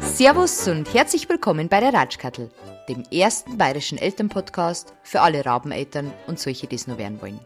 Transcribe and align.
Servus 0.00 0.66
und 0.66 0.92
herzlich 0.92 1.28
willkommen 1.28 1.68
bei 1.68 1.78
der 1.78 1.94
Ratschkattel, 1.94 2.50
dem 2.88 3.04
ersten 3.12 3.58
bayerischen 3.58 3.98
Elternpodcast 3.98 4.92
für 5.04 5.20
alle 5.20 5.46
Rabeneltern 5.46 6.12
und 6.26 6.40
solche, 6.40 6.66
die 6.66 6.74
es 6.74 6.88
nur 6.88 6.98
werden 6.98 7.22
wollen. 7.22 7.38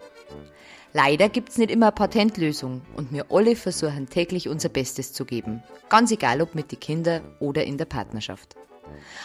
Leider 0.94 1.28
gibt 1.28 1.50
es 1.50 1.58
nicht 1.58 1.70
immer 1.70 1.88
eine 1.88 1.94
Patentlösung 1.94 2.80
und 2.96 3.12
wir 3.12 3.26
alle 3.30 3.54
versuchen 3.54 4.08
täglich 4.08 4.48
unser 4.48 4.70
Bestes 4.70 5.12
zu 5.12 5.26
geben, 5.26 5.62
ganz 5.90 6.10
egal 6.10 6.40
ob 6.40 6.54
mit 6.54 6.72
den 6.72 6.80
Kindern 6.80 7.20
oder 7.38 7.64
in 7.64 7.76
der 7.76 7.84
Partnerschaft. 7.84 8.56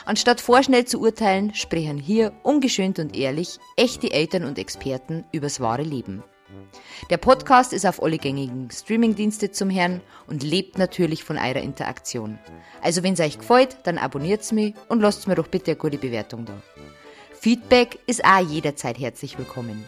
Anstatt 0.05 0.41
vorschnell 0.41 0.85
zu 0.85 0.99
urteilen, 0.99 1.53
sprechen 1.53 1.97
hier 1.97 2.33
ungeschönt 2.43 2.99
und 2.99 3.15
ehrlich 3.15 3.59
echte 3.77 4.11
Eltern 4.11 4.43
und 4.43 4.59
Experten 4.59 5.23
übers 5.31 5.59
wahre 5.59 5.83
Leben. 5.83 6.23
Der 7.09 7.17
Podcast 7.17 7.73
ist 7.73 7.85
auf 7.85 8.01
alle 8.01 8.17
gängigen 8.17 8.69
Streamingdienste 8.71 9.51
zum 9.51 9.69
Herrn 9.69 10.01
und 10.27 10.43
lebt 10.43 10.77
natürlich 10.77 11.23
von 11.23 11.37
eurer 11.37 11.61
Interaktion. 11.61 12.39
Also 12.81 13.03
wenn 13.03 13.13
es 13.13 13.19
euch 13.19 13.39
gefällt, 13.39 13.77
dann 13.83 13.97
abonniert's 13.97 14.51
mich 14.51 14.73
und 14.89 15.01
lasst 15.01 15.27
mir 15.27 15.35
doch 15.35 15.47
bitte 15.47 15.71
eine 15.71 15.77
gute 15.77 15.97
Bewertung 15.97 16.45
da. 16.45 16.53
Feedback 17.39 17.99
ist 18.07 18.23
auch 18.23 18.39
jederzeit 18.39 18.99
herzlich 18.99 19.37
willkommen. 19.37 19.83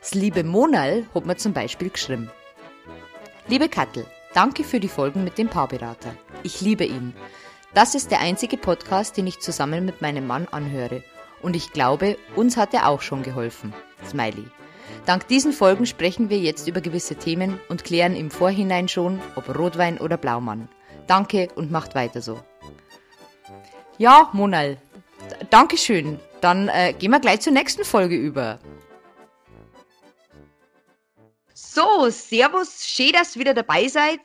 Das 0.00 0.14
liebe 0.14 0.42
Monal 0.42 1.06
hat 1.14 1.26
mir 1.26 1.36
zum 1.36 1.52
Beispiel 1.52 1.90
geschrieben. 1.90 2.30
Liebe 3.48 3.68
Kattel, 3.68 4.06
danke 4.34 4.64
für 4.64 4.80
die 4.80 4.88
Folgen 4.88 5.24
mit 5.24 5.36
dem 5.36 5.48
Paarberater. 5.48 6.14
Ich 6.42 6.60
liebe 6.60 6.84
ihn. 6.84 7.12
Das 7.74 7.94
ist 7.94 8.10
der 8.10 8.20
einzige 8.20 8.58
Podcast, 8.58 9.16
den 9.16 9.26
ich 9.26 9.40
zusammen 9.40 9.86
mit 9.86 10.02
meinem 10.02 10.26
Mann 10.26 10.46
anhöre. 10.48 11.02
Und 11.40 11.56
ich 11.56 11.72
glaube, 11.72 12.18
uns 12.36 12.58
hat 12.58 12.74
er 12.74 12.86
auch 12.86 13.00
schon 13.00 13.22
geholfen. 13.22 13.72
Smiley. 14.06 14.44
Dank 15.06 15.26
diesen 15.28 15.52
Folgen 15.52 15.86
sprechen 15.86 16.28
wir 16.28 16.38
jetzt 16.38 16.68
über 16.68 16.82
gewisse 16.82 17.16
Themen 17.16 17.58
und 17.68 17.82
klären 17.82 18.14
im 18.14 18.30
Vorhinein 18.30 18.88
schon, 18.88 19.20
ob 19.36 19.56
Rotwein 19.58 19.98
oder 19.98 20.18
Blaumann. 20.18 20.68
Danke 21.06 21.48
und 21.54 21.70
macht 21.70 21.94
weiter 21.94 22.20
so. 22.20 22.40
Ja, 23.96 24.28
Monal, 24.32 24.76
Dankeschön. 25.50 26.20
Dann 26.42 26.68
äh, 26.68 26.92
gehen 26.92 27.10
wir 27.10 27.20
gleich 27.20 27.40
zur 27.40 27.52
nächsten 27.52 27.84
Folge 27.84 28.16
über. 28.16 28.58
So, 31.54 32.10
Servus, 32.10 32.86
schön, 32.86 33.12
dass 33.12 33.34
ihr 33.34 33.40
wieder 33.40 33.54
dabei 33.54 33.88
seid. 33.88 34.20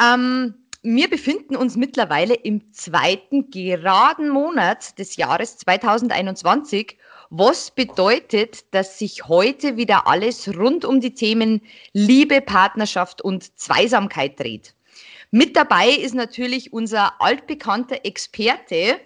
Ähm, 0.00 0.61
wir 0.82 1.08
befinden 1.08 1.56
uns 1.56 1.76
mittlerweile 1.76 2.34
im 2.34 2.72
zweiten 2.72 3.50
geraden 3.50 4.28
Monat 4.28 4.98
des 4.98 5.16
Jahres 5.16 5.58
2021 5.58 6.98
was 7.34 7.70
bedeutet, 7.70 8.74
dass 8.74 8.98
sich 8.98 9.26
heute 9.26 9.78
wieder 9.78 10.06
alles 10.06 10.54
rund 10.54 10.84
um 10.84 11.00
die 11.00 11.14
Themen 11.14 11.62
Liebe, 11.94 12.42
Partnerschaft 12.42 13.22
und 13.22 13.58
Zweisamkeit 13.58 14.38
dreht. 14.38 14.74
Mit 15.30 15.56
dabei 15.56 15.88
ist 15.88 16.14
natürlich 16.14 16.74
unser 16.74 17.22
altbekannter 17.22 18.04
Experte. 18.04 19.00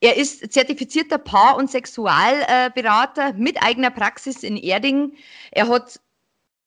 Er 0.00 0.16
ist 0.16 0.52
zertifizierter 0.52 1.18
Paar- 1.18 1.56
und 1.56 1.70
Sexualberater 1.70 3.32
mit 3.34 3.62
eigener 3.62 3.90
Praxis 3.90 4.42
in 4.42 4.56
Erding. 4.56 5.12
Er 5.52 5.68
hat 5.68 6.00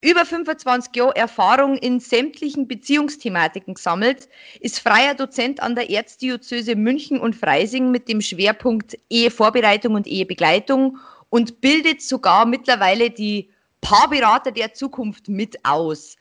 über 0.02 0.26
25 0.26 0.96
Jahre 0.96 1.16
Erfahrung 1.16 1.78
in 1.78 2.00
sämtlichen 2.00 2.68
Beziehungsthematiken 2.68 3.74
gesammelt, 3.74 4.30
ist 4.62 4.80
freier 4.80 5.14
Dozent 5.14 5.62
an 5.62 5.76
der 5.76 5.90
Erzdiözese 5.90 6.76
München 6.76 7.20
und 7.20 7.36
Freising 7.36 7.92
mit 7.92 8.08
dem 8.08 8.22
Schwerpunkt 8.22 8.98
Ehevorbereitung 9.10 9.96
und 9.96 10.08
Ehebegleitung 10.08 10.98
und 11.30 11.60
bildet 11.60 12.02
sogar 12.02 12.46
mittlerweile 12.46 13.10
die 13.10 13.50
Paarberater 13.82 14.52
der 14.52 14.74
Zukunft 14.74 15.28
mit 15.28 15.66
aus. 15.66 16.16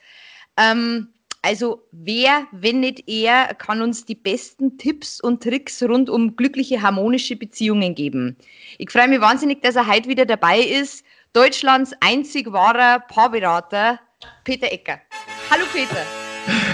Ähm, 0.57 1.09
also 1.43 1.83
wer, 1.93 2.47
wenn 2.51 2.81
nicht 2.81 3.09
er, 3.09 3.55
kann 3.55 3.81
uns 3.81 4.05
die 4.05 4.17
besten 4.17 4.77
Tipps 4.77 5.21
und 5.21 5.43
Tricks 5.43 5.83
rund 5.85 6.11
um 6.11 6.35
glückliche, 6.35 6.83
harmonische 6.83 7.37
Beziehungen 7.37 7.95
geben. 7.95 8.37
Ich 8.79 8.91
freue 8.91 9.09
mich 9.09 9.21
wahnsinnig, 9.21 9.63
dass 9.63 9.77
er 9.77 9.87
heute 9.87 10.09
wieder 10.09 10.27
dabei 10.27 10.59
ist. 10.59 11.05
Deutschlands 11.33 11.93
einzig 12.01 12.51
wahrer 12.53 13.01
Paarberater, 13.01 14.01
Peter 14.45 14.73
Ecker. 14.73 14.99
Hallo 15.51 15.65
Peter. 15.73 16.05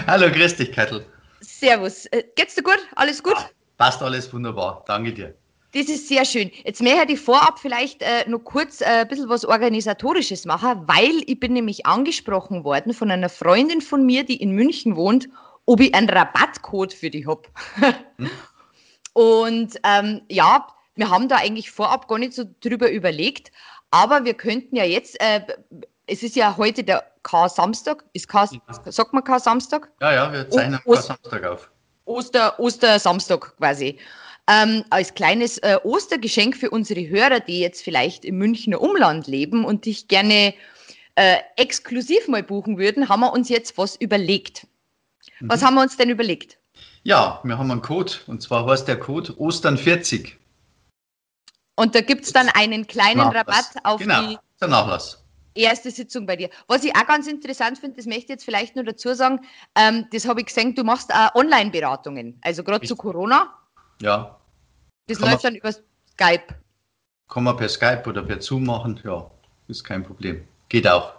Hallo, 0.07 0.31
grüß 0.31 0.57
dich, 0.57 0.71
Kettel. 0.71 1.05
Servus. 1.41 2.07
Äh, 2.07 2.23
geht's 2.37 2.55
dir 2.55 2.63
gut? 2.63 2.79
Alles 2.95 3.23
gut? 3.23 3.35
Ja, 3.35 3.51
passt 3.79 4.01
alles 4.01 4.33
wunderbar. 4.33 4.85
Danke 4.87 5.13
dir. 5.13 5.35
Das 5.73 5.89
ist 5.89 6.07
sehr 6.07 6.25
schön. 6.25 6.53
Jetzt 6.65 6.81
möchte 6.81 7.13
ich 7.13 7.21
vorab 7.21 7.59
vielleicht 7.59 8.01
äh, 8.03 8.29
noch 8.29 8.39
kurz 8.45 8.81
äh, 8.81 8.85
ein 8.85 9.09
bisschen 9.09 9.29
was 9.29 9.45
Organisatorisches 9.45 10.45
machen, 10.45 10.85
weil 10.87 11.23
ich 11.27 11.41
bin 11.41 11.53
nämlich 11.53 11.85
angesprochen 11.85 12.63
worden 12.63 12.95
von 12.95 13.11
einer 13.11 13.29
Freundin 13.29 13.81
von 13.81 14.07
mir, 14.07 14.25
die 14.25 14.37
in 14.37 14.53
München 14.53 14.95
wohnt, 14.95 15.29
ob 15.67 15.81
ich 15.81 15.93
einen 15.95 16.09
Rabattcode 16.09 16.93
für 16.93 17.11
die 17.11 17.27
habe. 17.27 17.43
hm? 18.19 18.31
Und 19.15 19.81
ähm, 19.85 20.23
ja, 20.29 20.67
wir 20.95 21.11
haben 21.11 21.29
da 21.29 21.37
eigentlich 21.37 21.71
vorab 21.71 22.09
gar 22.09 22.19
nicht 22.19 22.35
so 22.35 22.45
drüber 22.61 22.91
überlegt, 22.91 23.51
aber 23.95 24.25
wir 24.25 24.35
könnten 24.35 24.75
ja 24.75 24.85
jetzt, 24.85 25.21
äh, 25.21 25.41
es 26.09 26.25
ist 26.25 26.35
ja 26.35 26.57
heute 26.57 26.83
der 26.83 27.05
K-Samstag, 27.23 28.05
ist 28.13 28.29
K, 28.29 28.49
sagt 28.87 29.13
man 29.13 29.23
K-Samstag? 29.23 29.89
Ja, 30.01 30.13
ja, 30.13 30.33
wir 30.33 30.51
zeichnen 30.51 30.81
K-Samstag 30.85 31.45
auf. 31.45 31.71
Oster, 32.05 32.59
Ostersamstag 32.59 33.57
quasi. 33.57 33.99
Ähm, 34.51 34.85
als 34.91 35.15
kleines 35.15 35.59
äh, 35.59 35.79
Ostergeschenk 35.85 36.57
für 36.57 36.71
unsere 36.71 37.09
Hörer, 37.09 37.39
die 37.39 37.61
jetzt 37.61 37.83
vielleicht 37.83 38.25
im 38.25 38.37
Münchner 38.37 38.81
Umland 38.81 39.29
leben 39.29 39.65
und 39.65 39.87
dich 39.87 40.09
gerne 40.09 40.55
äh, 41.15 41.37
exklusiv 41.57 42.27
mal 42.27 42.43
buchen 42.43 42.77
würden, 42.77 43.09
haben 43.09 43.21
wir 43.21 43.33
uns 43.33 43.49
jetzt 43.49 43.79
was 43.79 43.95
überlegt. 43.95 44.67
Mhm. 45.39 45.51
Was 45.51 45.63
haben 45.63 45.77
wir 45.77 45.83
uns 45.83 45.97
denn 45.97 46.11
überlegt? 46.11 46.59
Ja, 47.05 47.41
wir 47.45 47.57
haben 47.57 47.71
einen 47.71 47.81
Code 47.81 48.13
und 48.27 48.43
zwar 48.43 48.67
heißt 48.67 48.89
der 48.89 48.99
Code 48.99 49.39
Ostern 49.39 49.79
40. 49.79 50.37
Und 51.77 51.95
da 51.95 52.01
gibt 52.01 52.25
es 52.25 52.33
dann 52.33 52.49
einen 52.51 52.87
kleinen 52.87 53.19
Nachlass. 53.19 53.75
Rabatt 53.75 53.85
auf 53.85 54.01
genau, 54.01 54.21
die 54.23 54.39
der 54.61 54.69
Nachlass. 54.69 55.25
erste 55.55 55.91
Sitzung 55.91 56.27
bei 56.27 56.37
dir. 56.37 56.51
Was 56.69 56.85
ich 56.85 56.95
auch 56.95 57.07
ganz 57.07 57.27
interessant 57.27 57.79
finde, 57.79 57.97
das 57.97 58.07
möchte 58.07 58.25
ich 58.25 58.29
jetzt 58.29 58.45
vielleicht 58.45 58.77
nur 58.77 58.85
dazu 58.85 59.15
sagen, 59.15 59.41
ähm, 59.75 60.07
das 60.13 60.27
habe 60.27 60.41
ich 60.41 60.47
gesehen, 60.47 60.75
du 60.75 60.85
machst 60.85 61.13
auch 61.13 61.35
Online-Beratungen, 61.35 62.39
also 62.43 62.63
gerade 62.63 62.87
zu 62.87 62.97
Corona. 62.97 63.53
Ja. 64.01 64.39
Das 65.07 65.19
kann 65.19 65.31
läuft 65.31 65.45
dann 65.45 65.57
über 65.57 65.73
Skype. 65.73 66.55
Kann 67.29 67.45
man 67.45 67.57
per 67.57 67.69
Skype 67.69 68.05
oder 68.07 68.23
per 68.23 68.41
Zoom 68.41 68.65
machen, 68.65 69.01
ja, 69.05 69.29
ist 69.69 69.83
kein 69.83 70.05
Problem. 70.05 70.47
Geht 70.69 70.87
auch. 70.87 71.15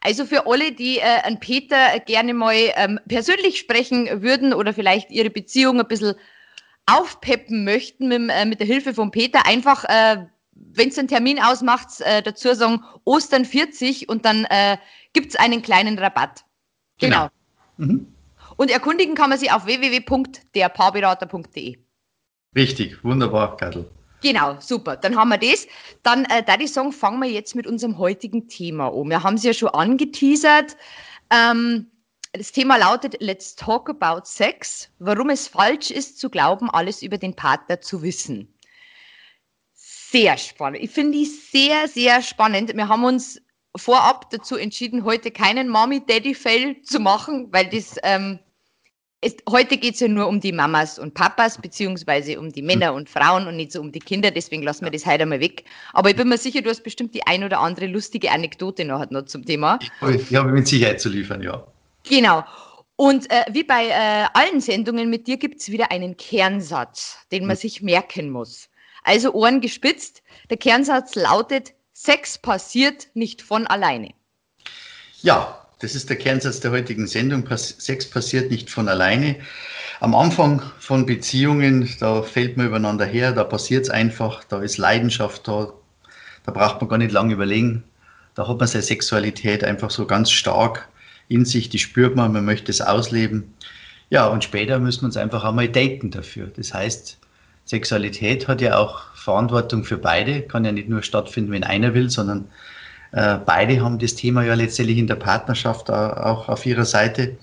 Also 0.00 0.26
für 0.26 0.46
alle, 0.46 0.72
die 0.72 0.98
äh, 0.98 1.22
an 1.22 1.40
Peter 1.40 2.00
gerne 2.00 2.34
mal 2.34 2.54
ähm, 2.74 3.00
persönlich 3.08 3.58
sprechen 3.58 4.22
würden 4.22 4.52
oder 4.52 4.74
vielleicht 4.74 5.10
ihre 5.10 5.30
Beziehung 5.30 5.80
ein 5.80 5.88
bisschen 5.88 6.16
aufpeppen 6.86 7.64
möchten 7.64 8.08
mit, 8.08 8.30
äh, 8.30 8.44
mit 8.44 8.60
der 8.60 8.66
Hilfe 8.66 8.92
von 8.94 9.10
Peter, 9.10 9.46
einfach, 9.46 9.84
äh, 9.84 10.26
wenn 10.52 10.88
es 10.88 10.98
einen 10.98 11.08
Termin 11.08 11.42
ausmacht, 11.42 12.00
äh, 12.00 12.22
dazu 12.22 12.54
sagen 12.54 12.82
Ostern 13.04 13.44
40 13.44 14.08
und 14.08 14.24
dann 14.24 14.46
äh, 14.46 14.78
gibt 15.12 15.28
es 15.30 15.36
einen 15.36 15.62
kleinen 15.62 15.98
Rabatt. 15.98 16.44
Genau. 16.98 17.28
genau. 17.76 17.92
Mhm. 17.92 18.12
Und 18.56 18.70
erkundigen 18.70 19.14
kann 19.14 19.30
man 19.30 19.38
sich 19.38 19.52
auf 19.52 19.66
www.derpaarberater.de. 19.66 21.78
Richtig, 22.54 23.04
wunderbar, 23.04 23.58
Kattel. 23.58 23.90
Genau, 24.22 24.56
super. 24.60 24.96
Dann 24.96 25.16
haben 25.16 25.28
wir 25.28 25.38
das. 25.38 25.66
Dann, 26.02 26.24
äh, 26.24 26.42
da 26.42 26.56
die 26.56 26.66
Song, 26.66 26.92
fangen 26.92 27.20
wir 27.20 27.30
jetzt 27.30 27.54
mit 27.54 27.66
unserem 27.66 27.98
heutigen 27.98 28.48
Thema 28.48 28.86
um. 28.86 29.10
Wir 29.10 29.22
haben 29.22 29.34
es 29.34 29.42
ja 29.42 29.52
schon 29.52 29.68
angeteasert. 29.68 30.78
Ähm, 31.30 31.90
das 32.36 32.52
Thema 32.52 32.76
lautet 32.76 33.16
Let's 33.20 33.54
Talk 33.54 33.88
About 33.88 34.22
Sex, 34.24 34.88
warum 34.98 35.30
es 35.30 35.48
falsch 35.48 35.90
ist 35.90 36.18
zu 36.18 36.30
glauben, 36.30 36.70
alles 36.70 37.02
über 37.02 37.18
den 37.18 37.34
Partner 37.34 37.80
zu 37.80 38.02
wissen. 38.02 38.52
Sehr 39.74 40.36
spannend. 40.38 40.82
Ich 40.82 40.90
finde 40.90 41.18
die 41.18 41.24
sehr, 41.24 41.88
sehr 41.88 42.22
spannend. 42.22 42.74
Wir 42.74 42.88
haben 42.88 43.04
uns 43.04 43.40
vorab 43.76 44.30
dazu 44.30 44.56
entschieden, 44.56 45.04
heute 45.04 45.30
keinen 45.30 45.68
Mommy-Daddy-Fail 45.68 46.82
zu 46.82 47.00
machen, 47.00 47.48
weil 47.52 47.68
das 47.68 47.96
ähm, 48.02 48.38
ist, 49.20 49.42
heute 49.48 49.76
geht 49.76 49.94
es 49.94 50.00
ja 50.00 50.08
nur 50.08 50.28
um 50.28 50.40
die 50.40 50.52
Mamas 50.52 50.98
und 50.98 51.14
Papas, 51.14 51.58
beziehungsweise 51.58 52.38
um 52.38 52.50
die 52.52 52.62
Männer 52.62 52.94
und 52.94 53.10
Frauen 53.10 53.46
und 53.46 53.56
nicht 53.56 53.72
so 53.72 53.80
um 53.80 53.92
die 53.92 53.98
Kinder, 53.98 54.30
deswegen 54.30 54.62
lassen 54.62 54.84
wir 54.84 54.90
das 54.90 55.04
heute 55.04 55.22
einmal 55.22 55.40
weg. 55.40 55.64
Aber 55.92 56.10
ich 56.10 56.16
bin 56.16 56.28
mir 56.28 56.38
sicher, 56.38 56.62
du 56.62 56.70
hast 56.70 56.82
bestimmt 56.82 57.14
die 57.14 57.26
ein 57.26 57.44
oder 57.44 57.60
andere 57.60 57.86
lustige 57.86 58.30
Anekdote 58.30 58.84
noch, 58.84 59.10
noch 59.10 59.24
zum 59.24 59.44
Thema. 59.44 59.78
Ich 60.14 60.34
habe 60.34 60.52
mit 60.52 60.68
Sicherheit 60.68 61.00
zu 61.00 61.08
liefern, 61.08 61.42
ja. 61.42 61.66
Genau. 62.08 62.44
Und 62.96 63.30
äh, 63.30 63.44
wie 63.50 63.64
bei 63.64 63.88
äh, 63.88 64.26
allen 64.32 64.60
Sendungen 64.60 65.10
mit 65.10 65.26
dir 65.26 65.36
gibt 65.36 65.60
es 65.60 65.70
wieder 65.70 65.90
einen 65.90 66.16
Kernsatz, 66.16 67.18
den 67.30 67.46
man 67.46 67.56
sich 67.56 67.82
merken 67.82 68.30
muss. 68.30 68.70
Also 69.02 69.32
Ohren 69.34 69.60
gespitzt. 69.60 70.22
Der 70.50 70.56
Kernsatz 70.56 71.14
lautet, 71.14 71.74
Sex 71.92 72.38
passiert 72.38 73.08
nicht 73.14 73.42
von 73.42 73.66
alleine. 73.66 74.10
Ja, 75.22 75.66
das 75.80 75.94
ist 75.94 76.08
der 76.08 76.16
Kernsatz 76.16 76.60
der 76.60 76.70
heutigen 76.70 77.06
Sendung. 77.06 77.46
Sex 77.56 78.08
passiert 78.08 78.50
nicht 78.50 78.70
von 78.70 78.88
alleine. 78.88 79.36
Am 80.00 80.14
Anfang 80.14 80.62
von 80.78 81.06
Beziehungen, 81.06 81.88
da 82.00 82.22
fällt 82.22 82.56
man 82.56 82.66
übereinander 82.66 83.06
her, 83.06 83.32
da 83.32 83.44
passiert 83.44 83.84
es 83.84 83.90
einfach, 83.90 84.44
da 84.44 84.60
ist 84.60 84.78
Leidenschaft 84.78 85.48
da, 85.48 85.72
da 86.44 86.52
braucht 86.52 86.80
man 86.80 86.88
gar 86.88 86.98
nicht 86.98 87.12
lange 87.12 87.34
überlegen. 87.34 87.84
Da 88.34 88.46
hat 88.48 88.58
man 88.58 88.68
seine 88.68 88.82
Sexualität 88.82 89.64
einfach 89.64 89.90
so 89.90 90.06
ganz 90.06 90.30
stark 90.30 90.88
in 91.28 91.44
sich, 91.44 91.68
die 91.68 91.78
spürt 91.78 92.16
man, 92.16 92.32
man 92.32 92.44
möchte 92.44 92.70
es 92.70 92.80
ausleben. 92.80 93.54
Ja, 94.10 94.26
und 94.28 94.44
später 94.44 94.78
müssen 94.78 95.02
wir 95.02 95.06
uns 95.06 95.16
einfach 95.16 95.44
einmal 95.44 95.68
daten 95.68 96.10
dafür. 96.10 96.48
Das 96.56 96.72
heißt, 96.72 97.18
Sexualität 97.64 98.46
hat 98.46 98.60
ja 98.60 98.78
auch 98.78 99.12
Verantwortung 99.14 99.84
für 99.84 99.98
beide, 99.98 100.42
kann 100.42 100.64
ja 100.64 100.72
nicht 100.72 100.88
nur 100.88 101.02
stattfinden, 101.02 101.50
wenn 101.50 101.64
einer 101.64 101.94
will, 101.94 102.08
sondern 102.10 102.48
äh, 103.12 103.38
beide 103.44 103.80
haben 103.80 103.98
das 103.98 104.14
Thema 104.14 104.44
ja 104.44 104.54
letztendlich 104.54 104.98
in 104.98 105.08
der 105.08 105.16
Partnerschaft 105.16 105.90
auch 105.90 106.48
auf 106.48 106.64
ihrer 106.64 106.84
Seite. 106.84 107.36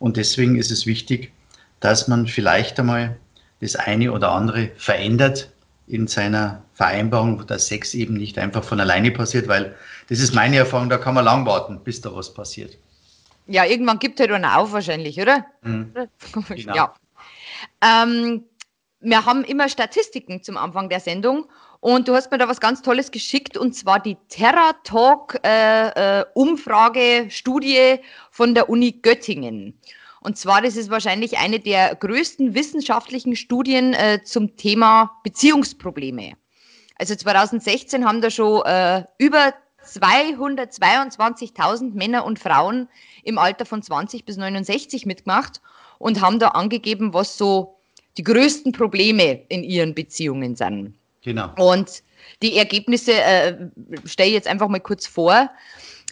Und 0.00 0.16
deswegen 0.16 0.56
ist 0.56 0.72
es 0.72 0.86
wichtig, 0.86 1.32
dass 1.78 2.08
man 2.08 2.26
vielleicht 2.26 2.80
einmal 2.80 3.16
das 3.60 3.76
eine 3.76 4.12
oder 4.12 4.32
andere 4.32 4.70
verändert 4.76 5.50
in 5.86 6.06
seiner 6.06 6.62
Vereinbarung, 6.74 7.46
dass 7.46 7.66
Sex 7.66 7.94
eben 7.94 8.14
nicht 8.14 8.38
einfach 8.38 8.64
von 8.64 8.80
alleine 8.80 9.10
passiert, 9.10 9.48
weil 9.48 9.74
das 10.08 10.20
ist 10.20 10.34
meine 10.34 10.56
Erfahrung, 10.56 10.88
da 10.88 10.98
kann 10.98 11.14
man 11.14 11.24
lang 11.24 11.46
warten, 11.46 11.80
bis 11.84 12.00
da 12.00 12.14
was 12.14 12.32
passiert. 12.32 12.76
Ja, 13.50 13.64
irgendwann 13.64 13.98
gibt 13.98 14.20
halt 14.20 14.30
einer 14.30 14.58
auf 14.58 14.70
wahrscheinlich, 14.72 15.20
oder? 15.20 15.44
Mhm. 15.62 15.92
Genau. 16.50 16.74
Ja. 16.74 16.94
Ähm, 17.82 18.44
wir 19.00 19.24
haben 19.24 19.42
immer 19.42 19.68
Statistiken 19.68 20.42
zum 20.42 20.56
Anfang 20.56 20.88
der 20.88 21.00
Sendung 21.00 21.46
und 21.80 22.06
du 22.06 22.14
hast 22.14 22.30
mir 22.30 22.38
da 22.38 22.48
was 22.48 22.60
ganz 22.60 22.80
Tolles 22.80 23.10
geschickt 23.10 23.56
und 23.56 23.74
zwar 23.74 23.98
die 23.98 24.16
TerraTalk 24.28 25.40
äh, 25.44 26.20
äh, 26.20 26.24
Umfrage 26.34 27.26
Studie 27.28 27.96
von 28.30 28.54
der 28.54 28.68
Uni 28.70 28.92
Göttingen. 28.92 29.76
Und 30.20 30.36
zwar, 30.36 30.62
das 30.62 30.76
ist 30.76 30.90
wahrscheinlich 30.90 31.38
eine 31.38 31.58
der 31.58 31.96
größten 31.96 32.54
wissenschaftlichen 32.54 33.34
Studien 33.34 33.94
äh, 33.94 34.22
zum 34.22 34.56
Thema 34.56 35.18
Beziehungsprobleme. 35.24 36.34
Also 36.98 37.16
2016 37.16 38.06
haben 38.06 38.20
da 38.20 38.30
schon 38.30 38.62
äh, 38.64 39.04
über 39.18 39.54
222.000 39.90 41.94
Männer 41.94 42.24
und 42.24 42.38
Frauen 42.38 42.88
im 43.24 43.38
Alter 43.38 43.66
von 43.66 43.82
20 43.82 44.24
bis 44.24 44.36
69 44.36 45.06
mitgemacht 45.06 45.60
und 45.98 46.20
haben 46.20 46.38
da 46.38 46.48
angegeben, 46.48 47.12
was 47.12 47.36
so 47.36 47.76
die 48.16 48.24
größten 48.24 48.72
Probleme 48.72 49.42
in 49.48 49.62
ihren 49.62 49.94
Beziehungen 49.94 50.56
sind. 50.56 50.94
Genau. 51.22 51.52
Und 51.56 52.02
die 52.42 52.56
Ergebnisse 52.56 53.12
äh, 53.12 53.56
stelle 54.04 54.28
ich 54.28 54.34
jetzt 54.34 54.48
einfach 54.48 54.68
mal 54.68 54.80
kurz 54.80 55.06
vor. 55.06 55.50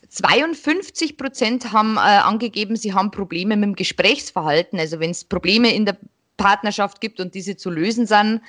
52 0.08 1.16
Prozent 1.16 1.72
haben 1.72 1.96
äh, 1.96 2.00
angegeben, 2.00 2.76
sie 2.76 2.94
haben 2.94 3.10
Probleme 3.10 3.56
mit 3.56 3.64
dem 3.64 3.74
Gesprächsverhalten, 3.74 4.78
also 4.78 5.00
wenn 5.00 5.10
es 5.10 5.24
Probleme 5.24 5.74
in 5.74 5.86
der 5.86 5.96
Partnerschaft 6.36 7.00
gibt 7.00 7.20
und 7.20 7.34
diese 7.34 7.56
zu 7.56 7.68
lösen 7.68 8.06
sind. 8.06 8.40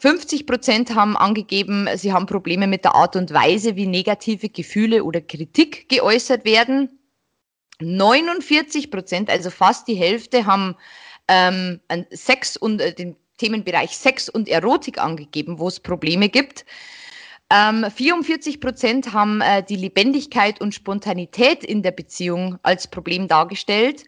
50 0.00 0.46
Prozent 0.46 0.94
haben 0.94 1.14
angegeben, 1.14 1.86
sie 1.96 2.12
haben 2.14 2.24
Probleme 2.24 2.66
mit 2.66 2.84
der 2.84 2.94
Art 2.94 3.16
und 3.16 3.34
Weise, 3.34 3.76
wie 3.76 3.86
negative 3.86 4.48
Gefühle 4.48 5.04
oder 5.04 5.20
Kritik 5.20 5.90
geäußert 5.90 6.46
werden. 6.46 6.98
49 7.80 8.90
Prozent, 8.90 9.28
also 9.28 9.50
fast 9.50 9.88
die 9.88 9.94
Hälfte, 9.94 10.46
haben 10.46 10.74
ähm, 11.28 11.80
Sex 12.10 12.56
und 12.56 12.80
äh, 12.80 12.94
den 12.94 13.14
Themenbereich 13.36 13.96
Sex 13.96 14.30
und 14.30 14.48
Erotik 14.48 14.98
angegeben, 14.98 15.58
wo 15.58 15.68
es 15.68 15.80
Probleme 15.80 16.30
gibt. 16.30 16.64
Ähm, 17.50 17.84
44 17.94 18.58
Prozent 18.58 19.12
haben 19.12 19.42
äh, 19.42 19.62
die 19.62 19.76
Lebendigkeit 19.76 20.62
und 20.62 20.74
Spontanität 20.74 21.62
in 21.62 21.82
der 21.82 21.90
Beziehung 21.90 22.58
als 22.62 22.86
Problem 22.86 23.28
dargestellt. 23.28 24.04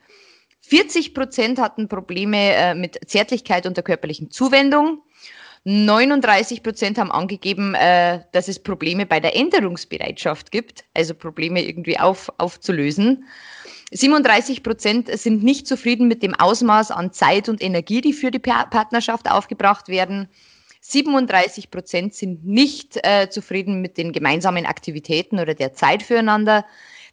40 0.62 1.12
Prozent 1.12 1.58
hatten 1.58 1.88
Probleme 1.88 2.54
äh, 2.54 2.74
mit 2.74 2.98
Zärtlichkeit 3.06 3.66
und 3.66 3.76
der 3.76 3.84
körperlichen 3.84 4.30
Zuwendung. 4.30 5.02
39 5.64 6.62
Prozent 6.62 6.98
haben 6.98 7.12
angegeben, 7.12 7.74
äh, 7.74 8.20
dass 8.32 8.48
es 8.48 8.58
Probleme 8.58 9.06
bei 9.06 9.20
der 9.20 9.36
Änderungsbereitschaft 9.36 10.50
gibt, 10.50 10.84
also 10.94 11.14
Probleme 11.14 11.62
irgendwie 11.62 11.98
auf, 11.98 12.32
aufzulösen. 12.38 13.24
37 13.92 14.62
Prozent 14.62 15.08
sind 15.18 15.44
nicht 15.44 15.66
zufrieden 15.66 16.08
mit 16.08 16.22
dem 16.22 16.34
Ausmaß 16.34 16.90
an 16.90 17.12
Zeit 17.12 17.48
und 17.48 17.62
Energie, 17.62 18.00
die 18.00 18.12
für 18.12 18.30
die 18.30 18.38
Partnerschaft 18.38 19.30
aufgebracht 19.30 19.88
werden. 19.88 20.28
37 20.80 21.70
Prozent 21.70 22.14
sind 22.14 22.44
nicht 22.44 22.98
äh, 23.04 23.28
zufrieden 23.28 23.80
mit 23.80 23.98
den 23.98 24.12
gemeinsamen 24.12 24.66
Aktivitäten 24.66 25.38
oder 25.38 25.54
der 25.54 25.74
Zeit 25.74 26.02
füreinander. 26.02 26.64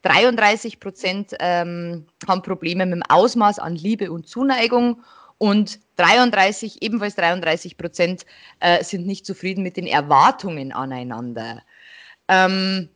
33 0.04 0.80
Prozent 0.80 1.36
ähm, 1.40 2.07
haben 2.28 2.42
Probleme 2.42 2.86
mit 2.86 2.95
dem 2.95 3.04
Ausmaß 3.04 3.60
an 3.60 3.75
Liebe 3.75 4.12
und 4.12 4.28
Zuneigung 4.28 5.04
und 5.38 5.80
33, 6.00 6.81
ebenfalls 6.81 7.16
33 7.16 7.78
Prozent 7.78 8.25
äh, 8.60 8.84
sind 8.84 9.06
nicht 9.06 9.25
zufrieden 9.25 9.63
mit 9.63 9.78
den 9.78 9.88
Erwartungen 9.88 10.72
aneinander. 10.72 11.62
Ähm, 12.28 12.90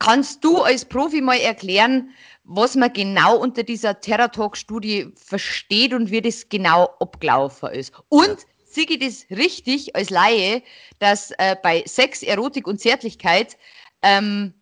Kannst 0.00 0.42
du 0.42 0.62
als 0.62 0.84
Profi 0.84 1.20
mal 1.20 1.38
erklären, 1.38 2.10
was 2.42 2.74
man 2.74 2.92
genau 2.92 3.36
unter 3.36 3.62
dieser 3.62 4.00
TerraTalk-Studie 4.00 5.12
versteht 5.14 5.94
und 5.94 6.10
wie 6.10 6.20
das 6.20 6.48
genau 6.48 6.90
abgelaufen 6.98 7.70
ist? 7.70 7.92
Und 8.08 8.26
ja. 8.26 8.36
sehe 8.64 8.86
ich 8.88 8.98
das 8.98 9.38
richtig 9.38 9.94
als 9.94 10.10
Laie, 10.10 10.62
dass 10.98 11.30
äh, 11.38 11.54
bei 11.62 11.84
Sex, 11.86 12.24
Erotik 12.24 12.66
und 12.66 12.80
Zärtlichkeit 12.80 13.56
ähm, 14.02 14.54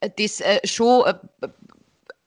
das 0.00 0.40
äh, 0.40 0.66
schon 0.66 1.06
äh, 1.06 1.48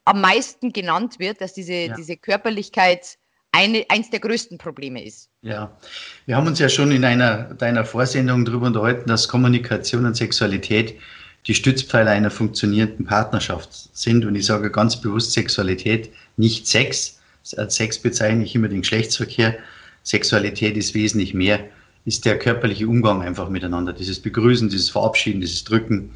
am 0.06 0.21
meisten 0.21 0.71
genannt 0.71 1.19
wird, 1.19 1.42
dass 1.42 1.54
diese, 1.54 1.74
ja. 1.74 1.95
diese 1.95 2.16
Körperlichkeit 2.16 3.18
eine, 3.56 3.86
eins 3.88 4.10
der 4.10 4.19
größten 4.19 4.57
Probleme 4.57 5.04
ist. 5.04 5.30
Ja, 5.42 5.78
wir 6.25 6.36
haben 6.36 6.46
uns 6.46 6.60
ja 6.60 6.68
schon 6.68 6.92
in 6.92 7.06
einer 7.06 7.54
deiner 7.54 7.86
Vorsendungen 7.86 8.44
darüber 8.44 8.68
unterhalten, 8.68 9.07
dass 9.07 9.30
Kommunikation 9.30 10.06
und 10.06 10.16
Sexualität 10.16 10.96
die 11.48 11.54
Stützpfeiler 11.54 12.12
einer 12.12 12.31
funktionierenden 12.31 13.06
Partnerschaft 13.06 13.69
sind. 13.94 14.25
Und 14.25 14.36
ich 14.36 14.46
sage 14.46 14.72
ganz 14.72 15.00
bewusst 15.00 15.31
Sexualität, 15.31 16.12
nicht 16.36 16.68
Sex. 16.68 17.19
Als 17.56 17.75
Sex 17.75 18.00
bezeichne 18.00 18.44
ich 18.44 18.56
immer 18.56 18.68
den 18.68 18.81
Geschlechtsverkehr. 18.81 19.56
Sexualität 20.04 20.75
ist 20.75 20.94
wesentlich 20.94 21.34
mehr, 21.34 21.60
ist 22.04 22.25
der 22.25 22.38
körperliche 22.38 22.88
Umgang 22.88 23.22
einfach 23.22 23.50
miteinander. 23.50 23.94
Dieses 23.94 24.19
Begrüßen, 24.19 24.69
dieses 24.69 24.90
Verabschieden, 24.90 25.40
dieses 25.40 25.63
Drücken, 25.63 26.12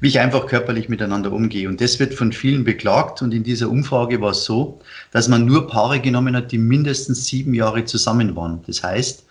wie 0.00 0.08
ich 0.08 0.20
einfach 0.20 0.46
körperlich 0.46 0.88
miteinander 0.88 1.32
umgehe. 1.32 1.68
Und 1.68 1.80
das 1.80 1.98
wird 1.98 2.14
von 2.14 2.32
vielen 2.32 2.64
beklagt. 2.64 3.22
Und 3.22 3.32
in 3.32 3.42
dieser 3.42 3.70
Umfrage 3.70 4.20
war 4.20 4.30
es 4.30 4.44
so, 4.44 4.80
dass 5.10 5.28
man 5.28 5.46
nur 5.46 5.66
Paare 5.66 6.00
genommen 6.00 6.36
hat, 6.36 6.52
die 6.52 6.58
mindestens 6.58 7.26
sieben 7.26 7.54
Jahre 7.54 7.84
zusammen 7.84 8.36
waren. 8.36 8.60
Das 8.66 8.82
heißt, 8.82 9.24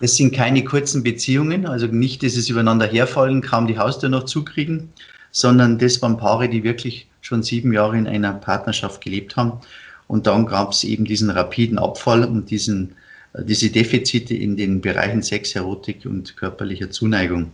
es 0.00 0.16
sind 0.16 0.32
keine 0.32 0.62
kurzen 0.62 1.02
Beziehungen, 1.02 1.66
also 1.66 1.86
nicht 1.86 2.22
dieses 2.22 2.48
übereinander 2.48 2.86
herfallen, 2.86 3.42
kaum 3.42 3.66
die 3.66 3.78
Haustür 3.78 4.08
noch 4.08 4.24
zukriegen, 4.24 4.92
sondern 5.32 5.78
das 5.78 6.00
waren 6.02 6.16
Paare, 6.16 6.48
die 6.48 6.62
wirklich 6.62 7.08
schon 7.20 7.42
sieben 7.42 7.72
Jahre 7.72 7.98
in 7.98 8.06
einer 8.06 8.32
Partnerschaft 8.32 9.02
gelebt 9.02 9.36
haben. 9.36 9.60
Und 10.06 10.26
dann 10.26 10.46
gab 10.46 10.72
es 10.72 10.84
eben 10.84 11.04
diesen 11.04 11.30
rapiden 11.30 11.78
Abfall 11.78 12.24
und 12.24 12.50
diesen, 12.50 12.94
äh, 13.34 13.44
diese 13.44 13.70
Defizite 13.70 14.34
in 14.34 14.56
den 14.56 14.80
Bereichen 14.80 15.22
Sex, 15.22 15.54
Erotik 15.54 16.06
und 16.06 16.36
körperlicher 16.36 16.90
Zuneigung. 16.90 17.52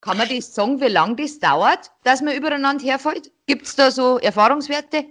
Kann 0.00 0.16
man 0.16 0.28
das 0.28 0.54
sagen, 0.54 0.80
wie 0.80 0.86
lange 0.86 1.16
das 1.16 1.38
dauert, 1.40 1.90
dass 2.04 2.22
man 2.22 2.36
übereinander 2.36 2.84
herfällt? 2.84 3.32
Gibt 3.46 3.66
es 3.66 3.74
da 3.74 3.90
so 3.90 4.18
Erfahrungswerte? 4.18 5.04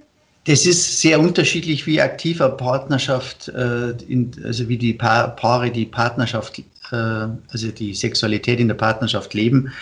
Das 0.45 0.65
ist 0.65 1.01
sehr 1.01 1.19
unterschiedlich, 1.19 1.85
wie 1.87 1.99
aktiv 1.99 2.41
eine 2.41 2.53
Partnerschaft, 2.53 3.49
äh, 3.49 3.89
in, 4.07 4.31
also 4.45 4.69
wie 4.69 4.77
die 4.77 4.93
pa 4.93 5.27
Paare 5.27 5.71
die 5.71 5.85
Partnerschaft, 5.85 6.59
äh, 6.59 6.95
also 6.95 7.67
die 7.77 7.93
Sexualität 7.93 8.61
in 8.61 8.69
der 8.69 8.75
Partnerschaft 8.75 9.33
leben. 9.33 9.73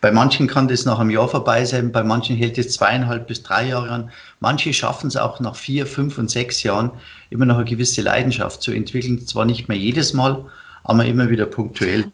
Bei 0.00 0.10
manchen 0.10 0.46
kann 0.46 0.66
das 0.66 0.86
nach 0.86 0.98
einem 0.98 1.10
Jahr 1.10 1.28
vorbei 1.28 1.66
sein, 1.66 1.92
bei 1.92 2.02
manchen 2.02 2.36
hält 2.36 2.56
es 2.56 2.72
zweieinhalb 2.72 3.26
bis 3.26 3.42
drei 3.42 3.68
Jahre 3.68 3.90
an. 3.90 4.10
Manche 4.40 4.72
schaffen 4.72 5.08
es 5.08 5.18
auch 5.18 5.40
nach 5.40 5.56
vier, 5.56 5.86
fünf 5.86 6.16
und 6.16 6.30
sechs 6.30 6.62
Jahren 6.62 6.90
immer 7.28 7.44
noch 7.44 7.56
eine 7.56 7.66
gewisse 7.66 8.00
Leidenschaft 8.00 8.62
zu 8.62 8.72
entwickeln. 8.72 9.26
Zwar 9.26 9.44
nicht 9.44 9.68
mehr 9.68 9.76
jedes 9.76 10.14
Mal, 10.14 10.46
aber 10.84 11.04
immer 11.04 11.28
wieder 11.28 11.44
punktuell. 11.44 12.10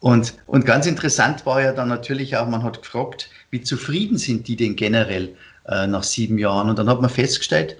Und, 0.00 0.34
und 0.46 0.64
ganz 0.64 0.86
interessant 0.86 1.44
war 1.46 1.62
ja 1.62 1.72
dann 1.72 1.88
natürlich 1.88 2.36
auch, 2.36 2.48
man 2.48 2.62
hat 2.62 2.82
gefragt, 2.82 3.30
wie 3.50 3.60
zufrieden 3.60 4.16
sind 4.16 4.48
die 4.48 4.56
denn 4.56 4.74
generell 4.74 5.36
äh, 5.66 5.86
nach 5.86 6.02
sieben 6.02 6.38
Jahren. 6.38 6.70
Und 6.70 6.78
dann 6.78 6.88
hat 6.88 7.00
man 7.00 7.10
festgestellt, 7.10 7.76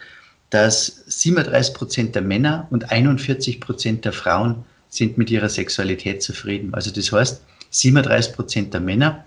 dass 0.51 1.05
37 1.07 1.75
Prozent 1.75 2.15
der 2.15 2.23
Männer 2.23 2.67
und 2.71 2.91
41 2.91 3.61
Prozent 3.61 4.05
der 4.05 4.13
Frauen 4.13 4.65
sind 4.89 5.17
mit 5.17 5.31
ihrer 5.31 5.49
Sexualität 5.49 6.23
zufrieden. 6.23 6.75
Also 6.75 6.91
das 6.91 7.11
heißt, 7.11 7.43
37 7.71 8.35
Prozent 8.35 8.75
der 8.75 8.81
Männer, 8.81 9.25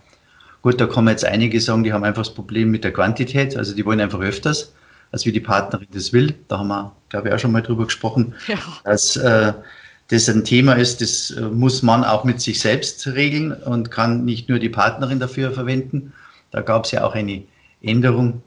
gut, 0.61 0.79
da 0.79 0.85
kann 0.85 1.05
man 1.05 1.13
jetzt 1.13 1.25
einige 1.25 1.59
sagen, 1.61 1.83
die 1.83 1.93
haben 1.93 2.03
einfach 2.03 2.23
das 2.23 2.33
Problem 2.33 2.69
mit 2.69 2.83
der 2.83 2.91
Quantität, 2.91 3.57
also 3.57 3.73
die 3.73 3.85
wollen 3.85 4.01
einfach 4.01 4.19
öfters, 4.19 4.73
als 5.11 5.25
wie 5.25 5.31
die 5.31 5.39
Partnerin 5.39 5.87
das 5.93 6.11
will. 6.11 6.35
Da 6.49 6.59
haben 6.59 6.67
wir, 6.67 6.93
glaube 7.09 7.29
ich, 7.29 7.33
auch 7.33 7.39
schon 7.39 7.53
mal 7.53 7.61
drüber 7.61 7.85
gesprochen, 7.85 8.35
ja. 8.47 8.57
dass 8.83 9.15
äh, 9.15 9.53
das 10.13 10.29
ein 10.29 10.43
Thema 10.43 10.73
ist, 10.73 11.01
das 11.01 11.31
äh, 11.31 11.41
muss 11.41 11.81
man 11.81 12.03
auch 12.03 12.23
mit 12.23 12.41
sich 12.41 12.59
selbst 12.59 13.05
regeln 13.07 13.51
und 13.51 13.91
kann 13.91 14.25
nicht 14.25 14.49
nur 14.49 14.59
die 14.59 14.69
Partnerin 14.69 15.19
dafür 15.19 15.51
verwenden. 15.51 16.13
Da 16.51 16.61
gab 16.61 16.85
es 16.85 16.91
ja 16.91 17.03
auch 17.03 17.15
eine 17.15 17.43
Änderung. 17.81 18.41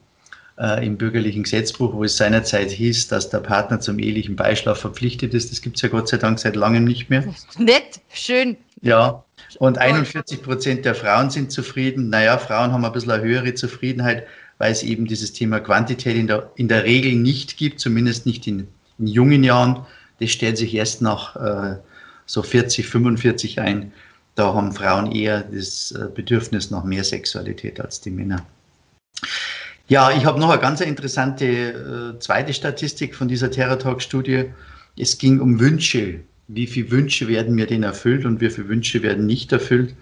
äh, 0.58 0.86
im 0.86 0.96
bürgerlichen 0.96 1.42
Gesetzbuch, 1.42 1.92
wo 1.92 2.04
es 2.04 2.16
seinerzeit 2.16 2.70
hieß, 2.70 3.08
dass 3.08 3.28
der 3.30 3.40
Partner 3.40 3.80
zum 3.80 3.98
ehelichen 3.98 4.36
Beischlaf 4.36 4.78
verpflichtet 4.78 5.34
ist. 5.34 5.50
Das 5.52 5.60
gibt 5.60 5.76
es 5.76 5.82
ja 5.82 5.88
Gott 5.88 6.08
sei 6.08 6.16
Dank 6.16 6.38
seit 6.38 6.56
langem 6.56 6.84
nicht 6.84 7.10
mehr. 7.10 7.24
Nett, 7.58 8.00
schön. 8.12 8.56
Ja, 8.82 9.24
und 9.58 9.78
41 9.78 10.42
Prozent 10.42 10.84
der 10.84 10.94
Frauen 10.94 11.30
sind 11.30 11.52
zufrieden. 11.52 12.10
Naja, 12.10 12.38
Frauen 12.38 12.72
haben 12.72 12.84
ein 12.84 12.92
bisschen 12.92 13.12
eine 13.12 13.22
höhere 13.22 13.54
Zufriedenheit, 13.54 14.26
weil 14.58 14.72
es 14.72 14.82
eben 14.82 15.06
dieses 15.06 15.32
Thema 15.32 15.60
Quantität 15.60 16.16
in 16.16 16.26
der, 16.26 16.50
in 16.56 16.68
der 16.68 16.84
Regel 16.84 17.14
nicht 17.14 17.56
gibt, 17.56 17.80
zumindest 17.80 18.26
nicht 18.26 18.46
in, 18.46 18.68
in 18.98 19.06
jungen 19.06 19.44
Jahren. 19.44 19.84
Das 20.20 20.30
stellt 20.30 20.58
sich 20.58 20.74
erst 20.74 21.02
nach 21.02 21.36
äh, 21.36 21.76
so 22.26 22.42
40, 22.42 22.86
45 22.86 23.60
ein. 23.60 23.92
Da 24.34 24.52
haben 24.54 24.72
Frauen 24.72 25.12
eher 25.12 25.42
das 25.42 25.92
äh, 25.92 26.08
Bedürfnis 26.14 26.70
nach 26.70 26.84
mehr 26.84 27.04
Sexualität 27.04 27.80
als 27.80 28.00
die 28.00 28.10
Männer. 28.10 28.44
Ja, 29.88 30.10
ich 30.10 30.24
habe 30.24 30.40
noch 30.40 30.50
eine 30.50 30.60
ganz 30.60 30.80
interessante 30.80 31.46
äh, 31.46 32.18
zweite 32.18 32.52
Statistik 32.52 33.14
von 33.14 33.28
dieser 33.28 33.50
TerraTalk-Studie. 33.50 34.46
Es 34.98 35.16
ging 35.18 35.40
um 35.40 35.60
Wünsche. 35.60 36.20
Wie 36.48 36.66
viele 36.66 36.90
Wünsche 36.90 37.28
werden 37.28 37.54
mir 37.54 37.66
denn 37.66 37.82
erfüllt 37.82 38.24
und 38.24 38.40
wie 38.40 38.50
viele 38.50 38.68
Wünsche 38.68 39.02
werden 39.02 39.26
nicht 39.26 39.52
erfüllt? 39.52 39.94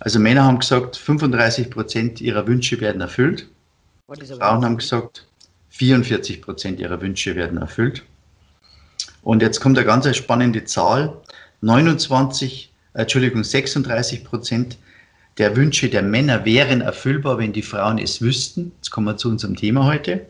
Also 0.00 0.18
Männer 0.18 0.44
haben 0.44 0.58
gesagt, 0.58 0.96
35 0.96 1.70
Prozent 1.70 2.20
ihrer 2.20 2.46
Wünsche 2.46 2.80
werden 2.80 3.00
erfüllt. 3.00 3.48
Frauen 4.08 4.64
haben 4.64 4.78
gesagt, 4.78 5.26
44 5.70 6.42
Prozent 6.42 6.80
ihrer 6.80 7.00
Wünsche 7.00 7.36
werden 7.36 7.58
erfüllt. 7.58 8.02
Und 9.22 9.42
jetzt 9.42 9.60
kommt 9.60 9.78
eine 9.78 9.86
ganz 9.86 10.16
spannende 10.16 10.64
Zahl. 10.64 11.16
29, 11.60 12.72
äh, 12.94 13.02
Entschuldigung, 13.02 13.44
36 13.44 14.24
Prozent 14.24 14.78
der 15.38 15.56
Wünsche 15.56 15.88
der 15.88 16.02
Männer 16.02 16.44
wären 16.44 16.80
erfüllbar, 16.80 17.38
wenn 17.38 17.52
die 17.52 17.62
Frauen 17.62 17.98
es 17.98 18.20
wüssten. 18.20 18.72
Jetzt 18.76 18.90
kommen 18.90 19.06
wir 19.06 19.16
zu 19.16 19.28
unserem 19.28 19.56
Thema 19.56 19.84
heute. 19.84 20.26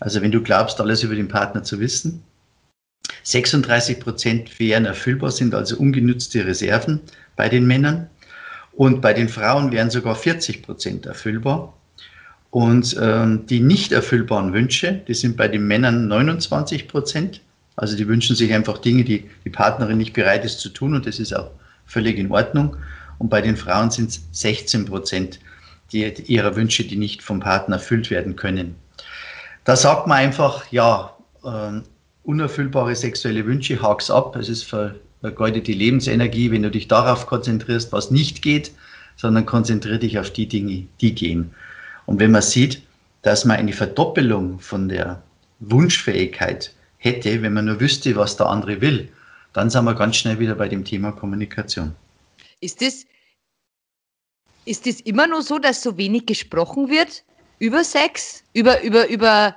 Also 0.00 0.22
wenn 0.22 0.30
du 0.30 0.42
glaubst, 0.42 0.80
alles 0.80 1.02
über 1.02 1.14
den 1.14 1.28
Partner 1.28 1.62
zu 1.62 1.80
wissen. 1.80 2.22
36 3.22 4.00
Prozent 4.00 4.58
wären 4.58 4.84
erfüllbar, 4.84 5.30
sind 5.30 5.54
also 5.54 5.76
ungenutzte 5.76 6.46
Reserven 6.46 7.00
bei 7.36 7.48
den 7.48 7.66
Männern. 7.66 8.08
Und 8.72 9.00
bei 9.00 9.12
den 9.12 9.28
Frauen 9.28 9.72
wären 9.72 9.90
sogar 9.90 10.14
40 10.14 10.62
Prozent 10.62 11.06
erfüllbar. 11.06 11.74
Und 12.50 12.96
ähm, 13.00 13.46
die 13.46 13.60
nicht 13.60 13.92
erfüllbaren 13.92 14.52
Wünsche, 14.52 15.02
die 15.06 15.14
sind 15.14 15.36
bei 15.36 15.48
den 15.48 15.66
Männern 15.66 16.08
29 16.08 16.88
Prozent. 16.88 17.40
Also 17.76 17.96
die 17.96 18.06
wünschen 18.06 18.36
sich 18.36 18.52
einfach 18.52 18.78
Dinge, 18.78 19.04
die 19.04 19.28
die 19.44 19.50
Partnerin 19.50 19.98
nicht 19.98 20.12
bereit 20.12 20.44
ist 20.44 20.60
zu 20.60 20.68
tun 20.68 20.94
und 20.94 21.06
das 21.06 21.18
ist 21.18 21.34
auch 21.34 21.50
völlig 21.86 22.18
in 22.18 22.30
Ordnung. 22.30 22.76
Und 23.18 23.28
bei 23.28 23.40
den 23.40 23.56
Frauen 23.56 23.90
sind 23.90 24.10
es 24.10 24.22
16 24.32 24.86
Prozent 24.86 25.40
die, 25.92 26.04
ihrer 26.26 26.56
Wünsche, 26.56 26.84
die 26.84 26.96
nicht 26.96 27.22
vom 27.22 27.40
Partner 27.40 27.76
erfüllt 27.76 28.10
werden 28.10 28.36
können. 28.36 28.74
Da 29.64 29.76
sagt 29.76 30.06
man 30.06 30.18
einfach, 30.18 30.70
ja, 30.70 31.16
äh, 31.44 31.80
unerfüllbare 32.22 32.94
sexuelle 32.94 33.46
Wünsche, 33.46 33.80
hak's 33.80 34.10
ab. 34.10 34.36
Es 34.36 34.48
ist 34.48 34.64
vergeudete 34.64 35.72
Lebensenergie, 35.72 36.50
wenn 36.50 36.62
du 36.62 36.70
dich 36.70 36.88
darauf 36.88 37.26
konzentrierst, 37.26 37.92
was 37.92 38.10
nicht 38.10 38.42
geht, 38.42 38.72
sondern 39.16 39.46
konzentriere 39.46 39.98
dich 39.98 40.18
auf 40.18 40.30
die 40.30 40.46
Dinge, 40.46 40.86
die 41.00 41.14
gehen. 41.14 41.50
Und 42.06 42.20
wenn 42.20 42.30
man 42.30 42.42
sieht, 42.42 42.82
dass 43.22 43.44
man 43.44 43.56
eine 43.56 43.72
Verdoppelung 43.72 44.58
von 44.58 44.88
der 44.88 45.22
Wunschfähigkeit 45.60 46.72
hätte, 47.04 47.42
wenn 47.42 47.52
man 47.52 47.66
nur 47.66 47.80
wüsste, 47.80 48.16
was 48.16 48.36
der 48.36 48.46
andere 48.46 48.80
will, 48.80 49.08
dann 49.52 49.70
sind 49.70 49.84
wir 49.84 49.94
ganz 49.94 50.16
schnell 50.16 50.38
wieder 50.38 50.54
bei 50.54 50.68
dem 50.68 50.84
Thema 50.84 51.12
Kommunikation. 51.12 51.94
Ist 52.60 52.80
das, 52.80 53.04
ist 54.64 54.86
immer 55.02 55.26
nur 55.26 55.42
so, 55.42 55.58
dass 55.58 55.82
so 55.82 55.96
wenig 55.96 56.26
gesprochen 56.26 56.88
wird 56.88 57.22
über 57.58 57.84
Sex? 57.84 58.42
Über, 58.52 58.82
über, 58.82 59.08
über 59.08 59.54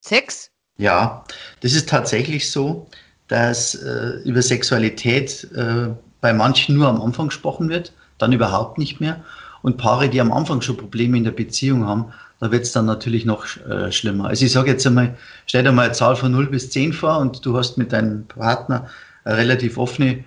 Sex? 0.00 0.50
Ja, 0.76 1.24
das 1.60 1.72
ist 1.72 1.88
tatsächlich 1.88 2.50
so, 2.50 2.86
dass 3.28 3.74
äh, 3.74 4.20
über 4.24 4.42
Sexualität 4.42 5.48
äh, 5.54 5.88
bei 6.20 6.32
manchen 6.32 6.76
nur 6.76 6.88
am 6.88 7.00
Anfang 7.00 7.28
gesprochen 7.28 7.68
wird, 7.68 7.92
dann 8.18 8.32
überhaupt 8.32 8.78
nicht 8.78 9.00
mehr. 9.00 9.24
Und 9.62 9.78
Paare, 9.78 10.08
die 10.08 10.20
am 10.20 10.32
Anfang 10.32 10.60
schon 10.60 10.76
Probleme 10.76 11.16
in 11.16 11.24
der 11.24 11.30
Beziehung 11.30 11.86
haben, 11.86 12.12
da 12.42 12.50
wird 12.50 12.64
es 12.64 12.72
dann 12.72 12.86
natürlich 12.86 13.24
noch 13.24 13.46
äh, 13.68 13.92
schlimmer. 13.92 14.26
Also 14.26 14.44
ich 14.44 14.50
sage 14.50 14.72
jetzt 14.72 14.84
einmal, 14.84 15.16
stell 15.46 15.62
dir 15.62 15.70
mal 15.70 15.84
eine 15.84 15.92
Zahl 15.92 16.16
von 16.16 16.32
0 16.32 16.48
bis 16.48 16.70
10 16.70 16.92
vor 16.92 17.18
und 17.18 17.46
du 17.46 17.56
hast 17.56 17.78
mit 17.78 17.92
deinem 17.92 18.26
Partner 18.26 18.88
eine 19.22 19.36
relativ 19.36 19.78
offene 19.78 20.24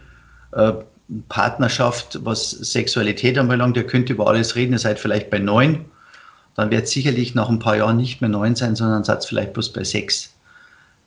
äh, 0.53 0.71
Partnerschaft, 1.27 2.19
was 2.23 2.51
Sexualität 2.51 3.37
anbelangt, 3.37 3.75
ihr 3.75 3.85
könnt 3.85 4.09
über 4.09 4.27
alles 4.27 4.55
reden, 4.55 4.71
ihr 4.71 4.79
seid 4.79 4.97
vielleicht 4.97 5.29
bei 5.29 5.39
neun, 5.39 5.83
dann 6.55 6.71
wird 6.71 6.85
es 6.85 6.91
sicherlich 6.91 7.35
nach 7.35 7.49
ein 7.49 7.59
paar 7.59 7.75
Jahren 7.75 7.97
nicht 7.97 8.21
mehr 8.21 8.29
neun 8.29 8.55
sein, 8.55 8.77
sondern 8.77 9.03
seid 9.03 9.25
vielleicht 9.25 9.51
bloß 9.51 9.73
bei 9.73 9.83
sechs. 9.83 10.33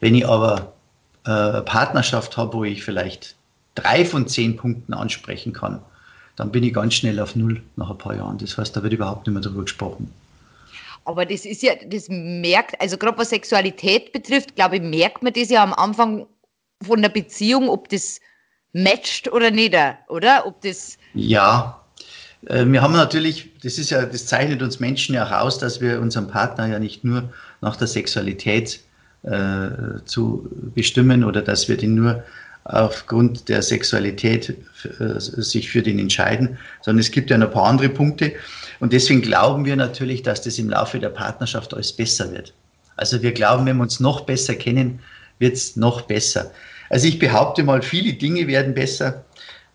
Wenn 0.00 0.14
ich 0.14 0.28
aber 0.28 0.74
äh, 1.24 1.30
eine 1.30 1.62
Partnerschaft 1.62 2.36
habe, 2.36 2.52
wo 2.52 2.64
ich 2.64 2.84
vielleicht 2.84 3.34
drei 3.74 4.04
von 4.04 4.28
zehn 4.28 4.58
Punkten 4.58 4.92
ansprechen 4.92 5.54
kann, 5.54 5.80
dann 6.36 6.52
bin 6.52 6.64
ich 6.64 6.74
ganz 6.74 6.92
schnell 6.92 7.18
auf 7.18 7.34
null 7.34 7.62
nach 7.76 7.88
ein 7.88 7.96
paar 7.96 8.14
Jahren. 8.14 8.36
Das 8.36 8.58
heißt, 8.58 8.76
da 8.76 8.82
wird 8.82 8.92
überhaupt 8.92 9.26
nicht 9.26 9.32
mehr 9.32 9.42
darüber 9.42 9.62
gesprochen. 9.62 10.12
Aber 11.08 11.24
das 11.24 11.46
ist 11.46 11.62
ja, 11.62 11.72
das 11.86 12.08
merkt, 12.10 12.78
also 12.82 12.98
gerade 12.98 13.16
was 13.16 13.30
Sexualität 13.30 14.12
betrifft, 14.12 14.56
glaube 14.56 14.76
ich, 14.76 14.82
merkt 14.82 15.22
man 15.22 15.32
das 15.32 15.48
ja 15.48 15.62
am 15.62 15.72
Anfang 15.72 16.26
von 16.82 17.00
der 17.00 17.08
Beziehung, 17.08 17.70
ob 17.70 17.88
das 17.88 18.20
matcht 18.74 19.32
oder 19.32 19.50
nicht, 19.50 19.74
oder? 20.08 20.46
Ob 20.46 20.60
das. 20.60 20.98
Ja, 21.14 21.82
äh, 22.46 22.66
wir 22.66 22.82
haben 22.82 22.92
natürlich, 22.92 23.58
das 23.62 23.78
ist 23.78 23.88
ja, 23.88 24.04
das 24.04 24.26
zeichnet 24.26 24.60
uns 24.60 24.80
Menschen 24.80 25.14
ja 25.14 25.26
auch 25.26 25.46
aus, 25.46 25.58
dass 25.58 25.80
wir 25.80 25.98
unseren 25.98 26.28
Partner 26.28 26.66
ja 26.66 26.78
nicht 26.78 27.04
nur 27.04 27.32
nach 27.62 27.76
der 27.76 27.86
Sexualität 27.86 28.80
äh, 29.22 29.70
zu 30.04 30.46
bestimmen 30.74 31.24
oder 31.24 31.40
dass 31.40 31.70
wir 31.70 31.78
den 31.78 31.94
nur 31.94 32.22
aufgrund 32.68 33.48
der 33.48 33.62
Sexualität 33.62 34.50
äh, 34.50 35.18
sich 35.18 35.70
für 35.70 35.82
den 35.82 35.98
entscheiden, 35.98 36.58
sondern 36.82 37.00
es 37.00 37.10
gibt 37.10 37.30
ja 37.30 37.38
noch 37.38 37.48
ein 37.48 37.52
paar 37.52 37.66
andere 37.66 37.88
Punkte. 37.88 38.32
Und 38.78 38.92
deswegen 38.92 39.22
glauben 39.22 39.64
wir 39.64 39.74
natürlich, 39.74 40.22
dass 40.22 40.42
das 40.42 40.58
im 40.58 40.70
Laufe 40.70 41.00
der 41.00 41.08
Partnerschaft 41.08 41.74
alles 41.74 41.92
besser 41.92 42.30
wird. 42.32 42.52
Also 42.96 43.22
wir 43.22 43.32
glauben, 43.32 43.66
wenn 43.66 43.76
wir 43.76 43.82
uns 43.82 44.00
noch 44.00 44.22
besser 44.22 44.54
kennen, 44.54 45.00
wird 45.38 45.54
es 45.54 45.76
noch 45.76 46.02
besser. 46.02 46.50
Also 46.90 47.08
ich 47.08 47.18
behaupte 47.18 47.62
mal, 47.62 47.82
viele 47.82 48.12
Dinge 48.12 48.46
werden 48.46 48.74
besser, 48.74 49.24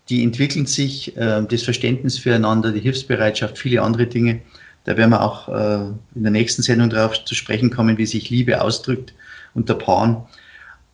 die 0.08 0.22
entwickeln 0.22 0.66
sich, 0.66 1.16
äh, 1.16 1.42
das 1.48 1.62
Verständnis 1.62 2.18
füreinander, 2.18 2.70
die 2.72 2.80
Hilfsbereitschaft, 2.80 3.58
viele 3.58 3.82
andere 3.82 4.06
Dinge. 4.06 4.40
Da 4.84 4.96
werden 4.96 5.10
wir 5.10 5.22
auch 5.22 5.48
äh, 5.48 5.86
in 6.14 6.22
der 6.22 6.30
nächsten 6.30 6.62
Sendung 6.62 6.90
darauf 6.90 7.24
zu 7.24 7.34
sprechen 7.34 7.70
kommen, 7.70 7.98
wie 7.98 8.06
sich 8.06 8.30
Liebe 8.30 8.60
ausdrückt 8.60 9.14
unter 9.54 9.74
Paaren. 9.74 10.18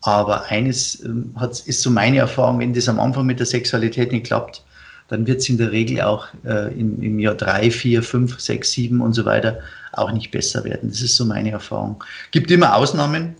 Aber 0.01 0.45
eines 0.45 1.03
ähm, 1.03 1.33
hat, 1.35 1.59
ist 1.59 1.81
so 1.81 1.89
meine 1.89 2.17
Erfahrung, 2.17 2.59
wenn 2.59 2.73
das 2.73 2.89
am 2.89 2.99
Anfang 2.99 3.25
mit 3.25 3.39
der 3.39 3.45
Sexualität 3.45 4.11
nicht 4.11 4.25
klappt, 4.25 4.63
dann 5.09 5.27
wird 5.27 5.39
es 5.41 5.49
in 5.49 5.57
der 5.57 5.71
Regel 5.71 6.01
auch 6.01 6.27
äh, 6.45 6.73
im, 6.73 7.01
im 7.03 7.19
Jahr 7.19 7.35
drei, 7.35 7.69
vier, 7.69 8.01
fünf, 8.01 8.39
sechs, 8.39 8.71
sieben 8.71 9.01
und 9.01 9.13
so 9.13 9.25
weiter 9.25 9.59
auch 9.91 10.11
nicht 10.11 10.31
besser 10.31 10.63
werden. 10.63 10.89
Das 10.89 11.01
ist 11.01 11.17
so 11.17 11.25
meine 11.25 11.51
Erfahrung. 11.51 12.01
Gibt 12.31 12.49
immer 12.49 12.75
Ausnahmen, 12.75 13.35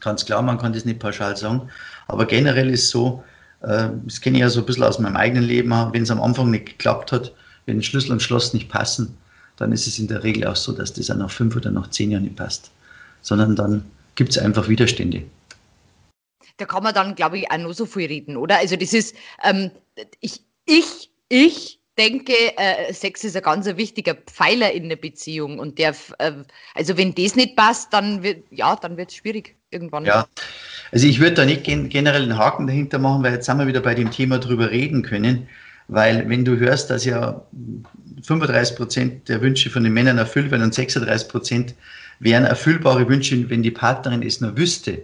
ganz 0.00 0.24
klar, 0.26 0.42
man 0.42 0.58
kann 0.58 0.72
das 0.72 0.84
nicht 0.84 1.00
pauschal 1.00 1.36
sagen. 1.36 1.62
Aber 2.06 2.26
generell 2.26 2.68
ist 2.70 2.90
so, 2.90 3.24
äh, 3.62 3.88
das 4.04 4.20
kenne 4.20 4.36
ich 4.36 4.42
ja 4.42 4.50
so 4.50 4.60
ein 4.60 4.66
bisschen 4.66 4.84
aus 4.84 4.98
meinem 4.98 5.16
eigenen 5.16 5.44
Leben, 5.44 5.70
wenn 5.92 6.02
es 6.02 6.10
am 6.10 6.20
Anfang 6.20 6.50
nicht 6.50 6.66
geklappt 6.66 7.10
hat, 7.10 7.32
wenn 7.66 7.82
Schlüssel 7.82 8.12
und 8.12 8.22
Schloss 8.22 8.54
nicht 8.54 8.68
passen, 8.68 9.16
dann 9.56 9.72
ist 9.72 9.86
es 9.86 9.98
in 9.98 10.08
der 10.08 10.22
Regel 10.22 10.46
auch 10.46 10.56
so, 10.56 10.72
dass 10.72 10.92
das 10.92 11.10
auch 11.10 11.16
nach 11.16 11.30
fünf 11.30 11.56
oder 11.56 11.70
nach 11.70 11.90
zehn 11.90 12.10
Jahren 12.10 12.24
nicht 12.24 12.36
passt. 12.36 12.70
Sondern 13.22 13.56
dann 13.56 13.84
gibt 14.14 14.30
es 14.30 14.38
einfach 14.38 14.68
Widerstände. 14.68 15.24
Da 16.58 16.66
kann 16.66 16.82
man 16.82 16.94
dann, 16.94 17.14
glaube 17.14 17.38
ich, 17.38 17.50
auch 17.50 17.58
nur 17.58 17.72
so 17.72 17.86
viel 17.86 18.06
reden, 18.06 18.36
oder? 18.36 18.58
Also 18.58 18.76
das 18.76 18.92
ist, 18.92 19.16
ähm, 19.42 19.70
ich, 20.20 20.42
ich, 20.66 21.10
ich 21.28 21.80
denke, 21.96 22.32
äh, 22.56 22.92
Sex 22.92 23.24
ist 23.24 23.36
ein 23.36 23.42
ganz 23.42 23.66
wichtiger 23.66 24.14
Pfeiler 24.14 24.72
in 24.72 24.88
der 24.88 24.96
Beziehung 24.96 25.58
und 25.58 25.78
der, 25.78 25.94
äh, 26.18 26.32
also 26.74 26.96
wenn 26.96 27.14
das 27.14 27.36
nicht 27.36 27.56
passt, 27.56 27.92
dann 27.92 28.22
wird, 28.22 28.44
ja, 28.50 28.76
dann 28.76 28.96
wird 28.96 29.10
es 29.10 29.16
schwierig 29.16 29.56
irgendwann. 29.70 30.04
Ja, 30.04 30.26
also 30.92 31.06
ich 31.06 31.20
würde 31.20 31.34
da 31.34 31.44
nicht 31.44 31.64
gen 31.64 31.88
generell 31.88 32.22
einen 32.22 32.38
Haken 32.38 32.66
dahinter 32.66 32.98
machen, 32.98 33.22
weil 33.22 33.34
jetzt 33.34 33.46
sind 33.46 33.58
wir 33.58 33.66
wieder 33.66 33.80
bei 33.80 33.94
dem 33.94 34.10
Thema 34.10 34.38
drüber 34.38 34.70
reden 34.70 35.02
können. 35.02 35.48
Weil 35.88 36.28
wenn 36.28 36.44
du 36.44 36.58
hörst, 36.58 36.90
dass 36.90 37.06
ja 37.06 37.42
35 38.22 38.76
Prozent 38.76 39.28
der 39.28 39.40
Wünsche 39.40 39.70
von 39.70 39.84
den 39.84 39.94
Männern 39.94 40.18
erfüllt 40.18 40.50
werden 40.50 40.62
und 40.62 40.74
36 40.74 41.28
Prozent 41.28 41.74
wären 42.20 42.44
erfüllbare 42.44 43.08
Wünsche, 43.08 43.48
wenn 43.48 43.62
die 43.62 43.70
Partnerin 43.70 44.22
es 44.22 44.40
nur 44.40 44.56
wüsste. 44.56 45.02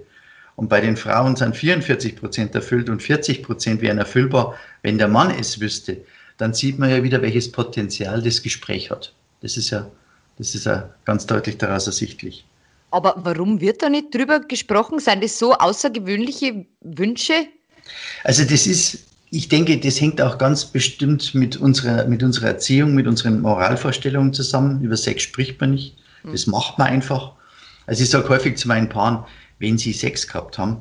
Und 0.57 0.69
bei 0.69 0.81
den 0.81 0.97
Frauen 0.97 1.37
sind 1.37 1.57
44 1.57 2.17
Prozent 2.17 2.55
erfüllt 2.55 2.89
und 2.89 3.03
40 3.03 3.43
Prozent 3.43 3.81
wären 3.81 3.99
erfüllbar, 3.99 4.55
wenn 4.83 4.99
der 4.99 5.09
Mann 5.09 5.33
es 5.39 5.61
wüsste. 5.61 5.99
Dann 6.39 6.55
sieht 6.55 6.79
man 6.79 6.91
ja 6.91 7.03
wieder, 7.03 7.23
welches 7.23 7.51
Potenzial 7.51 8.23
das 8.23 8.43
Gespräch 8.43 8.91
hat. 8.91 9.13
Das 9.41 9.57
ist 9.57 9.71
ja, 9.71 9.91
das 10.39 10.55
ist 10.55 10.67
ja 10.67 10.91
ganz 11.05 11.27
deutlich 11.27 11.59
daraus 11.59 11.87
ersichtlich. 11.87 12.45
Aber 12.91 13.15
warum 13.19 13.61
wird 13.61 13.83
da 13.83 13.89
nicht 13.89 14.15
drüber 14.15 14.41
gesprochen? 14.41 15.01
Sind 15.01 15.25
das 15.25 15.39
so 15.39 15.53
außergewöhnliche 15.55 16.65
Wünsche? 16.81 17.49
Also 18.23 18.45
das 18.45 18.67
ist, 18.69 19.05
ich 19.31 19.49
denke, 19.49 19.79
das 19.79 20.01
hängt 20.01 20.21
auch 20.21 20.39
ganz 20.39 20.65
bestimmt 20.65 21.35
mit 21.35 21.57
unserer, 21.57 22.07
mit 22.07 22.23
unserer 22.23 22.49
Erziehung, 22.49 22.95
mit 22.95 23.09
unseren 23.09 23.41
Moralvorstellungen 23.41 24.33
zusammen. 24.33 24.81
Über 24.81 24.97
Sex 24.97 25.25
spricht 25.25 25.61
man 25.61 25.73
nicht. 25.73 25.97
Mhm. 26.23 26.33
Das 26.33 26.47
macht 26.47 26.79
man 26.79 26.87
einfach. 26.87 27.33
Also 27.87 28.05
ich 28.05 28.11
sage 28.11 28.29
häufig 28.29 28.57
zu 28.57 28.69
meinen 28.69 28.89
Paaren, 28.89 29.25
wenn 29.65 29.79
sie 29.79 29.93
Sex 29.93 30.29
gehabt 30.29 30.59
haben, 30.59 30.77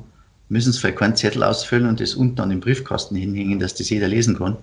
müssen 0.50 0.72
sie 0.72 0.78
vielleicht 0.78 0.98
keinen 0.98 1.16
Zettel 1.16 1.42
ausfüllen 1.42 1.86
und 1.86 2.00
das 2.00 2.14
unten 2.14 2.40
an 2.40 2.50
den 2.50 2.60
Briefkasten 2.60 3.16
hinhängen, 3.16 3.58
dass 3.58 3.74
das 3.74 3.88
jeder 3.88 4.08
lesen 4.08 4.36
kann, 4.36 4.56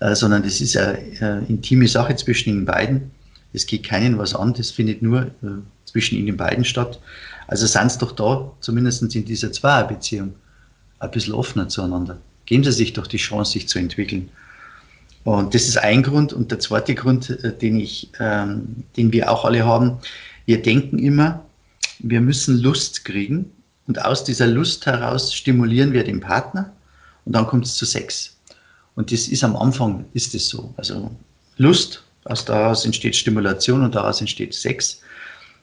äh, 0.00 0.14
sondern 0.16 0.42
das 0.42 0.60
ist 0.60 0.76
eine, 0.76 0.98
eine, 1.20 1.46
intime 1.48 1.86
Sache 1.86 2.16
zwischen 2.16 2.50
ihnen 2.50 2.64
beiden. 2.64 3.12
Es 3.52 3.66
geht 3.66 3.84
keinen 3.84 4.18
was 4.18 4.34
an, 4.34 4.52
das 4.54 4.72
findet 4.72 5.00
nur 5.00 5.22
äh, 5.22 5.62
zwischen 5.84 6.18
ihnen 6.18 6.36
beiden 6.36 6.64
statt. 6.64 7.00
Also 7.46 7.66
seien 7.66 7.88
sie 7.88 7.98
doch 7.98 8.12
da, 8.12 8.50
zumindest 8.60 9.02
in 9.14 9.24
dieser 9.24 9.52
Zweierbeziehung, 9.52 10.34
ein 10.98 11.10
bisschen 11.10 11.34
offener 11.34 11.68
zueinander. 11.68 12.18
Geben 12.46 12.64
Sie 12.64 12.72
sich 12.72 12.92
doch 12.92 13.06
die 13.06 13.16
Chance, 13.16 13.52
sich 13.52 13.68
zu 13.68 13.78
entwickeln. 13.78 14.28
Und 15.24 15.54
das 15.54 15.68
ist 15.68 15.78
ein 15.78 16.02
Grund. 16.02 16.32
Und 16.32 16.50
der 16.50 16.58
zweite 16.58 16.94
Grund, 16.94 17.30
äh, 17.30 17.56
den, 17.56 17.78
ich, 17.78 18.10
ähm, 18.18 18.84
den 18.96 19.12
wir 19.12 19.30
auch 19.30 19.44
alle 19.44 19.64
haben, 19.64 19.98
wir 20.46 20.60
denken 20.62 20.98
immer, 20.98 21.44
wir 22.02 22.20
müssen 22.20 22.58
Lust 22.58 23.04
kriegen 23.04 23.50
und 23.86 24.04
aus 24.04 24.24
dieser 24.24 24.46
Lust 24.46 24.86
heraus 24.86 25.34
stimulieren 25.34 25.92
wir 25.92 26.04
den 26.04 26.20
Partner 26.20 26.72
und 27.24 27.34
dann 27.34 27.46
kommt 27.46 27.66
es 27.66 27.76
zu 27.76 27.84
Sex. 27.84 28.36
Und 28.94 29.12
das 29.12 29.28
ist 29.28 29.44
am 29.44 29.56
Anfang, 29.56 30.04
ist 30.12 30.34
es 30.34 30.48
so. 30.48 30.74
Also 30.76 31.10
Lust, 31.56 32.02
aus 32.24 32.44
daraus 32.44 32.84
entsteht 32.84 33.16
Stimulation 33.16 33.82
und 33.82 33.94
daraus 33.94 34.20
entsteht 34.20 34.54
Sex. 34.54 35.00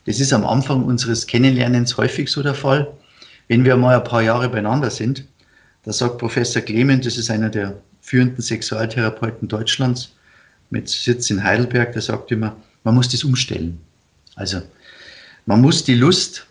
Das 0.06 0.20
ist 0.20 0.34
am 0.34 0.46
Anfang 0.46 0.84
unseres 0.84 1.28
Kennenlernens 1.28 1.98
häufig 1.98 2.32
so 2.32 2.42
der 2.42 2.56
Fall. 2.56 2.92
Wenn 3.48 3.66
wir 3.66 3.78
mal 3.78 3.98
ein 3.98 4.04
paar 4.04 4.22
Jahre 4.22 4.50
beieinander 4.50 4.90
sind, 4.90 5.26
da 5.84 5.94
sagt 5.94 6.18
Professor 6.18 6.62
Clement, 6.62 7.06
das 7.06 7.18
ist 7.18 7.30
einer 7.30 7.50
der 7.50 7.80
führenden 8.02 8.42
Sexualtherapeuten 8.42 9.48
Deutschlands 9.48 10.14
mit 10.70 10.90
Sitz 10.90 11.30
in 11.30 11.44
Heidelberg, 11.44 11.94
der 11.94 12.02
sagt 12.02 12.32
immer, 12.32 12.56
man 12.84 12.96
muss 12.96 13.10
das 13.10 13.24
umstellen. 13.24 13.80
Also 14.36 14.62
man 15.50 15.62
muss 15.62 15.84
die 15.84 15.96
Lust, 15.96 16.46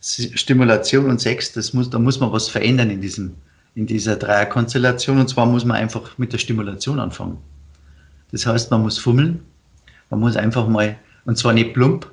Stimulation 0.00 1.08
und 1.08 1.18
Sex, 1.18 1.52
das 1.52 1.72
muss, 1.72 1.88
da 1.88 1.98
muss 1.98 2.20
man 2.20 2.30
was 2.30 2.50
verändern 2.50 2.90
in, 2.90 3.00
diesem, 3.00 3.36
in 3.74 3.86
dieser 3.86 4.16
Dreierkonstellation. 4.16 5.18
Und 5.18 5.28
zwar 5.30 5.46
muss 5.46 5.64
man 5.64 5.78
einfach 5.78 6.18
mit 6.18 6.34
der 6.34 6.38
Stimulation 6.38 7.00
anfangen. 7.00 7.38
Das 8.30 8.44
heißt, 8.44 8.70
man 8.70 8.82
muss 8.82 8.98
fummeln, 8.98 9.40
man 10.10 10.20
muss 10.20 10.36
einfach 10.36 10.68
mal, 10.68 10.98
und 11.24 11.38
zwar 11.38 11.54
nicht 11.54 11.72
plump 11.72 12.12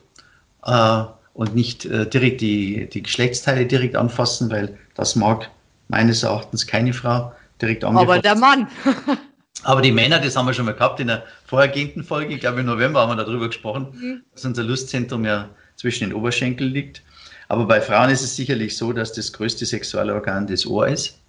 äh, 0.63 1.03
und 1.33 1.53
nicht 1.53 1.83
äh, 1.83 2.07
direkt 2.07 2.39
die, 2.39 2.87
die 2.89 3.03
Geschlechtsteile 3.03 3.65
direkt 3.65 3.97
anfassen, 3.97 4.49
weil 4.49 4.77
das 4.93 5.17
mag 5.17 5.51
meines 5.89 6.23
Erachtens 6.23 6.65
keine 6.65 6.93
Frau 6.93 7.33
direkt 7.61 7.83
angefasst. 7.83 8.09
Aber 8.09 8.19
der 8.21 8.35
Mann. 8.35 8.69
Aber 9.63 9.81
die 9.81 9.91
Männer, 9.91 10.19
das 10.19 10.37
haben 10.37 10.45
wir 10.45 10.53
schon 10.53 10.65
mal 10.65 10.75
gehabt 10.75 11.01
in 11.01 11.07
der 11.07 11.23
vorhergehenden 11.45 12.05
Folge, 12.05 12.35
ich 12.35 12.39
glaube 12.39 12.61
im 12.61 12.67
November 12.67 13.01
haben 13.01 13.09
wir 13.09 13.15
darüber 13.17 13.47
gesprochen, 13.47 13.87
mhm. 13.91 14.21
dass 14.31 14.45
unser 14.45 14.63
Lustzentrum 14.63 15.25
ja 15.25 15.49
zwischen 15.75 16.09
den 16.09 16.13
Oberschenkeln 16.13 16.71
liegt. 16.71 17.01
Aber 17.47 17.65
bei 17.65 17.81
Frauen 17.81 18.09
ist 18.09 18.23
es 18.23 18.35
sicherlich 18.35 18.75
so, 18.75 18.93
dass 18.93 19.13
das 19.13 19.33
größte 19.33 19.65
Sexualorgan 19.65 20.47
das 20.47 20.65
Ohr 20.65 20.87
ist. 20.87 21.19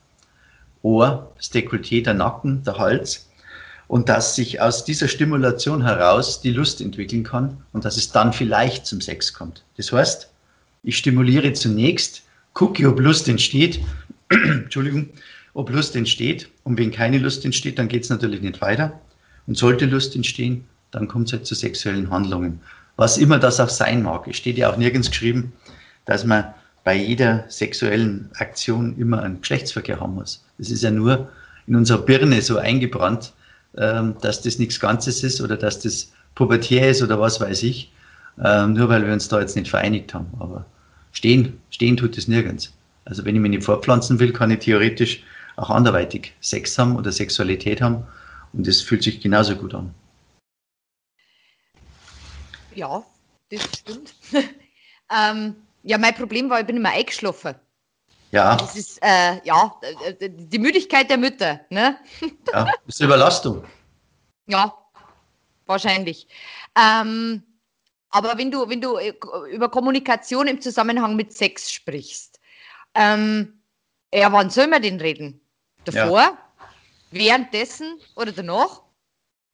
Ohr, 0.83 1.33
das 1.37 1.53
Dekolleté, 1.53 2.03
der 2.03 2.15
Nacken, 2.15 2.62
der 2.65 2.79
Hals. 2.79 3.29
Und 3.88 4.09
dass 4.09 4.35
sich 4.35 4.61
aus 4.61 4.85
dieser 4.85 5.09
Stimulation 5.09 5.83
heraus 5.83 6.41
die 6.41 6.50
Lust 6.50 6.81
entwickeln 6.81 7.23
kann 7.23 7.59
und 7.73 7.85
dass 7.85 7.97
es 7.97 8.11
dann 8.11 8.33
vielleicht 8.33 8.87
zum 8.87 9.00
Sex 9.00 9.33
kommt. 9.33 9.65
Das 9.76 9.93
heißt, 9.93 10.29
ich 10.83 10.97
stimuliere 10.99 11.53
zunächst, 11.53 12.23
gucke, 12.53 12.88
ob 12.88 12.99
Lust 12.99 13.29
entsteht, 13.29 13.81
Entschuldigung, 14.29 15.11
ob 15.55 15.71
Lust 15.71 15.95
entsteht. 15.97 16.49
Und 16.65 16.79
wenn 16.79 16.91
keine 16.91 17.19
Lust 17.19 17.45
entsteht, 17.45 17.79
dann 17.79 17.88
geht 17.88 18.05
es 18.05 18.11
natürlich 18.11 18.41
nicht 18.41 18.61
weiter. 18.61 18.99
Und 19.47 19.57
sollte 19.57 19.87
Lust 19.87 20.17
entstehen, 20.17 20.65
dann 20.91 21.09
kommt 21.09 21.29
es 21.29 21.33
halt 21.33 21.47
zu 21.47 21.55
sexuellen 21.55 22.11
Handlungen. 22.11 22.61
Was 22.97 23.19
immer 23.19 23.38
das 23.38 23.61
auch 23.61 23.69
sein 23.69 24.03
mag. 24.03 24.26
Es 24.26 24.37
steht 24.37 24.57
ja 24.57 24.71
auch 24.71 24.76
nirgends 24.76 25.11
geschrieben, 25.11 25.53
dass 26.07 26.25
man 26.25 26.55
bei 26.85 26.95
jeder 26.95 27.45
sexuellen 27.49 28.31
Aktion 28.35 28.97
immer 28.97 29.23
einen 29.23 29.41
Geschlechtsverkehr 29.41 30.00
haben 30.00 30.15
muss. 30.15 30.45
Das 30.57 30.71
ist 30.71 30.83
ja 30.83 30.91
nur 30.91 31.29
in 31.67 31.76
unserer 31.76 31.99
Birne 31.99 32.41
so 32.41 32.59
eingebrannt, 32.59 33.33
ähm, 33.76 34.15
dass 34.21 34.41
das 34.41 34.59
nichts 34.59 34.81
Ganzes 34.81 35.23
ist 35.23 35.41
oder 35.41 35.57
dass 35.57 35.81
das 35.81 36.12
pubertär 36.35 36.90
ist 36.90 37.03
oder 37.03 37.20
was 37.20 37.40
weiß 37.40 37.62
ich, 37.64 37.92
ähm, 38.42 38.75
nur 38.75 38.88
weil 38.88 39.05
wir 39.05 39.12
uns 39.12 39.29
da 39.29 39.40
jetzt 39.40 39.57
nicht 39.57 39.68
vereinigt 39.68 40.14
haben. 40.14 40.29
Aber 40.38 40.64
stehen, 41.12 41.61
stehen 41.70 41.97
tut 41.97 42.16
es 42.16 42.29
nirgends. 42.29 42.73
Also 43.05 43.25
wenn 43.25 43.35
ich 43.35 43.40
mich 43.40 43.51
nicht 43.51 43.64
fortpflanzen 43.64 44.18
will, 44.20 44.33
kann 44.33 44.51
ich 44.51 44.61
theoretisch 44.61 45.23
auch 45.57 45.70
anderweitig 45.70 46.35
Sex 46.40 46.79
haben 46.79 46.97
oder 46.97 47.11
Sexualität 47.12 47.83
haben. 47.83 48.05
Und 48.53 48.66
das 48.66 48.81
fühlt 48.81 49.03
sich 49.03 49.20
genauso 49.20 49.57
gut 49.57 49.75
an. 49.75 49.90
Ja, 52.77 53.03
das 53.51 53.62
stimmt. 53.79 54.15
ähm, 55.11 55.57
ja, 55.83 55.99
mein 55.99 56.15
Problem 56.15 56.51
war, 56.51 56.61
ich 56.61 56.67
bin 56.67 56.77
immer 56.77 56.91
eingeschlafen. 56.91 57.55
Ja. 58.33 58.57
Das 58.57 58.77
ist, 58.77 58.99
äh, 59.03 59.41
ja, 59.45 59.81
die 60.21 60.59
Müdigkeit 60.59 61.09
der 61.09 61.17
Mütter, 61.17 61.61
ne? 61.71 61.99
ja, 62.53 62.65
das 62.65 62.75
ist 62.87 63.01
Überlastung. 63.01 63.65
Ja, 64.47 64.75
wahrscheinlich. 65.65 66.29
Ähm, 66.77 67.43
aber 68.11 68.37
wenn 68.37 68.51
du, 68.51 68.69
wenn 68.69 68.81
du 68.81 68.97
äh, 68.97 69.15
über 69.51 69.71
Kommunikation 69.71 70.47
im 70.49 70.61
Zusammenhang 70.61 71.17
mit 71.17 71.33
Sex 71.33 71.73
sprichst, 71.73 72.41
ähm, 72.95 73.61
ja, 74.12 74.31
wann 74.33 74.51
soll 74.51 74.67
man 74.67 74.83
denn 74.83 75.01
reden? 75.01 75.41
Davor? 75.85 76.21
Ja. 76.21 76.39
Währenddessen 77.11 77.99
oder 78.17 78.33
danach? 78.33 78.83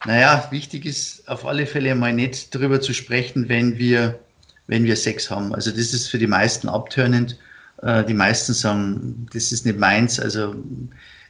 Naja, 0.06 0.48
wichtig 0.50 0.84
ist 0.84 1.28
auf 1.28 1.46
alle 1.46 1.66
Fälle 1.66 1.94
mal 1.94 2.12
nicht 2.12 2.54
darüber 2.54 2.80
zu 2.80 2.92
sprechen, 2.92 3.48
wenn 3.48 3.78
wir, 3.78 4.18
wenn 4.66 4.84
wir 4.84 4.96
Sex 4.96 5.30
haben. 5.30 5.54
Also 5.54 5.70
das 5.70 5.92
ist 5.92 6.08
für 6.08 6.18
die 6.18 6.26
meisten 6.26 6.68
abtörnend. 6.68 7.38
Äh, 7.82 8.04
die 8.04 8.14
meisten 8.14 8.52
sagen, 8.52 9.26
das 9.32 9.52
ist 9.52 9.64
nicht 9.64 9.78
meins. 9.78 10.18
Also 10.18 10.54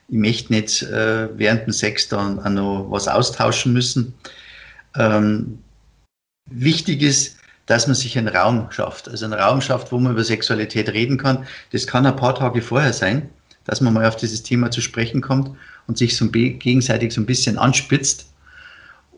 ich 0.09 0.17
möchte 0.17 0.53
nicht 0.53 0.83
äh, 0.83 1.29
während 1.39 1.67
dem 1.67 1.73
Sex 1.73 2.09
dann 2.09 2.39
auch 2.39 2.49
noch 2.49 2.87
was 2.91 3.09
austauschen 3.09 3.73
müssen. 3.73 4.15
Ähm, 4.97 5.59
wichtig 6.51 7.03
ist, 7.03 7.37
dass 7.67 7.87
man 7.87 7.95
sich 7.95 8.17
einen 8.17 8.29
Raum 8.29 8.71
schafft. 8.71 9.09
Also 9.09 9.27
einen 9.27 9.35
Raum 9.35 9.61
schafft, 9.61 9.93
wo 9.93 9.99
man 9.99 10.13
über 10.13 10.25
Sexualität 10.25 10.89
reden 10.89 11.19
kann. 11.19 11.47
Das 11.73 11.87
kann 11.87 12.07
ein 12.07 12.17
paar 12.17 12.35
Tage 12.35 12.63
vorher 12.63 12.93
sein 12.93 13.29
dass 13.65 13.81
man 13.81 13.95
mal 13.95 14.07
auf 14.07 14.17
dieses 14.17 14.43
Thema 14.43 14.71
zu 14.71 14.81
sprechen 14.81 15.21
kommt 15.21 15.57
und 15.87 15.99
sich 15.99 16.17
so 16.17 16.29
gegenseitig 16.31 17.13
so 17.13 17.21
ein 17.21 17.27
bisschen 17.27 17.59
anspitzt. 17.59 18.32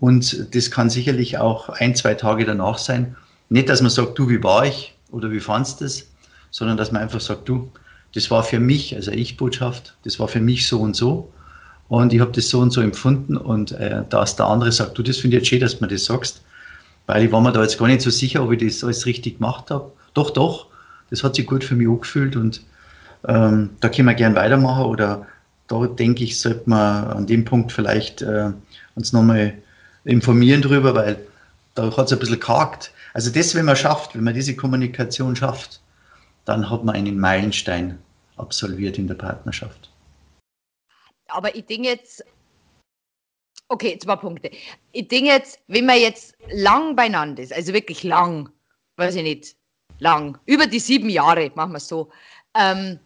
Und 0.00 0.54
das 0.54 0.70
kann 0.70 0.90
sicherlich 0.90 1.38
auch 1.38 1.68
ein, 1.68 1.94
zwei 1.94 2.14
Tage 2.14 2.44
danach 2.44 2.78
sein. 2.78 3.16
Nicht, 3.48 3.68
dass 3.68 3.80
man 3.80 3.90
sagt, 3.90 4.18
du, 4.18 4.28
wie 4.28 4.42
war 4.42 4.66
ich 4.66 4.94
oder 5.10 5.30
wie 5.30 5.40
fandest 5.40 5.80
du 5.80 5.84
das, 5.84 6.06
sondern 6.50 6.76
dass 6.76 6.92
man 6.92 7.02
einfach 7.02 7.20
sagt, 7.20 7.48
du, 7.48 7.70
das 8.14 8.30
war 8.30 8.42
für 8.42 8.60
mich, 8.60 8.94
also 8.94 9.10
Ich-Botschaft, 9.10 9.96
das 10.04 10.18
war 10.18 10.28
für 10.28 10.40
mich 10.40 10.66
so 10.66 10.80
und 10.80 10.94
so. 10.94 11.32
Und 11.88 12.12
ich 12.12 12.20
habe 12.20 12.32
das 12.32 12.48
so 12.48 12.60
und 12.60 12.72
so 12.72 12.80
empfunden. 12.80 13.36
Und 13.36 13.72
äh, 13.72 14.02
dass 14.08 14.36
der 14.36 14.46
andere 14.46 14.72
sagt, 14.72 14.96
du, 14.98 15.02
das 15.02 15.18
finde 15.18 15.36
ich 15.36 15.42
jetzt 15.42 15.48
schön, 15.48 15.60
dass 15.60 15.78
du 15.78 15.84
mir 15.84 15.90
das 15.90 16.04
sagst, 16.04 16.42
weil 17.06 17.24
ich 17.24 17.32
war 17.32 17.40
mir 17.40 17.52
da 17.52 17.62
jetzt 17.62 17.78
gar 17.78 17.86
nicht 17.86 18.00
so 18.00 18.10
sicher, 18.10 18.42
ob 18.42 18.52
ich 18.52 18.64
das 18.64 18.82
alles 18.82 19.06
richtig 19.06 19.38
gemacht 19.38 19.70
habe. 19.70 19.92
Doch, 20.14 20.30
doch, 20.30 20.66
das 21.10 21.22
hat 21.22 21.34
sich 21.34 21.46
gut 21.46 21.64
für 21.64 21.74
mich 21.74 21.88
angefühlt 21.88 22.36
und 22.36 22.62
ähm, 23.26 23.70
da 23.80 23.88
können 23.88 24.08
wir 24.08 24.14
gern 24.14 24.34
weitermachen 24.34 24.84
oder 24.84 25.26
da 25.68 25.86
denke 25.86 26.24
ich, 26.24 26.40
sollte 26.40 26.68
man 26.68 27.04
an 27.08 27.26
dem 27.26 27.44
Punkt 27.44 27.72
vielleicht 27.72 28.22
äh, 28.22 28.50
uns 28.94 29.12
nochmal 29.12 29.54
informieren 30.04 30.62
drüber, 30.62 30.94
weil 30.94 31.26
da 31.74 31.96
hat 31.96 32.06
es 32.06 32.12
ein 32.12 32.18
bisschen 32.18 32.40
gehakt. 32.40 32.92
Also 33.12 33.30
das, 33.30 33.54
wenn 33.54 33.64
man 33.64 33.76
schafft, 33.76 34.14
wenn 34.14 34.24
man 34.24 34.34
diese 34.34 34.56
Kommunikation 34.56 35.34
schafft, 35.34 35.80
dann 36.44 36.68
hat 36.68 36.84
man 36.84 36.94
einen 36.94 37.18
Meilenstein 37.18 37.98
absolviert 38.36 38.98
in 38.98 39.06
der 39.06 39.14
Partnerschaft. 39.14 39.90
Aber 41.28 41.54
ich 41.54 41.64
denke 41.66 41.88
jetzt, 41.88 42.24
okay, 43.68 43.98
zwei 43.98 44.16
Punkte. 44.16 44.50
Ich 44.92 45.08
denke 45.08 45.30
jetzt, 45.30 45.58
wenn 45.68 45.86
man 45.86 45.98
jetzt 45.98 46.36
lang 46.50 46.94
beieinander 46.94 47.42
ist, 47.42 47.52
also 47.52 47.72
wirklich 47.72 48.02
lang, 48.02 48.50
weiß 48.96 49.16
ich 49.16 49.22
nicht, 49.22 49.56
lang, 49.98 50.38
über 50.46 50.66
die 50.66 50.78
sieben 50.78 51.08
Jahre, 51.08 51.50
machen 51.54 51.72
wir 51.72 51.78
es 51.78 51.88
so, 51.88 52.10
ähm, 52.54 52.98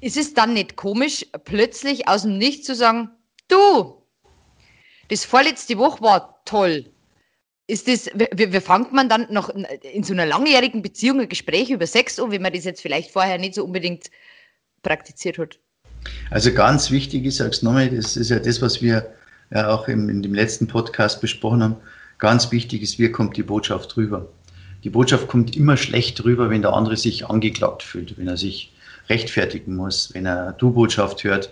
ist 0.00 0.16
es 0.16 0.32
dann 0.34 0.54
nicht 0.54 0.76
komisch, 0.76 1.26
plötzlich 1.44 2.08
aus 2.08 2.22
dem 2.22 2.38
Nichts 2.38 2.66
zu 2.66 2.74
sagen, 2.74 3.10
du, 3.48 3.99
das 5.10 5.24
vorletzte 5.24 5.76
Woche 5.76 6.00
war 6.02 6.40
toll. 6.44 6.86
Ist 7.66 7.86
das, 7.86 8.06
wie, 8.14 8.52
wie 8.52 8.60
fängt 8.60 8.92
man 8.92 9.08
dann 9.08 9.26
noch 9.30 9.48
in 9.48 10.02
so 10.02 10.12
einer 10.12 10.26
langjährigen 10.26 10.82
Beziehung 10.82 11.20
ein 11.20 11.28
Gespräch 11.28 11.70
über 11.70 11.86
Sex 11.86 12.18
an, 12.18 12.30
wenn 12.30 12.42
man 12.42 12.52
das 12.52 12.64
jetzt 12.64 12.80
vielleicht 12.80 13.10
vorher 13.10 13.38
nicht 13.38 13.54
so 13.54 13.64
unbedingt 13.64 14.10
praktiziert 14.82 15.38
hat? 15.38 15.58
Also 16.30 16.52
ganz 16.52 16.90
wichtig 16.90 17.24
ist, 17.26 17.36
sag's 17.36 17.62
nochmal, 17.62 17.90
das 17.90 18.16
ist 18.16 18.30
ja 18.30 18.38
das, 18.38 18.62
was 18.62 18.80
wir 18.82 19.12
ja 19.52 19.68
auch 19.68 19.88
im, 19.88 20.08
in 20.08 20.22
dem 20.22 20.34
letzten 20.34 20.66
Podcast 20.66 21.20
besprochen 21.20 21.62
haben. 21.62 21.76
Ganz 22.18 22.50
wichtig 22.52 22.82
ist, 22.82 22.98
wie 22.98 23.10
kommt 23.10 23.36
die 23.36 23.42
Botschaft 23.42 23.96
rüber? 23.96 24.28
Die 24.84 24.90
Botschaft 24.90 25.28
kommt 25.28 25.56
immer 25.56 25.76
schlecht 25.76 26.24
rüber, 26.24 26.50
wenn 26.50 26.62
der 26.62 26.72
andere 26.72 26.96
sich 26.96 27.26
angeklagt 27.26 27.82
fühlt, 27.82 28.16
wenn 28.16 28.28
er 28.28 28.36
sich 28.36 28.72
rechtfertigen 29.08 29.76
muss, 29.76 30.14
wenn 30.14 30.26
er 30.26 30.52
Du-Botschaft 30.52 31.24
hört. 31.24 31.50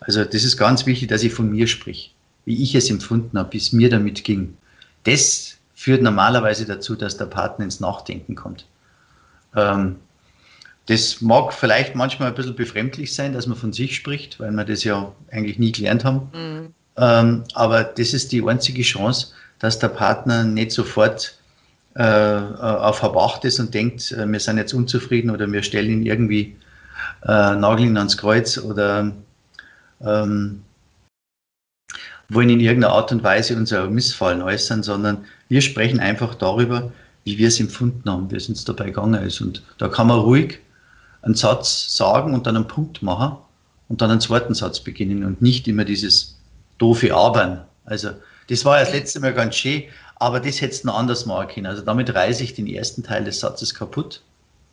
Also 0.00 0.24
das 0.24 0.44
ist 0.44 0.56
ganz 0.56 0.86
wichtig, 0.86 1.08
dass 1.08 1.22
ich 1.22 1.32
von 1.32 1.50
mir 1.50 1.66
sprich, 1.66 2.15
wie 2.46 2.62
ich 2.62 2.74
es 2.74 2.88
empfunden 2.88 3.38
habe, 3.38 3.52
wie 3.52 3.58
es 3.58 3.72
mir 3.72 3.90
damit 3.90 4.24
ging. 4.24 4.56
Das 5.04 5.58
führt 5.74 6.00
normalerweise 6.00 6.64
dazu, 6.64 6.96
dass 6.96 7.18
der 7.18 7.26
Partner 7.26 7.66
ins 7.66 7.80
Nachdenken 7.80 8.34
kommt. 8.34 8.66
Ähm, 9.54 9.96
das 10.86 11.20
mag 11.20 11.52
vielleicht 11.52 11.94
manchmal 11.94 12.28
ein 12.28 12.34
bisschen 12.34 12.54
befremdlich 12.54 13.14
sein, 13.14 13.32
dass 13.32 13.46
man 13.46 13.58
von 13.58 13.72
sich 13.72 13.96
spricht, 13.96 14.40
weil 14.40 14.52
wir 14.52 14.64
das 14.64 14.84
ja 14.84 15.12
eigentlich 15.30 15.58
nie 15.58 15.72
gelernt 15.72 16.04
haben. 16.04 16.30
Mhm. 16.32 16.74
Ähm, 16.96 17.44
aber 17.54 17.84
das 17.84 18.14
ist 18.14 18.32
die 18.32 18.46
einzige 18.46 18.82
Chance, 18.82 19.28
dass 19.58 19.78
der 19.78 19.88
Partner 19.88 20.44
nicht 20.44 20.70
sofort 20.70 21.38
äh, 21.94 22.02
auf 22.02 22.98
Verwacht 22.98 23.44
ist 23.44 23.58
und 23.58 23.74
denkt, 23.74 24.12
äh, 24.12 24.26
wir 24.26 24.40
sind 24.40 24.58
jetzt 24.58 24.74
unzufrieden 24.74 25.30
oder 25.30 25.50
wir 25.50 25.62
stellen 25.62 25.90
ihn 25.90 26.06
irgendwie, 26.06 26.56
äh, 27.24 27.54
nageln 27.54 27.96
ans 27.96 28.16
Kreuz 28.16 28.58
oder 28.58 29.12
ähm, 30.00 30.62
wollen 32.28 32.50
in 32.50 32.60
irgendeiner 32.60 32.94
Art 32.94 33.12
und 33.12 33.22
Weise 33.22 33.56
unser 33.56 33.88
Missfallen 33.88 34.42
äußern, 34.42 34.82
sondern 34.82 35.24
wir 35.48 35.60
sprechen 35.60 36.00
einfach 36.00 36.34
darüber, 36.34 36.92
wie 37.24 37.38
wir 37.38 37.48
es 37.48 37.60
empfunden 37.60 38.08
haben, 38.10 38.30
wie 38.30 38.36
es 38.36 38.48
uns 38.48 38.64
dabei 38.64 38.86
gegangen 38.86 39.22
ist. 39.22 39.40
Und 39.40 39.62
da 39.78 39.88
kann 39.88 40.06
man 40.06 40.20
ruhig 40.20 40.60
einen 41.22 41.34
Satz 41.34 41.96
sagen 41.96 42.34
und 42.34 42.46
dann 42.46 42.56
einen 42.56 42.68
Punkt 42.68 43.02
machen 43.02 43.36
und 43.88 44.00
dann 44.00 44.10
einen 44.10 44.20
zweiten 44.20 44.54
Satz 44.54 44.80
beginnen 44.80 45.24
und 45.24 45.42
nicht 45.42 45.68
immer 45.68 45.84
dieses 45.84 46.36
doofe 46.78 47.14
Abern. 47.14 47.64
Also 47.84 48.10
das 48.48 48.64
war 48.64 48.78
ja 48.78 48.84
das 48.84 48.92
letzte 48.92 49.20
Mal 49.20 49.34
ganz 49.34 49.56
schön, 49.56 49.84
aber 50.16 50.40
das 50.40 50.60
hätte 50.60 50.74
es 50.74 50.84
noch 50.84 50.96
anders 50.96 51.26
machen 51.26 51.48
können. 51.48 51.66
Also 51.66 51.82
damit 51.82 52.14
reiße 52.14 52.42
ich 52.42 52.54
den 52.54 52.66
ersten 52.66 53.02
Teil 53.02 53.24
des 53.24 53.40
Satzes 53.40 53.74
kaputt. 53.74 54.22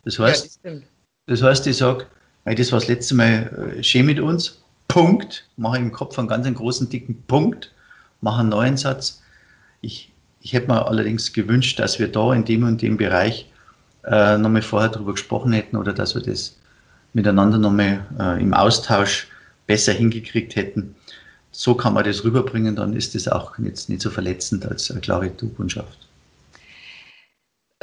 Das 0.06 0.20
heißt, 0.20 0.60
ja, 0.64 0.72
das, 0.72 0.82
das, 1.26 1.42
heißt 1.42 1.68
ich 1.68 1.78
sage, 1.78 2.06
das 2.46 2.72
war 2.72 2.80
das 2.80 2.88
letzte 2.88 3.16
Mal 3.16 3.76
äh, 3.78 3.84
schön 3.84 4.06
mit 4.06 4.20
uns, 4.20 4.63
Punkt, 4.94 5.50
mache 5.58 5.80
im 5.80 5.92
Kopf 5.92 6.20
einen 6.20 6.28
ganz 6.28 6.48
großen, 6.54 6.88
dicken 6.88 7.24
Punkt, 7.24 7.72
mache 8.22 8.42
einen 8.42 8.50
neuen 8.50 8.78
Satz. 8.78 9.24
Ich, 9.82 10.12
ich 10.40 10.54
hätte 10.54 10.68
mir 10.68 10.86
allerdings 10.86 11.34
gewünscht, 11.34 11.80
dass 11.80 11.98
wir 11.98 12.12
da 12.12 12.32
in 12.32 12.46
dem 12.46 12.64
und 12.64 12.80
dem 12.80 12.98
Bereich 12.98 13.52
äh, 14.04 14.38
nochmal 14.38 14.62
vorher 14.62 14.90
darüber 14.90 15.14
gesprochen 15.14 15.52
hätten 15.52 15.78
oder 15.78 15.94
dass 15.94 16.14
wir 16.14 16.22
das 16.22 16.58
miteinander 17.14 17.58
nochmal 17.58 18.06
äh, 18.20 18.40
im 18.40 18.54
Austausch 18.54 19.30
besser 19.66 19.94
hingekriegt 19.94 20.56
hätten. 20.56 20.94
So 21.50 21.74
kann 21.74 21.96
man 21.96 22.04
das 22.04 22.24
rüberbringen, 22.24 22.76
dann 22.76 22.96
ist 22.96 23.16
das 23.16 23.28
auch 23.28 23.58
jetzt 23.58 23.90
nicht 23.90 24.04
so 24.04 24.12
verletzend 24.12 24.64
als 24.64 24.92
eine 24.92 25.02
klare 25.02 25.32
Du-Botschaft. 25.32 26.08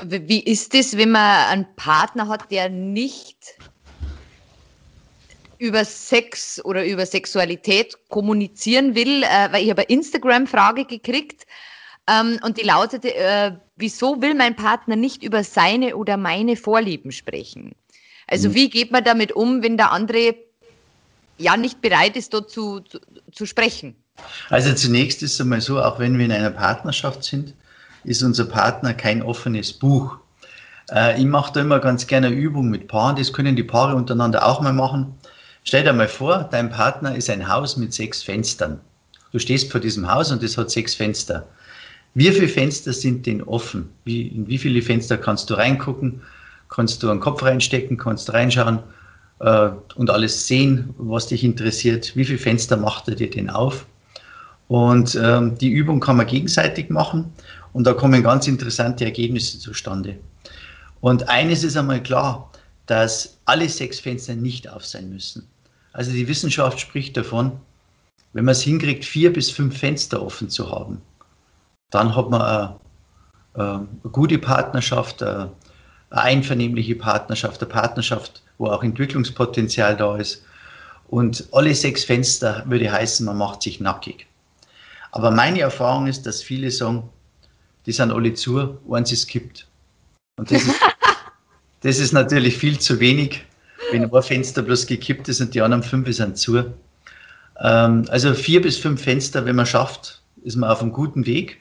Wie 0.04 0.44
ist 0.44 0.76
es, 0.76 0.96
wenn 0.96 1.10
man 1.10 1.46
einen 1.48 1.66
Partner 1.74 2.28
hat, 2.28 2.52
der 2.52 2.68
nicht 2.68 3.56
über 5.60 5.84
Sex 5.84 6.60
oder 6.64 6.84
über 6.86 7.04
Sexualität 7.04 7.96
kommunizieren 8.08 8.94
will, 8.94 9.22
äh, 9.22 9.52
weil 9.52 9.62
ich 9.62 9.70
habe 9.70 9.82
eine 9.82 9.90
Instagram-Frage 9.90 10.86
gekriegt 10.86 11.46
ähm, 12.08 12.38
und 12.42 12.58
die 12.58 12.64
lautete, 12.64 13.14
äh, 13.14 13.52
wieso 13.76 14.22
will 14.22 14.34
mein 14.34 14.56
Partner 14.56 14.96
nicht 14.96 15.22
über 15.22 15.44
seine 15.44 15.96
oder 15.96 16.16
meine 16.16 16.56
Vorlieben 16.56 17.12
sprechen? 17.12 17.72
Also 18.26 18.48
mhm. 18.48 18.54
wie 18.54 18.70
geht 18.70 18.90
man 18.90 19.04
damit 19.04 19.32
um, 19.32 19.62
wenn 19.62 19.76
der 19.76 19.92
andere 19.92 20.34
ja 21.36 21.58
nicht 21.58 21.82
bereit 21.82 22.16
ist, 22.16 22.32
dort 22.32 22.50
zu, 22.50 22.80
zu, 22.80 22.98
zu 23.30 23.44
sprechen? 23.44 23.94
Also 24.48 24.72
zunächst 24.74 25.22
ist 25.22 25.34
es 25.34 25.40
einmal 25.42 25.60
so, 25.60 25.82
auch 25.82 25.98
wenn 25.98 26.16
wir 26.16 26.24
in 26.24 26.32
einer 26.32 26.50
Partnerschaft 26.50 27.22
sind, 27.22 27.52
ist 28.04 28.22
unser 28.22 28.46
Partner 28.46 28.94
kein 28.94 29.22
offenes 29.22 29.74
Buch. 29.74 30.16
Äh, 30.90 31.20
ich 31.20 31.26
mache 31.26 31.52
da 31.52 31.60
immer 31.60 31.80
ganz 31.80 32.06
gerne 32.06 32.28
eine 32.28 32.36
Übung 32.36 32.70
mit 32.70 32.88
Paaren, 32.88 33.16
das 33.16 33.34
können 33.34 33.56
die 33.56 33.62
Paare 33.62 33.94
untereinander 33.94 34.46
auch 34.46 34.62
mal 34.62 34.72
machen. 34.72 35.14
Stell 35.64 35.84
dir 35.84 35.92
mal 35.92 36.08
vor, 36.08 36.48
dein 36.50 36.70
Partner 36.70 37.14
ist 37.14 37.28
ein 37.30 37.48
Haus 37.48 37.76
mit 37.76 37.92
sechs 37.92 38.22
Fenstern. 38.22 38.80
Du 39.32 39.38
stehst 39.38 39.70
vor 39.70 39.80
diesem 39.80 40.10
Haus 40.10 40.32
und 40.32 40.42
es 40.42 40.56
hat 40.56 40.70
sechs 40.70 40.94
Fenster. 40.94 41.46
Wie 42.14 42.30
viele 42.30 42.48
Fenster 42.48 42.92
sind 42.92 43.26
denn 43.26 43.42
offen? 43.42 43.90
Wie, 44.04 44.28
in 44.28 44.48
wie 44.48 44.58
viele 44.58 44.82
Fenster 44.82 45.16
kannst 45.16 45.48
du 45.50 45.54
reingucken? 45.54 46.22
Kannst 46.68 47.02
du 47.02 47.10
einen 47.10 47.20
Kopf 47.20 47.42
reinstecken? 47.42 47.96
Kannst 47.96 48.28
du 48.28 48.32
reinschauen 48.32 48.80
äh, 49.40 49.70
und 49.94 50.10
alles 50.10 50.46
sehen, 50.46 50.94
was 50.98 51.28
dich 51.28 51.44
interessiert? 51.44 52.16
Wie 52.16 52.24
viele 52.24 52.38
Fenster 52.38 52.76
macht 52.76 53.08
er 53.08 53.14
dir 53.14 53.30
denn 53.30 53.50
auf? 53.50 53.86
Und 54.66 55.18
ähm, 55.20 55.58
die 55.58 55.70
Übung 55.70 56.00
kann 56.00 56.16
man 56.16 56.26
gegenseitig 56.26 56.90
machen 56.90 57.32
und 57.72 57.86
da 57.86 57.92
kommen 57.92 58.22
ganz 58.22 58.48
interessante 58.48 59.04
Ergebnisse 59.04 59.58
zustande. 59.58 60.16
Und 61.00 61.28
eines 61.28 61.64
ist 61.64 61.76
einmal 61.76 62.02
klar, 62.02 62.49
dass 62.90 63.38
alle 63.44 63.68
sechs 63.68 64.00
Fenster 64.00 64.34
nicht 64.34 64.68
auf 64.68 64.84
sein 64.84 65.10
müssen. 65.10 65.48
Also 65.92 66.10
die 66.10 66.26
Wissenschaft 66.26 66.80
spricht 66.80 67.16
davon, 67.16 67.52
wenn 68.32 68.44
man 68.44 68.50
es 68.50 68.62
hinkriegt, 68.62 69.04
vier 69.04 69.32
bis 69.32 69.48
fünf 69.48 69.78
Fenster 69.78 70.20
offen 70.20 70.50
zu 70.50 70.72
haben, 70.72 71.00
dann 71.90 72.16
hat 72.16 72.30
man 72.30 72.42
eine, 72.42 72.76
eine 73.54 73.88
gute 74.10 74.38
Partnerschaft, 74.38 75.22
eine 75.22 75.52
einvernehmliche 76.10 76.96
Partnerschaft, 76.96 77.62
eine 77.62 77.70
Partnerschaft, 77.70 78.42
wo 78.58 78.66
auch 78.66 78.82
Entwicklungspotenzial 78.82 79.96
da 79.96 80.16
ist. 80.16 80.44
Und 81.06 81.46
alle 81.52 81.76
sechs 81.76 82.02
Fenster 82.02 82.64
würde 82.66 82.90
heißen, 82.90 83.24
man 83.24 83.38
macht 83.38 83.62
sich 83.62 83.78
nackig. 83.78 84.26
Aber 85.12 85.30
meine 85.30 85.60
Erfahrung 85.60 86.08
ist, 86.08 86.26
dass 86.26 86.42
viele 86.42 86.72
sagen, 86.72 87.08
die 87.86 87.92
sind 87.92 88.10
alle 88.10 88.34
zu, 88.34 88.78
eins 88.90 89.12
ist 89.12 89.28
kippt. 89.28 89.68
Und 90.36 90.50
das 90.50 90.62
ist, 90.62 90.74
Das 91.80 91.98
ist 91.98 92.12
natürlich 92.12 92.56
viel 92.56 92.78
zu 92.78 93.00
wenig, 93.00 93.44
wenn 93.90 94.04
ein 94.04 94.22
Fenster 94.22 94.62
bloß 94.62 94.86
gekippt 94.86 95.28
ist 95.28 95.40
und 95.40 95.54
die 95.54 95.62
anderen 95.62 95.82
fünf 95.82 96.14
sind 96.14 96.36
zu. 96.36 96.58
Ähm, 97.58 98.04
also 98.08 98.34
vier 98.34 98.60
bis 98.60 98.78
fünf 98.78 99.02
Fenster, 99.02 99.44
wenn 99.46 99.56
man 99.56 99.66
schafft, 99.66 100.22
ist 100.42 100.56
man 100.56 100.70
auf 100.70 100.82
einem 100.82 100.92
guten 100.92 101.26
Weg. 101.26 101.58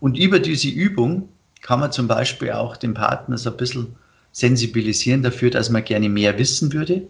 Und 0.00 0.18
über 0.18 0.38
diese 0.38 0.68
Übung 0.68 1.28
kann 1.62 1.80
man 1.80 1.92
zum 1.92 2.08
Beispiel 2.08 2.52
auch 2.52 2.76
den 2.76 2.94
Partner 2.94 3.38
so 3.38 3.50
ein 3.50 3.56
bisschen 3.56 3.96
sensibilisieren 4.32 5.22
dafür, 5.22 5.50
dass 5.50 5.70
man 5.70 5.84
gerne 5.84 6.08
mehr 6.08 6.38
wissen 6.38 6.72
würde. 6.72 7.02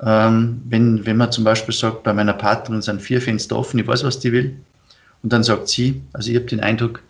Ähm, 0.00 0.62
wenn, 0.66 1.06
wenn 1.06 1.16
man 1.16 1.32
zum 1.32 1.44
Beispiel 1.44 1.74
sagt, 1.74 2.02
bei 2.02 2.12
meiner 2.12 2.34
Partnerin 2.34 2.82
sind 2.82 3.00
vier 3.00 3.22
Fenster 3.22 3.56
offen, 3.56 3.80
ich 3.80 3.86
weiß, 3.86 4.04
was 4.04 4.18
die 4.18 4.32
will. 4.32 4.56
Und 5.22 5.32
dann 5.32 5.42
sagt 5.42 5.68
sie, 5.68 6.02
also 6.12 6.30
ich 6.30 6.36
habe 6.36 6.46
den 6.46 6.60
Eindruck, 6.60 7.02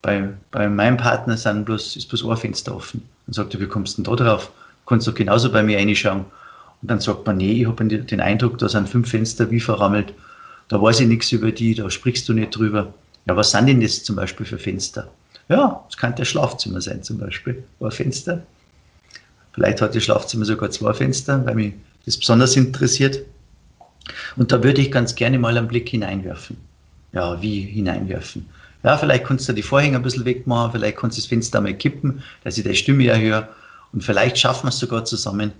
bei, 0.00 0.32
bei 0.50 0.68
meinem 0.68 0.96
Partner 0.96 1.36
sind 1.36 1.64
bloß, 1.64 1.96
ist 1.96 2.08
bloß 2.08 2.24
ein 2.24 2.36
Fenster 2.36 2.74
offen. 2.74 3.02
Dann 3.28 3.34
sagt 3.34 3.52
er, 3.52 3.60
wie 3.60 3.66
kommst 3.66 3.98
du 3.98 4.02
denn 4.02 4.16
da 4.16 4.24
drauf? 4.24 4.50
Kannst 4.86 5.06
du 5.06 5.12
genauso 5.12 5.52
bei 5.52 5.62
mir 5.62 5.76
reinschauen? 5.76 6.24
Und 6.80 6.90
dann 6.90 6.98
sagt 6.98 7.26
man, 7.26 7.36
nee, 7.36 7.60
ich 7.60 7.66
habe 7.66 7.84
den 7.84 8.20
Eindruck, 8.20 8.56
da 8.56 8.70
sind 8.70 8.88
fünf 8.88 9.10
Fenster 9.10 9.50
wie 9.50 9.60
verrammelt. 9.60 10.14
Da 10.68 10.80
weiß 10.80 11.00
ich 11.00 11.08
nichts 11.08 11.30
über 11.30 11.52
die, 11.52 11.74
da 11.74 11.90
sprichst 11.90 12.26
du 12.26 12.32
nicht 12.32 12.56
drüber. 12.56 12.94
Ja, 13.26 13.36
was 13.36 13.50
sind 13.50 13.66
denn 13.66 13.82
das 13.82 14.02
zum 14.02 14.16
Beispiel 14.16 14.46
für 14.46 14.56
Fenster? 14.56 15.10
Ja, 15.50 15.84
es 15.90 15.98
könnte 15.98 16.22
ein 16.22 16.24
Schlafzimmer 16.26 16.80
sein 16.80 17.02
zum 17.02 17.18
Beispiel, 17.18 17.62
ein 17.80 17.90
Fenster. 17.90 18.42
Vielleicht 19.52 19.82
hat 19.82 19.94
das 19.94 20.04
Schlafzimmer 20.04 20.46
sogar 20.46 20.70
zwei 20.70 20.94
Fenster, 20.94 21.44
weil 21.44 21.54
mich 21.54 21.74
das 22.06 22.16
besonders 22.16 22.56
interessiert. 22.56 23.20
Und 24.36 24.52
da 24.52 24.62
würde 24.64 24.80
ich 24.80 24.90
ganz 24.90 25.14
gerne 25.14 25.38
mal 25.38 25.54
einen 25.54 25.68
Blick 25.68 25.90
hineinwerfen. 25.90 26.56
Ja, 27.12 27.42
wie 27.42 27.60
hineinwerfen? 27.60 28.46
Ja, 28.82 28.96
vielleicht 28.96 29.24
kannst 29.24 29.48
du 29.48 29.52
die 29.52 29.62
Vorhänge 29.62 29.96
ein 29.96 30.02
bisschen 30.02 30.24
wegmachen, 30.24 30.72
vielleicht 30.72 30.96
kannst 30.96 31.18
du 31.18 31.22
das 31.22 31.28
Fenster 31.28 31.60
mal 31.60 31.74
kippen, 31.74 32.22
dass 32.44 32.58
ich 32.58 32.64
die 32.64 32.74
Stimme 32.74 33.06
erhöre. 33.08 33.48
Und 33.92 34.04
vielleicht 34.04 34.38
schaffen 34.38 34.66
wir 34.66 34.68
es 34.68 34.78
sogar 34.78 35.04
zusammen, 35.04 35.52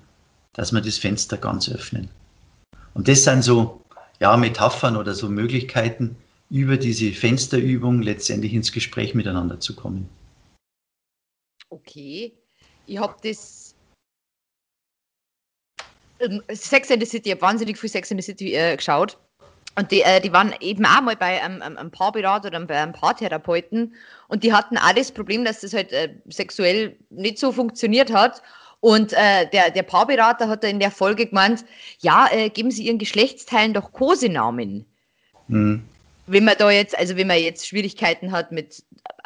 dass 0.53 0.73
wir 0.73 0.81
das 0.81 0.99
Fenster 0.99 1.37
ganz 1.37 1.69
öffnen. 1.69 2.09
Und 2.95 3.09
das 3.09 3.25
sind 3.25 3.43
so 3.43 3.81
ja, 4.21 4.37
Metaphern 4.37 4.97
oder 4.97 5.15
so 5.15 5.29
Möglichkeiten, 5.29 6.17
über 6.51 6.77
diese 6.77 7.13
Fensterübung 7.13 8.03
letztendlich 8.03 8.55
ins 8.55 8.73
Gespräch 8.73 9.15
miteinander 9.15 9.61
zu 9.61 9.75
kommen. 9.77 10.09
Okay, 11.71 12.33
ich 12.87 12.99
habe 12.99 13.15
das 13.23 13.75
ähm, 16.21 16.43
Sex 16.51 16.91
in 16.91 17.01
the 17.01 17.07
City, 17.07 17.29
ich 17.29 17.35
habe 17.35 17.43
wahnsinnig 17.43 17.79
viel 17.79 17.91
Sex 17.91 18.11
in 18.11 18.19
the 18.19 18.23
City 18.23 18.55
äh, 18.55 18.77
geschaut. 18.77 19.19
Und 19.79 19.93
die, 19.93 20.03
äh, 20.03 20.21
die 20.21 20.33
waren 20.33 20.53
eben 20.59 20.85
auch 20.85 21.01
mal 21.03 21.14
bei 21.14 21.41
einem, 21.41 21.62
einem 21.62 21.93
Paarberater 21.93 22.49
oder 22.49 22.59
bei 22.67 22.83
einem 22.83 22.93
Paartherapeuten 22.93 23.95
und 24.27 24.43
die 24.43 24.53
hatten 24.53 24.77
auch 24.77 24.93
das 24.93 25.12
Problem, 25.12 25.45
dass 25.45 25.61
das 25.61 25.73
halt 25.73 25.93
äh, 25.93 26.14
sexuell 26.29 26.97
nicht 27.11 27.38
so 27.38 27.53
funktioniert 27.53 28.12
hat. 28.12 28.43
Und 28.81 29.12
äh, 29.12 29.49
der, 29.53 29.71
der 29.71 29.85
Paarberater 29.85 30.49
hat 30.49 30.64
da 30.64 30.69
in 30.69 30.81
der 30.81 30.91
Folge 30.91 31.27
gemeint, 31.27 31.64
ja, 32.01 32.29
äh, 32.33 32.51
geben 32.51 32.73
Sie 32.73 32.87
Ihren 32.87 32.99
Geschlechtsteilen 32.99 33.73
doch 33.73 33.93
Kosenamen. 33.93 34.85
Mhm. 35.47 35.85
Wenn 36.27 36.45
man 36.45 36.57
da 36.59 36.73
jetzt, 36.73 36.99
also 36.99 37.17
wenn 37.17 37.29
man 37.29 37.38
jetzt 37.38 37.69
Schwierigkeiten 37.69 38.33
hat 38.33 38.51
mit 38.51 38.83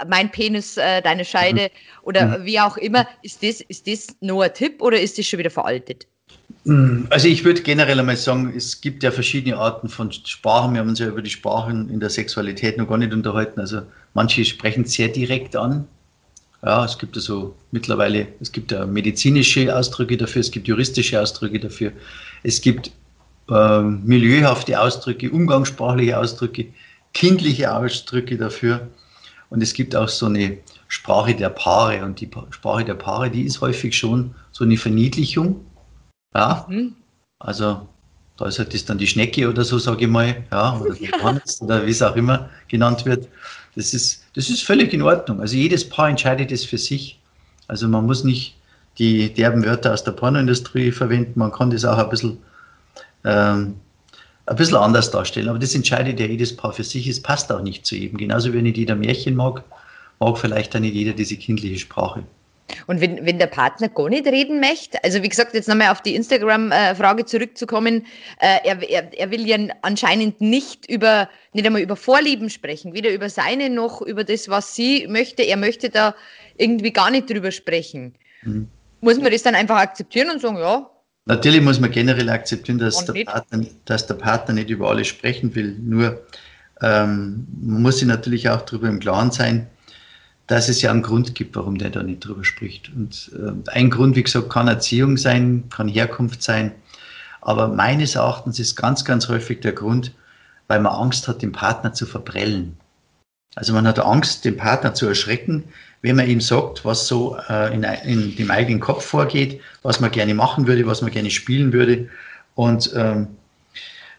mein 0.07 0.31
Penis, 0.31 0.77
äh, 0.77 1.01
deine 1.01 1.25
Scheide 1.25 1.63
mhm. 1.63 2.03
oder 2.03 2.27
mhm. 2.27 2.45
wie 2.45 2.61
auch 2.61 2.77
immer, 2.77 3.09
ist 3.23 3.43
das, 3.43 3.63
ist 3.63 3.87
das 3.87 4.09
nur 4.21 4.45
ein 4.45 4.53
Tipp 4.53 4.83
oder 4.83 5.01
ist 5.01 5.17
das 5.17 5.27
schon 5.27 5.39
wieder 5.39 5.51
veraltet? 5.51 6.07
Hm, 6.65 7.07
also 7.11 7.29
ich 7.29 7.45
würde 7.45 7.63
generell 7.63 7.99
einmal 7.99 8.17
sagen, 8.17 8.53
es 8.57 8.81
gibt 8.81 9.03
ja 9.03 9.11
verschiedene 9.11 9.57
Arten 9.57 9.89
von 9.89 10.13
Sprachen. 10.13 10.75
Wir 10.75 10.81
haben 10.81 10.89
uns 10.89 10.99
ja 10.99 11.09
über 11.09 11.23
die 11.23 11.31
Sprachen 11.31 11.91
in 11.91 12.01
der 12.01 12.11
Sexualität 12.11 12.79
noch 12.79 12.89
gar 12.89 12.99
nicht 12.99 13.13
unterhalten. 13.13 13.61
Also 13.61 13.83
manche 14.15 14.45
sprechen 14.45 14.85
sehr 14.85 15.09
direkt 15.09 15.57
an. 15.57 15.87
Ja, 16.65 16.85
es 16.85 16.97
gibt 16.97 17.17
also 17.17 17.57
mittlerweile, 17.73 18.29
es 18.41 18.53
gibt 18.53 18.71
ja 18.71 18.87
medizinische 18.87 19.77
Ausdrücke 19.77 20.17
dafür, 20.17 20.41
es 20.41 20.51
gibt 20.53 20.69
juristische 20.69 21.21
Ausdrücke 21.21 21.59
dafür, 21.59 21.91
es 22.45 22.61
gibt 22.61 22.93
äh, 23.51 23.81
milieuhafte 23.83 24.81
Ausdrücke, 24.81 25.29
umgangssprachliche 25.29 26.17
Ausdrücke, 26.17 26.67
kindliche 27.13 27.75
Ausdrücke 27.75 28.37
dafür. 28.37 28.89
Und 29.51 29.63
es 29.63 29.75
gibt 29.75 29.95
auch 29.97 30.09
so 30.09 30.27
eine 30.27 30.59
Sprache 30.89 31.35
der 31.35 31.51
Paare. 31.51 32.05
Und 32.05 32.21
die 32.21 32.31
Sprache 32.51 32.85
der 32.85 32.95
Paare, 32.95 33.31
die 33.31 33.43
ist 33.43 33.61
häufig 33.61 33.97
schon 33.97 34.35
so 34.51 34.65
eine 34.65 34.77
Verniedlichung. 34.77 35.61
Ja. 36.35 36.67
Mhm. 36.69 36.95
Also 37.39 37.87
da 38.37 38.47
ist 38.47 38.59
halt 38.59 38.73
das 38.75 38.85
dann 38.85 38.99
die 38.99 39.07
Schnecke 39.07 39.49
oder 39.49 39.65
so, 39.65 39.79
sage 39.79 40.05
ich 40.05 40.11
mal, 40.11 40.43
ja, 40.51 40.79
oder 40.79 40.95
ja. 40.97 41.41
Oder 41.61 41.87
wie 41.87 41.91
es 41.91 42.03
auch 42.03 42.17
immer 42.17 42.49
genannt 42.69 43.05
wird. 43.05 43.29
Das 43.77 43.95
ist, 43.95 44.25
das 44.35 44.51
ist 44.51 44.63
völlig 44.63 44.93
in 44.93 45.03
Ordnung. 45.03 45.41
Also 45.41 45.57
jedes 45.57 45.89
Paar 45.89 46.09
entscheidet 46.09 46.53
es 46.53 46.65
für 46.65 46.79
sich. 46.79 47.19
Also 47.69 47.89
man 47.89 48.07
muss 48.07 48.25
nicht 48.25 48.57
die 48.99 49.33
derben 49.33 49.65
Wörter 49.65 49.93
aus 49.93 50.05
der 50.05 50.13
Pornoindustrie 50.13 50.93
verwenden, 50.93 51.39
man 51.39 51.53
kann 51.53 51.71
das 51.71 51.85
auch 51.85 51.97
ein 51.97 52.11
bisschen, 52.11 52.39
ähm, 53.25 53.77
ein 54.47 54.57
bisschen 54.57 54.77
anders 54.77 55.11
darstellen. 55.11 55.49
Aber 55.49 55.59
das 55.59 55.75
entscheidet 55.75 56.21
ja 56.21 56.27
jedes 56.27 56.55
Paar 56.55 56.73
für 56.73 56.85
sich. 56.85 57.07
Es 57.07 57.23
passt 57.23 57.51
auch 57.53 57.63
nicht 57.63 57.87
zu 57.87 57.95
ihm. 57.95 58.17
Genauso 58.17 58.53
wie 58.53 58.61
nicht 58.61 58.77
jeder 58.77 58.97
Märchen 58.97 59.37
mag, 59.37 59.65
mag 60.19 60.39
vielleicht 60.39 60.75
auch 60.77 60.81
nicht 60.81 60.95
jeder 60.95 61.13
diese 61.13 61.37
kindliche 61.37 61.79
Sprache. 61.79 62.25
Und 62.87 63.01
wenn, 63.01 63.25
wenn 63.27 63.39
der 63.39 63.47
Partner 63.47 63.89
gar 63.89 64.09
nicht 64.09 64.27
reden 64.27 64.61
möchte, 64.61 65.03
also 65.05 65.23
wie 65.23 65.29
gesagt, 65.29 65.55
jetzt 65.55 65.69
nochmal 65.69 65.91
auf 65.91 66.01
die 66.01 66.15
Instagram-Frage 66.15 67.25
zurückzukommen, 67.25 68.07
äh, 68.41 68.59
er, 68.65 68.89
er, 68.89 69.13
er 69.19 69.31
will 69.31 69.47
ja 69.47 69.59
anscheinend 69.83 70.41
nicht 70.41 70.89
über, 70.91 71.29
nicht 71.53 71.67
einmal 71.67 71.83
über 71.83 71.97
Vorlieben 71.97 72.51
sprechen, 72.51 72.95
weder 72.95 73.11
über 73.13 73.29
seine 73.29 73.71
noch 73.71 74.03
über 74.03 74.25
das, 74.25 74.49
was 74.49 74.75
sie 74.75 75.07
möchte. 75.09 75.43
Er 75.43 75.57
möchte 75.57 75.91
da 75.91 76.15
irgendwie 76.57 76.93
gar 76.93 77.11
nicht 77.11 77.31
drüber 77.31 77.51
sprechen. 77.51 78.15
Mhm. 78.43 78.69
Muss 79.01 79.19
man 79.19 79.33
das 79.33 79.43
dann 79.43 79.55
einfach 79.55 79.77
akzeptieren 79.77 80.31
und 80.31 80.41
sagen, 80.41 80.59
ja? 80.59 80.89
Natürlich 81.25 81.61
muss 81.61 81.79
man 81.79 81.91
generell 81.91 82.29
akzeptieren, 82.31 82.79
dass, 82.79 83.05
der 83.05 83.25
Partner, 83.25 83.65
dass 83.85 84.07
der 84.07 84.15
Partner 84.15 84.55
nicht 84.55 84.71
über 84.71 84.91
alles 84.91 85.07
sprechen 85.07 85.55
will. 85.55 85.77
Nur 85.81 86.21
ähm, 86.83 87.47
man 87.61 87.83
muss 87.83 87.99
sich 87.99 88.09
natürlich 88.09 88.49
auch 88.49 88.63
darüber 88.63 88.89
im 88.89 88.99
Klaren 88.99 89.31
sein, 89.31 89.69
dass 90.53 90.69
es 90.69 90.83
ja 90.83 90.91
einen 90.91 91.01
Grund 91.01 91.35
gibt, 91.35 91.57
warum 91.57 91.79
der 91.79 91.89
da 91.89 92.03
nicht 92.03 92.21
drüber 92.21 92.45
spricht. 92.45 92.93
Und 92.95 93.31
äh, 93.35 93.71
ein 93.71 93.89
Grund, 93.89 94.17
wie 94.17 94.23
gesagt, 94.23 94.51
kann 94.51 94.69
Erziehung 94.69 95.17
sein, 95.17 95.65
kann 95.71 95.89
Herkunft 95.89 96.43
sein. 96.43 96.73
Aber 97.41 97.69
meines 97.69 98.17
Erachtens 98.17 98.59
ist 98.59 98.77
ganz, 98.77 99.03
ganz 99.07 99.31
häufig 99.31 99.61
der 99.61 99.73
Grund, 99.73 100.13
weil 100.69 100.81
man 100.81 100.93
Angst 100.93 101.27
hat, 101.27 101.41
den 101.41 101.53
Partner 101.53 101.95
zu 101.95 102.05
verprellen. 102.05 102.77
Also 103.55 103.73
man 103.73 103.87
hat 103.87 103.99
Angst, 103.99 104.45
den 104.45 104.59
Partner 104.59 104.93
zu 104.93 105.07
erschrecken, 105.07 105.65
wenn 106.03 106.17
man 106.17 106.29
ihm 106.29 106.43
sagt, 106.43 106.85
was 106.85 107.09
so 107.09 107.39
äh, 107.49 107.75
in, 107.75 107.83
in, 107.85 108.37
dem 108.37 108.51
eigenen 108.51 108.81
Kopf 108.81 109.07
vorgeht, 109.07 109.59
was 109.83 110.01
man 110.01 110.11
gerne 110.11 110.35
machen 110.35 110.67
würde, 110.67 110.87
was 110.87 111.01
man 111.01 111.13
gerne 111.13 111.31
spielen 111.31 111.73
würde. 111.73 112.11
Und 112.57 112.93
ähm, 112.95 113.29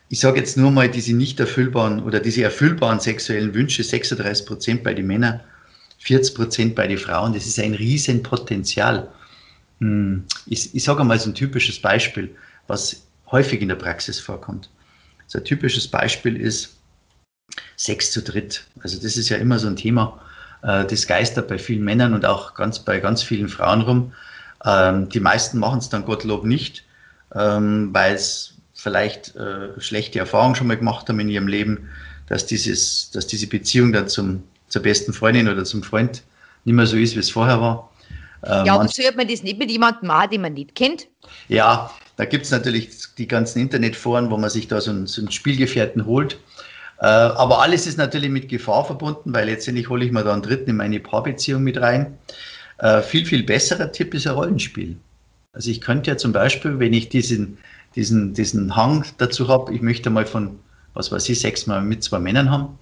ich 0.09 0.19
sage 0.19 0.39
jetzt 0.39 0.57
nur 0.57 0.71
mal, 0.71 0.89
diese 0.89 1.15
nicht 1.15 1.39
erfüllbaren 1.39 2.01
oder 2.01 2.19
diese 2.19 2.41
erfüllbaren 2.41 2.99
sexuellen 2.99 3.53
Wünsche, 3.53 3.83
36 3.83 4.47
Prozent 4.47 4.83
bei 4.83 4.95
den 4.95 5.05
Männern, 5.05 5.39
40 6.03 6.35
Prozent 6.35 6.75
bei 6.75 6.85
den 6.85 6.97
Frauen, 6.97 7.33
das 7.33 7.45
ist 7.45 7.59
ein 7.59 7.73
Riesenpotenzial. 7.73 9.07
Hm, 9.79 10.25
ich, 10.45 10.75
ich 10.75 10.83
sage 10.83 11.03
mal 11.05 11.17
so 11.17 11.29
ein 11.29 11.35
typisches 11.35 11.79
Beispiel, 11.79 12.35
was 12.67 13.03
häufig 13.31 13.61
in 13.61 13.69
der 13.69 13.75
Praxis 13.75 14.19
vorkommt. 14.19 14.69
So 15.27 15.39
ein 15.39 15.45
typisches 15.45 15.87
Beispiel 15.87 16.35
ist 16.35 16.75
Sex 17.77 18.11
zu 18.11 18.21
dritt. 18.21 18.65
Also 18.81 19.01
das 19.01 19.15
ist 19.15 19.29
ja 19.29 19.37
immer 19.37 19.59
so 19.59 19.67
ein 19.67 19.77
Thema, 19.77 20.19
äh, 20.61 20.85
das 20.85 21.07
geistert 21.07 21.47
bei 21.47 21.57
vielen 21.57 21.85
Männern 21.85 22.13
und 22.13 22.25
auch 22.25 22.53
ganz, 22.53 22.79
bei 22.79 22.99
ganz 22.99 23.23
vielen 23.23 23.47
Frauen 23.47 23.81
rum. 23.81 24.13
Ähm, 24.65 25.07
die 25.07 25.21
meisten 25.21 25.57
machen 25.57 25.79
es 25.79 25.87
dann 25.87 26.03
Gottlob 26.03 26.43
nicht, 26.43 26.83
ähm, 27.33 27.93
weil 27.93 28.15
es 28.15 28.55
vielleicht 28.73 29.37
äh, 29.37 29.79
schlechte 29.79 30.19
Erfahrungen 30.19 30.55
schon 30.55 30.67
mal 30.67 30.77
gemacht 30.77 31.07
haben 31.07 31.19
in 31.21 31.29
ihrem 31.29 31.47
Leben, 31.47 31.89
dass, 32.27 32.45
dieses, 32.45 33.09
dass 33.11 33.25
diese 33.25 33.47
Beziehung 33.47 33.93
dann 33.93 34.09
zum 34.09 34.43
zur 34.73 34.81
besten 34.81 35.13
Freundin 35.13 35.47
oder 35.47 35.63
zum 35.65 35.83
Freund 35.83 36.23
nicht 36.65 36.73
mehr 36.73 36.87
so 36.87 36.97
ist, 36.97 37.15
wie 37.15 37.19
es 37.19 37.29
vorher 37.29 37.61
war. 37.61 37.91
Ähm, 38.43 38.65
ja, 38.65 38.87
so 38.87 39.03
hat 39.03 39.15
man 39.15 39.27
das 39.27 39.43
nicht 39.43 39.59
mit 39.59 39.69
jemandem 39.69 40.07
machen, 40.07 40.31
den 40.31 40.41
man 40.41 40.53
nicht 40.55 40.73
kennt? 40.73 41.07
Ja, 41.47 41.91
da 42.17 42.25
gibt 42.25 42.45
es 42.45 42.51
natürlich 42.51 42.89
die 43.15 43.27
ganzen 43.27 43.59
Internetforen, 43.59 44.31
wo 44.31 44.37
man 44.37 44.49
sich 44.49 44.67
da 44.67 44.81
so 44.81 44.89
einen, 44.89 45.05
so 45.05 45.21
einen 45.21 45.29
Spielgefährten 45.31 46.07
holt. 46.07 46.39
Äh, 46.99 47.05
aber 47.05 47.61
alles 47.61 47.85
ist 47.85 47.99
natürlich 47.99 48.31
mit 48.31 48.49
Gefahr 48.49 48.83
verbunden, 48.83 49.31
weil 49.31 49.45
letztendlich 49.47 49.89
hole 49.89 50.05
ich 50.05 50.11
mir 50.11 50.23
da 50.23 50.33
einen 50.33 50.41
Dritten 50.41 50.71
in 50.71 50.77
meine 50.77 50.99
Paarbeziehung 50.99 51.61
mit 51.61 51.79
rein. 51.79 52.17
Äh, 52.79 53.03
viel, 53.03 53.27
viel 53.27 53.43
besserer 53.43 53.91
Tipp 53.91 54.15
ist 54.15 54.25
ein 54.25 54.33
Rollenspiel. 54.33 54.97
Also 55.53 55.69
ich 55.69 55.81
könnte 55.81 56.09
ja 56.09 56.17
zum 56.17 56.33
Beispiel, 56.33 56.79
wenn 56.79 56.93
ich 56.93 57.09
diesen, 57.09 57.59
diesen, 57.95 58.33
diesen 58.33 58.75
Hang 58.75 59.05
dazu 59.19 59.49
habe, 59.49 59.71
ich 59.71 59.83
möchte 59.83 60.09
mal 60.09 60.25
von, 60.25 60.57
was 60.95 61.11
weiß 61.11 61.29
ich, 61.29 61.39
sechs 61.39 61.67
Mal 61.67 61.83
mit 61.83 62.03
zwei 62.03 62.17
Männern 62.17 62.49
haben, 62.49 62.79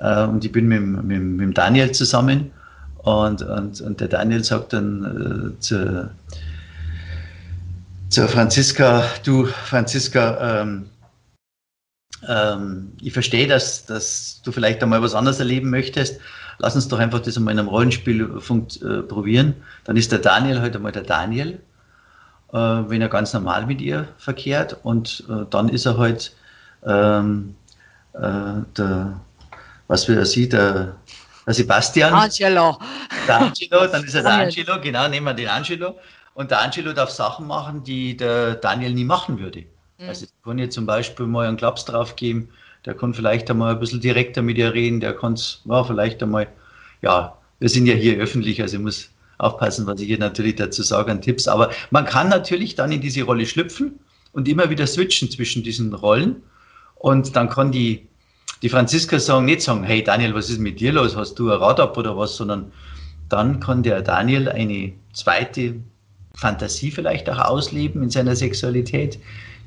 äh, 0.00 0.24
und 0.24 0.44
ich 0.44 0.52
bin 0.52 0.66
mit, 0.66 1.04
mit, 1.04 1.22
mit 1.22 1.58
Daniel 1.58 1.92
zusammen. 1.92 2.50
Und, 2.98 3.42
und, 3.42 3.80
und 3.80 4.00
der 4.00 4.08
Daniel 4.08 4.44
sagt 4.44 4.72
dann 4.72 5.54
äh, 5.56 5.60
zu, 5.60 6.10
zu 8.08 8.28
Franziska, 8.28 9.04
du 9.24 9.46
Franziska, 9.46 10.62
ähm, 10.62 10.86
ähm, 12.28 12.92
ich 13.00 13.12
verstehe, 13.12 13.46
dass, 13.46 13.86
dass 13.86 14.42
du 14.44 14.52
vielleicht 14.52 14.82
einmal 14.82 15.02
was 15.02 15.14
anderes 15.14 15.38
erleben 15.38 15.70
möchtest. 15.70 16.20
Lass 16.58 16.74
uns 16.74 16.88
doch 16.88 16.98
einfach 16.98 17.20
das 17.20 17.38
einmal 17.38 17.54
in 17.54 17.60
einem 17.60 17.68
Rollenspiel 17.68 18.20
äh, 18.22 19.02
probieren. 19.02 19.54
Dann 19.84 19.96
ist 19.96 20.12
der 20.12 20.18
Daniel 20.18 20.60
halt 20.60 20.76
einmal 20.76 20.92
der 20.92 21.04
Daniel, 21.04 21.60
äh, 22.52 22.56
wenn 22.58 23.00
er 23.00 23.08
ganz 23.08 23.32
normal 23.32 23.64
mit 23.64 23.80
ihr 23.80 24.08
verkehrt. 24.18 24.76
Und 24.82 25.24
äh, 25.30 25.46
dann 25.48 25.70
ist 25.70 25.86
er 25.86 25.96
halt 25.96 26.34
ähm, 26.84 27.54
äh, 28.12 28.60
der, 28.76 29.20
was 29.90 30.04
für 30.04 30.24
sie, 30.24 30.48
der, 30.48 30.96
der 31.44 31.54
Sebastian. 31.54 32.14
Angelo. 32.14 32.78
Der 33.26 33.38
Angelo, 33.40 33.86
dann 33.88 34.04
ist 34.04 34.14
er 34.14 34.22
der 34.22 34.32
Angelo, 34.34 34.80
genau, 34.80 35.08
nehmen 35.08 35.26
wir 35.26 35.34
den 35.34 35.48
Angelo. 35.48 35.98
Und 36.34 36.52
der 36.52 36.60
Angelo 36.60 36.92
darf 36.92 37.10
Sachen 37.10 37.48
machen, 37.48 37.82
die 37.82 38.16
der 38.16 38.54
Daniel 38.54 38.92
nie 38.94 39.04
machen 39.04 39.40
würde. 39.40 39.64
Mhm. 39.98 40.08
Also 40.08 40.26
ich 40.26 40.30
kann 40.44 40.58
jetzt 40.58 40.74
zum 40.74 40.86
Beispiel 40.86 41.26
mal 41.26 41.48
einen 41.48 41.56
Klaps 41.56 41.84
drauf 41.84 42.14
geben, 42.14 42.50
der 42.86 42.94
kann 42.94 43.12
vielleicht 43.14 43.50
einmal 43.50 43.74
ein 43.74 43.80
bisschen 43.80 44.00
direkter 44.00 44.42
mit 44.42 44.58
ihr 44.58 44.72
reden, 44.72 45.00
der 45.00 45.12
kann 45.12 45.32
es 45.32 45.60
ja, 45.64 45.82
vielleicht 45.82 46.22
einmal, 46.22 46.46
ja, 47.02 47.36
wir 47.58 47.68
sind 47.68 47.86
ja 47.86 47.94
hier 47.94 48.16
öffentlich, 48.18 48.62
also 48.62 48.76
ich 48.76 48.82
muss 48.82 49.10
aufpassen, 49.38 49.88
was 49.88 50.00
ich 50.00 50.06
hier 50.06 50.18
natürlich 50.18 50.54
dazu 50.54 50.84
sage 50.84 51.10
an 51.10 51.20
Tipps. 51.20 51.48
Aber 51.48 51.70
man 51.90 52.04
kann 52.04 52.28
natürlich 52.28 52.76
dann 52.76 52.92
in 52.92 53.00
diese 53.00 53.24
Rolle 53.24 53.44
schlüpfen 53.44 53.98
und 54.32 54.46
immer 54.46 54.70
wieder 54.70 54.86
switchen 54.86 55.28
zwischen 55.32 55.64
diesen 55.64 55.92
Rollen. 55.94 56.42
Und 56.94 57.34
dann 57.34 57.48
kann 57.48 57.72
die 57.72 58.06
die 58.62 58.68
Franziska 58.68 59.18
sagen, 59.18 59.46
nicht 59.46 59.62
sagen, 59.62 59.84
hey 59.84 60.02
Daniel, 60.02 60.34
was 60.34 60.50
ist 60.50 60.58
mit 60.58 60.80
dir 60.80 60.92
los? 60.92 61.16
Hast 61.16 61.38
du 61.38 61.50
ein 61.50 61.58
Rad 61.58 61.80
ab 61.80 61.96
oder 61.96 62.16
was? 62.16 62.36
Sondern 62.36 62.72
dann 63.28 63.60
kann 63.60 63.82
der 63.82 64.02
Daniel 64.02 64.48
eine 64.48 64.92
zweite 65.12 65.76
Fantasie 66.34 66.90
vielleicht 66.90 67.28
auch 67.30 67.38
ausleben 67.38 68.02
in 68.02 68.10
seiner 68.10 68.36
Sexualität, 68.36 69.18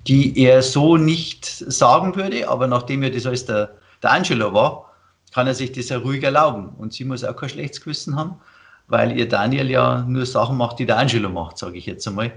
die 0.08 0.38
er 0.38 0.62
so 0.62 0.98
nicht 0.98 1.46
sagen 1.46 2.16
würde, 2.16 2.50
aber 2.50 2.68
nachdem 2.68 3.04
ja 3.04 3.10
das 3.10 3.26
alles 3.26 3.46
der, 3.46 3.72
der 4.02 4.12
Angelo 4.12 4.54
war, 4.54 4.92
kann 5.34 5.48
er 5.48 5.56
sich 5.56 5.72
das 5.72 5.90
ja 5.90 5.98
ruhig 5.98 6.24
erlauben. 6.24 6.70
Und 6.78 6.94
sie 6.94 7.06
muss 7.06 7.24
auch 7.24 7.36
kein 7.36 7.50
schlechtes 7.50 7.82
Gewissen 7.82 8.16
haben, 8.16 8.36
weil 8.88 9.18
ihr 9.18 9.28
Daniel 9.28 9.70
ja 9.72 10.04
nur 10.08 10.26
Sachen 10.26 10.58
macht, 10.58 10.80
die 10.80 10.86
der 10.86 10.98
Angelo 10.98 11.30
macht, 11.30 11.58
sage 11.58 11.78
ich 11.78 11.86
jetzt 11.86 12.08
einmal. 12.08 12.32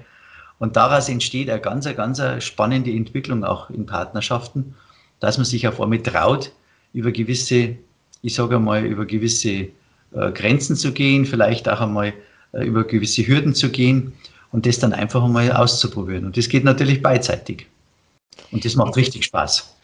Und 0.58 0.76
daraus 0.76 1.08
entsteht 1.08 1.50
eine 1.50 1.60
ganz, 1.60 1.84
ganz 1.96 2.22
spannende 2.42 2.90
Entwicklung 2.90 3.44
auch 3.44 3.68
in 3.68 3.84
Partnerschaften 3.84 4.74
dass 5.20 5.38
man 5.38 5.44
sich 5.44 5.66
auf 5.66 5.80
einmal 5.80 6.02
traut, 6.02 6.52
über 6.92 7.12
gewisse, 7.12 7.76
ich 8.22 8.34
sage 8.34 8.56
einmal, 8.56 8.84
über 8.84 9.06
gewisse 9.06 9.50
äh, 9.50 9.70
Grenzen 10.32 10.76
zu 10.76 10.92
gehen, 10.92 11.26
vielleicht 11.26 11.68
auch 11.68 11.80
einmal 11.80 12.12
äh, 12.52 12.64
über 12.64 12.84
gewisse 12.84 13.26
Hürden 13.26 13.54
zu 13.54 13.70
gehen 13.70 14.12
und 14.52 14.66
das 14.66 14.78
dann 14.78 14.92
einfach 14.92 15.22
einmal 15.22 15.52
auszuprobieren. 15.52 16.24
Und 16.26 16.36
das 16.36 16.48
geht 16.48 16.64
natürlich 16.64 17.02
beidseitig. 17.02 17.66
Und 18.52 18.64
das 18.64 18.76
macht 18.76 18.96
richtig 18.96 19.24
Spaß. 19.24 19.74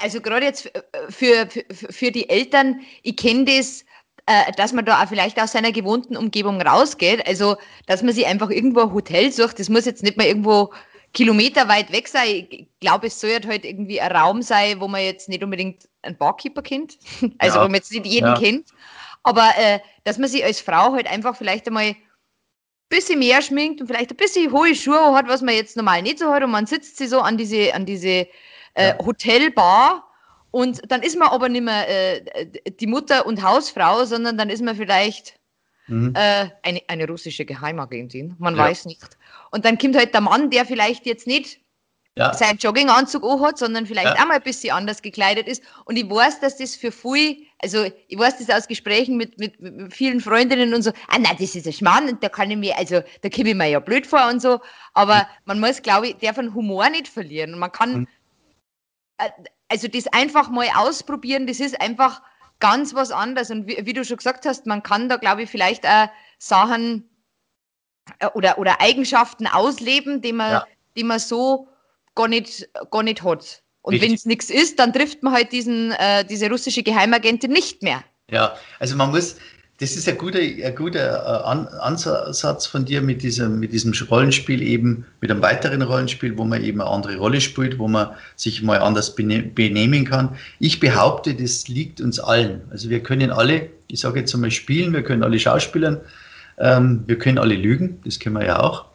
Also 0.00 0.20
gerade 0.20 0.46
jetzt 0.46 0.74
äh, 0.74 0.80
für, 1.08 1.48
für, 1.50 1.92
für 1.92 2.10
die 2.10 2.28
Eltern, 2.28 2.80
ich 3.02 3.16
kenne 3.16 3.44
das, 3.44 3.84
äh, 4.26 4.52
dass 4.56 4.72
man 4.72 4.84
da 4.84 5.02
auch 5.02 5.08
vielleicht 5.08 5.40
aus 5.40 5.52
seiner 5.52 5.72
gewohnten 5.72 6.16
Umgebung 6.16 6.60
rausgeht. 6.60 7.26
Also, 7.26 7.56
dass 7.86 8.02
man 8.02 8.14
sich 8.14 8.26
einfach 8.26 8.50
irgendwo 8.50 8.80
ein 8.80 8.92
Hotel 8.92 9.32
sucht. 9.32 9.58
Das 9.58 9.68
muss 9.68 9.86
jetzt 9.86 10.02
nicht 10.02 10.16
mal 10.16 10.26
irgendwo 10.26 10.72
Kilometer 11.12 11.68
weit 11.68 11.90
weg 11.92 12.08
sein. 12.08 12.46
Ich 12.50 12.68
glaube, 12.80 13.06
es 13.06 13.20
soll 13.20 13.40
halt 13.46 13.64
irgendwie 13.64 14.00
ein 14.00 14.12
Raum 14.12 14.42
sein, 14.42 14.80
wo 14.80 14.88
man 14.88 15.02
jetzt 15.02 15.28
nicht 15.28 15.42
unbedingt 15.42 15.88
einen 16.02 16.16
Barkeeper 16.16 16.62
kennt. 16.62 16.98
Also, 17.38 17.58
ja. 17.58 17.64
wo 17.64 17.68
man 17.68 17.76
jetzt 17.76 17.92
nicht 17.92 18.06
jeden 18.06 18.26
ja. 18.26 18.38
kennt. 18.38 18.70
Aber 19.22 19.50
äh, 19.58 19.80
dass 20.04 20.18
man 20.18 20.28
sich 20.28 20.44
als 20.44 20.60
Frau 20.60 20.92
halt 20.92 21.10
einfach 21.10 21.36
vielleicht 21.36 21.66
einmal 21.66 21.84
ein 21.84 21.96
bisschen 22.88 23.18
mehr 23.18 23.42
schminkt 23.42 23.80
und 23.80 23.86
vielleicht 23.86 24.10
ein 24.10 24.16
bisschen 24.16 24.52
hohe 24.52 24.74
Schuhe 24.74 25.14
hat, 25.14 25.28
was 25.28 25.42
man 25.42 25.54
jetzt 25.54 25.76
normal 25.76 26.02
nicht 26.02 26.18
so 26.18 26.32
hat. 26.32 26.42
Und 26.42 26.50
man 26.50 26.66
sitzt 26.66 26.96
sie 26.96 27.06
so 27.06 27.20
an 27.20 27.36
diese, 27.36 27.74
an 27.74 27.84
diese 27.84 28.26
äh. 28.74 28.94
Hotelbar. 29.04 30.04
Und 30.50 30.80
dann 30.90 31.02
ist 31.02 31.18
man 31.18 31.28
aber 31.28 31.48
nicht 31.48 31.64
mehr 31.64 31.88
äh, 31.88 32.46
die 32.80 32.86
Mutter 32.86 33.26
und 33.26 33.42
Hausfrau, 33.42 34.04
sondern 34.04 34.38
dann 34.38 34.48
ist 34.48 34.62
man 34.62 34.76
vielleicht 34.76 35.38
mhm. 35.88 36.14
äh, 36.14 36.48
eine, 36.62 36.80
eine 36.88 37.06
russische 37.06 37.44
Geheimagentin. 37.44 38.34
Man 38.38 38.56
ja. 38.56 38.62
weiß 38.62 38.86
nicht. 38.86 39.17
Und 39.50 39.64
dann 39.64 39.78
kommt 39.78 39.96
halt 39.96 40.14
der 40.14 40.20
Mann, 40.20 40.50
der 40.50 40.64
vielleicht 40.66 41.06
jetzt 41.06 41.26
nicht 41.26 41.60
ja. 42.18 42.34
seinen 42.34 42.58
Jogginganzug 42.58 43.22
hat, 43.40 43.58
sondern 43.58 43.86
vielleicht 43.86 44.16
ja. 44.16 44.22
auch 44.22 44.26
mal 44.26 44.34
ein 44.34 44.42
bisschen 44.42 44.74
anders 44.74 45.02
gekleidet 45.02 45.46
ist. 45.46 45.62
Und 45.84 45.96
ich 45.96 46.10
weiß, 46.10 46.40
dass 46.40 46.56
das 46.56 46.74
für 46.74 46.90
viele, 46.90 47.36
also 47.60 47.86
ich 48.08 48.18
weiß 48.18 48.38
das 48.38 48.50
aus 48.50 48.66
Gesprächen 48.66 49.16
mit, 49.16 49.38
mit, 49.38 49.60
mit 49.60 49.94
vielen 49.94 50.20
Freundinnen 50.20 50.74
und 50.74 50.82
so, 50.82 50.90
ah 51.06 51.18
nein, 51.18 51.36
das 51.38 51.54
ist 51.54 51.66
ein 51.66 51.72
Schmarrn 51.72 52.08
und 52.08 52.22
da 52.22 52.28
kann 52.28 52.50
ich 52.50 52.56
mir, 52.56 52.76
also 52.76 53.02
da 53.22 53.28
komme 53.28 53.50
ich 53.50 53.54
mir 53.54 53.68
ja 53.68 53.78
blöd 53.78 54.06
vor 54.06 54.28
und 54.28 54.42
so. 54.42 54.60
Aber 54.94 55.16
mhm. 55.16 55.26
man 55.44 55.60
muss, 55.60 55.80
glaube 55.80 56.08
ich, 56.08 56.16
der 56.16 56.34
von 56.34 56.54
Humor 56.54 56.90
nicht 56.90 57.06
verlieren. 57.06 57.54
Und 57.54 57.60
man 57.60 57.72
kann, 57.72 58.00
mhm. 58.00 58.08
also 59.68 59.86
das 59.86 60.08
einfach 60.08 60.50
mal 60.50 60.68
ausprobieren, 60.76 61.46
das 61.46 61.60
ist 61.60 61.80
einfach 61.80 62.20
ganz 62.58 62.94
was 62.94 63.12
anderes. 63.12 63.50
Und 63.50 63.68
wie, 63.68 63.78
wie 63.86 63.92
du 63.92 64.04
schon 64.04 64.16
gesagt 64.16 64.44
hast, 64.44 64.66
man 64.66 64.82
kann 64.82 65.08
da, 65.08 65.16
glaube 65.16 65.44
ich, 65.44 65.50
vielleicht 65.50 65.86
auch 65.86 66.08
Sachen 66.38 67.04
äh, 67.04 67.17
oder, 68.34 68.58
oder 68.58 68.80
Eigenschaften 68.80 69.46
ausleben, 69.46 70.20
die 70.22 70.32
man, 70.32 70.52
ja. 70.52 70.66
die 70.96 71.04
man 71.04 71.18
so 71.18 71.68
gar 72.14 72.28
nicht, 72.28 72.68
gar 72.90 73.02
nicht 73.02 73.22
hat. 73.22 73.62
Und 73.82 74.02
wenn 74.02 74.12
es 74.12 74.26
nichts 74.26 74.50
ist, 74.50 74.78
dann 74.78 74.92
trifft 74.92 75.22
man 75.22 75.32
halt 75.32 75.52
diesen, 75.52 75.92
äh, 75.92 76.24
diese 76.24 76.50
russische 76.50 76.82
Geheimagentin 76.82 77.50
nicht 77.50 77.82
mehr. 77.82 78.04
Ja, 78.30 78.54
also 78.80 78.96
man 78.96 79.12
muss, 79.12 79.36
das 79.80 79.96
ist 79.96 80.08
ein 80.08 80.18
guter, 80.18 80.40
ein 80.40 80.74
guter 80.74 81.22
äh, 81.24 81.78
Ansatz 81.80 82.66
von 82.66 82.84
dir 82.84 83.00
mit 83.00 83.22
diesem, 83.22 83.60
mit 83.60 83.72
diesem 83.72 83.92
Rollenspiel 84.10 84.60
eben, 84.60 85.06
mit 85.20 85.30
einem 85.30 85.40
weiteren 85.40 85.80
Rollenspiel, 85.80 86.36
wo 86.36 86.44
man 86.44 86.62
eben 86.64 86.80
eine 86.80 86.90
andere 86.90 87.16
Rolle 87.16 87.40
spielt, 87.40 87.78
wo 87.78 87.88
man 87.88 88.10
sich 88.36 88.62
mal 88.62 88.80
anders 88.80 89.14
benehmen 89.14 90.04
kann. 90.04 90.36
Ich 90.58 90.80
behaupte, 90.80 91.34
das 91.34 91.68
liegt 91.68 92.00
uns 92.00 92.18
allen. 92.18 92.62
Also 92.70 92.90
wir 92.90 93.02
können 93.02 93.30
alle, 93.30 93.70
ich 93.86 94.00
sage 94.00 94.20
jetzt 94.20 94.34
einmal 94.34 94.50
spielen, 94.50 94.92
wir 94.92 95.02
können 95.02 95.22
alle 95.22 95.38
schauspielern, 95.38 96.00
ähm, 96.60 97.04
wir 97.06 97.18
können 97.18 97.38
alle 97.38 97.54
lügen, 97.54 98.00
das 98.04 98.18
können 98.18 98.36
wir 98.36 98.46
ja 98.46 98.60
auch. 98.60 98.86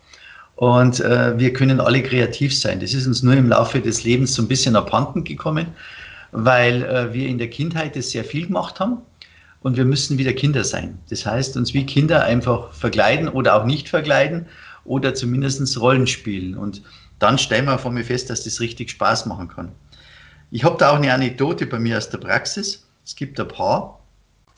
Und 0.55 0.99
äh, 0.99 1.37
wir 1.37 1.51
können 1.53 1.79
alle 1.79 2.03
kreativ 2.03 2.57
sein. 2.57 2.79
Das 2.79 2.93
ist 2.93 3.07
uns 3.07 3.23
nur 3.23 3.33
im 3.33 3.49
Laufe 3.49 3.81
des 3.81 4.03
Lebens 4.03 4.35
so 4.35 4.41
ein 4.41 4.47
bisschen 4.47 4.75
abhanden 4.75 5.23
gekommen, 5.23 5.67
weil 6.31 6.83
äh, 6.83 7.13
wir 7.13 7.27
in 7.27 7.37
der 7.37 7.49
Kindheit 7.49 7.95
das 7.95 8.11
sehr 8.11 8.23
viel 8.23 8.47
gemacht 8.47 8.79
haben 8.79 8.99
und 9.61 9.77
wir 9.77 9.85
müssen 9.85 10.17
wieder 10.17 10.33
Kinder 10.33 10.63
sein. 10.63 10.99
Das 11.09 11.25
heißt, 11.25 11.57
uns 11.57 11.73
wie 11.73 11.85
Kinder 11.85 12.23
einfach 12.23 12.71
verkleiden 12.73 13.27
oder 13.27 13.55
auch 13.55 13.65
nicht 13.65 13.89
verkleiden 13.89 14.45
oder 14.85 15.15
zumindest 15.15 15.79
Rollen 15.79 16.05
spielen. 16.05 16.55
Und 16.55 16.83
dann 17.19 17.37
stellen 17.37 17.65
wir 17.65 17.77
vor 17.77 17.91
mir 17.91 18.03
fest, 18.03 18.29
dass 18.29 18.43
das 18.43 18.59
richtig 18.59 18.91
Spaß 18.91 19.25
machen 19.25 19.47
kann. 19.47 19.71
Ich 20.51 20.63
habe 20.63 20.77
da 20.77 20.91
auch 20.91 20.97
eine 20.97 21.13
Anekdote 21.13 21.65
bei 21.65 21.79
mir 21.79 21.97
aus 21.97 22.09
der 22.09 22.19
Praxis. 22.19 22.85
Es 23.05 23.15
gibt 23.15 23.39
ein 23.39 23.47
Paar, 23.47 23.99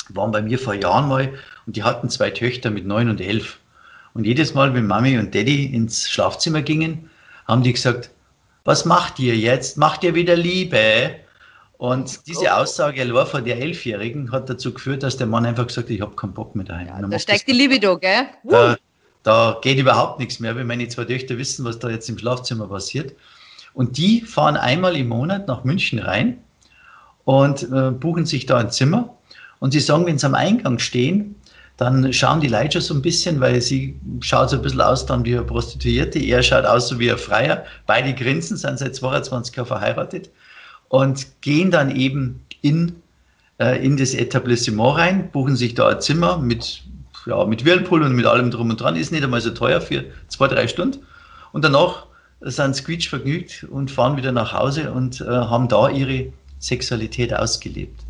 waren 0.10 0.32
bei 0.32 0.42
mir 0.42 0.60
vor 0.60 0.74
Jahren 0.74 1.08
mal 1.08 1.34
und 1.66 1.76
die 1.76 1.84
hatten 1.84 2.10
zwei 2.10 2.30
Töchter 2.30 2.70
mit 2.70 2.86
neun 2.86 3.10
und 3.10 3.22
elf. 3.22 3.60
Und 4.14 4.26
jedes 4.26 4.54
Mal, 4.54 4.74
wenn 4.74 4.88
Mami 4.88 5.18
und 5.18 5.36
Daddy 5.36 5.66
ins 5.66 6.10
Schlafzimmer 6.10 6.62
gingen, 6.62 7.10
haben 7.48 7.64
die 7.64 7.74
gesagt, 7.74 8.10
was 8.64 8.86
macht 8.86 9.20
ihr 9.20 9.36
jetzt? 9.36 9.78
Macht 9.78 10.04
ihr 10.04 10.16
wieder 10.16 10.36
Liebe? 10.36 11.16
Und 11.78 12.26
diese. 12.28 12.56
Aussage 12.56 13.02
allein 13.02 13.28
von 13.28 13.44
der 13.44 13.62
Elfjährigen 13.62 14.32
hat 14.32 14.50
dazu 14.50 14.74
geführt, 14.74 15.04
dass 15.04 15.18
der 15.18 15.28
Mann 15.28 15.46
einfach 15.46 15.68
gesagt 15.68 15.88
hat, 15.88 15.92
ich 15.92 16.02
habe 16.02 16.16
keinen 16.16 16.34
Bock 16.34 16.56
mehr 16.56 16.66
daheim. 16.66 16.88
Ja, 16.88 17.08
da 17.08 17.20
steigt 17.20 17.48
die 17.48 17.52
Libido, 17.52 17.98
gell? 17.98 18.28
Da, 18.46 18.78
da, 19.24 19.58
geht 19.62 19.78
überhaupt 19.78 20.20
nichts 20.20 20.40
mehr, 20.40 20.56
wenn 20.56 20.68
meine 20.68 20.88
zwei 20.88 21.06
Töchter 21.06 21.38
wissen, 21.38 21.66
was 21.66 21.78
da 21.80 21.90
jetzt 21.90 22.10
im 22.10 22.18
Schlafzimmer 22.18 22.68
passiert. 22.68 23.14
Und 23.74 23.98
die 23.98 24.22
fahren 24.22 24.56
einmal 24.56 24.96
im 24.96 25.10
Monat 25.10 25.48
nach 25.48 25.66
München 25.66 26.00
rein 26.00 26.38
und 27.26 27.64
äh, 27.64 27.92
buchen 27.92 28.26
sich 28.26 28.46
da 28.46 28.58
ein 28.58 28.72
Zimmer. 28.72 29.15
Und 29.66 29.72
sie 29.72 29.80
sagen, 29.80 30.06
wenn 30.06 30.20
sie 30.20 30.28
am 30.28 30.36
Eingang 30.36 30.78
stehen, 30.78 31.34
dann 31.78 32.14
schauen 32.14 32.40
die 32.40 32.50
Leute 32.50 32.74
schon 32.74 32.82
so 32.82 32.94
ein 32.94 33.02
bisschen, 33.02 33.40
weil 33.40 33.60
sie 33.62 34.00
schaut 34.20 34.52
so 34.52 34.58
ein 34.58 34.62
bisschen 34.62 34.82
aus 34.82 35.08
dann 35.08 35.26
wie 35.26 35.34
eine 35.34 35.44
Prostituierte, 35.44 36.20
er 36.20 36.44
schaut 36.44 36.66
aus 36.66 36.88
so 36.88 37.00
wie 37.00 37.10
ein 37.10 37.18
Freier. 37.18 37.66
Beide 37.88 38.14
grinsen, 38.14 38.58
sind 38.58 38.78
seit 38.78 38.94
22 38.94 39.56
Jahren 39.56 39.66
verheiratet 39.66 40.30
und 40.90 41.42
gehen 41.42 41.72
dann 41.72 41.96
eben 41.96 42.46
in, 42.62 42.98
äh, 43.58 43.84
in 43.84 43.98
das 43.98 44.14
Etablissement 44.14 45.00
rein, 45.00 45.32
buchen 45.32 45.56
sich 45.56 45.74
da 45.74 45.88
ein 45.88 46.00
Zimmer 46.00 46.38
mit, 46.38 46.84
ja, 47.26 47.44
mit 47.46 47.66
Whirlpool 47.66 48.04
und 48.04 48.14
mit 48.14 48.28
allem 48.28 48.52
drum 48.52 48.70
und 48.70 48.80
dran. 48.80 48.96
Ist 48.96 49.12
nicht 49.12 49.24
einmal 49.24 49.42
so 49.42 49.50
teuer 49.50 49.82
für 49.82 50.04
zwei, 50.28 50.48
drei 50.48 50.68
Stunden. 50.68 51.00
Und 51.54 51.66
danach 51.66 52.06
sind 52.42 52.76
Squeech 52.76 53.10
vergnügt 53.10 53.64
und 53.64 53.90
fahren 53.90 54.16
wieder 54.16 54.32
nach 54.32 54.54
Hause 54.54 54.92
und 54.92 55.22
äh, 55.22 55.26
haben 55.26 55.68
da 55.70 55.90
ihre 55.90 56.32
Sexualität 56.60 57.34
ausgelebt. 57.34 58.05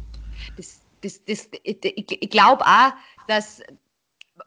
Das, 1.05 1.23
das, 1.23 1.49
ich, 1.63 1.77
ich 1.83 2.29
glaube 2.29 2.65
auch, 2.65 2.93
dass 3.27 3.61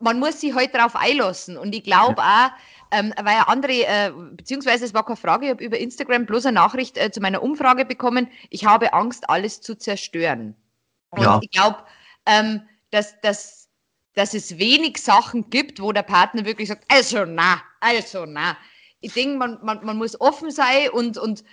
man 0.00 0.18
muss 0.18 0.40
sich 0.40 0.50
heute 0.50 0.60
halt 0.60 0.74
darauf 0.74 0.96
einlassen. 0.96 1.56
Und 1.56 1.74
ich 1.74 1.82
glaube 1.82 2.20
auch, 2.22 2.50
ähm, 2.90 3.12
weil 3.22 3.36
andere, 3.46 3.72
äh, 3.72 4.12
beziehungsweise 4.32 4.84
es 4.84 4.94
war 4.94 5.04
keine 5.04 5.16
Frage, 5.16 5.46
ich 5.46 5.50
habe 5.50 5.64
über 5.64 5.78
Instagram 5.78 6.26
bloß 6.26 6.46
eine 6.46 6.54
Nachricht 6.54 6.96
äh, 6.98 7.10
zu 7.10 7.20
meiner 7.20 7.42
Umfrage 7.42 7.84
bekommen, 7.84 8.28
ich 8.50 8.64
habe 8.64 8.92
Angst, 8.92 9.28
alles 9.28 9.60
zu 9.60 9.76
zerstören. 9.76 10.54
Und 11.10 11.22
ja. 11.22 11.38
ich 11.42 11.50
glaube, 11.50 11.78
ähm, 12.26 12.62
dass, 12.90 13.20
dass, 13.20 13.68
dass 14.14 14.34
es 14.34 14.58
wenig 14.58 14.98
Sachen 14.98 15.48
gibt, 15.50 15.80
wo 15.80 15.92
der 15.92 16.02
Partner 16.02 16.44
wirklich 16.44 16.68
sagt, 16.68 16.84
also 16.88 17.24
na, 17.24 17.62
also 17.80 18.26
na. 18.26 18.56
Ich 19.00 19.12
denke, 19.12 19.36
man, 19.36 19.58
man, 19.62 19.84
man 19.84 19.96
muss 19.96 20.20
offen 20.20 20.50
sein 20.50 20.90
und, 20.90 21.18
und 21.18 21.44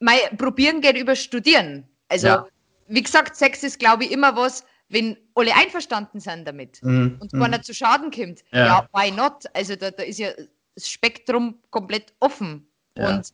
mal 0.00 0.18
probieren 0.36 0.80
geht 0.80 0.96
über 0.96 1.16
Studieren. 1.16 1.88
Also, 2.08 2.26
ja. 2.26 2.46
Wie 2.90 3.02
gesagt, 3.02 3.36
Sex 3.36 3.62
ist, 3.62 3.78
glaube 3.78 4.04
ich, 4.04 4.12
immer 4.12 4.36
was, 4.36 4.64
wenn 4.88 5.16
alle 5.34 5.54
einverstanden 5.54 6.20
sind 6.20 6.46
damit 6.46 6.82
mhm. 6.82 7.16
und 7.20 7.32
keiner 7.32 7.58
mhm. 7.58 7.62
zu 7.62 7.72
Schaden 7.72 8.10
kommt, 8.10 8.44
ja. 8.52 8.66
ja, 8.66 8.88
why 8.92 9.10
not? 9.10 9.44
Also 9.54 9.76
da, 9.76 9.90
da 9.90 10.02
ist 10.02 10.18
ja 10.18 10.30
das 10.74 10.88
Spektrum 10.88 11.54
komplett 11.70 12.12
offen. 12.18 12.66
Ja. 12.96 13.08
Und 13.08 13.28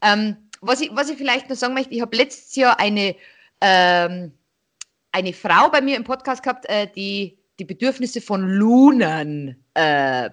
ähm, 0.00 0.36
was, 0.60 0.80
ich, 0.80 0.90
was 0.94 1.10
ich 1.10 1.18
vielleicht 1.18 1.48
noch 1.50 1.56
sagen 1.56 1.74
möchte, 1.74 1.94
ich 1.94 2.00
habe 2.00 2.16
letztes 2.16 2.56
Jahr 2.56 2.80
eine, 2.80 3.14
ähm, 3.60 4.32
eine 5.12 5.32
Frau 5.32 5.68
bei 5.70 5.82
mir 5.82 5.96
im 5.96 6.04
Podcast 6.04 6.42
gehabt, 6.42 6.66
äh, 6.68 6.86
die 6.96 7.36
die 7.58 7.64
Bedürfnisse 7.64 8.20
von 8.20 8.48
Lunern 8.48 9.54
äh, 9.74 10.30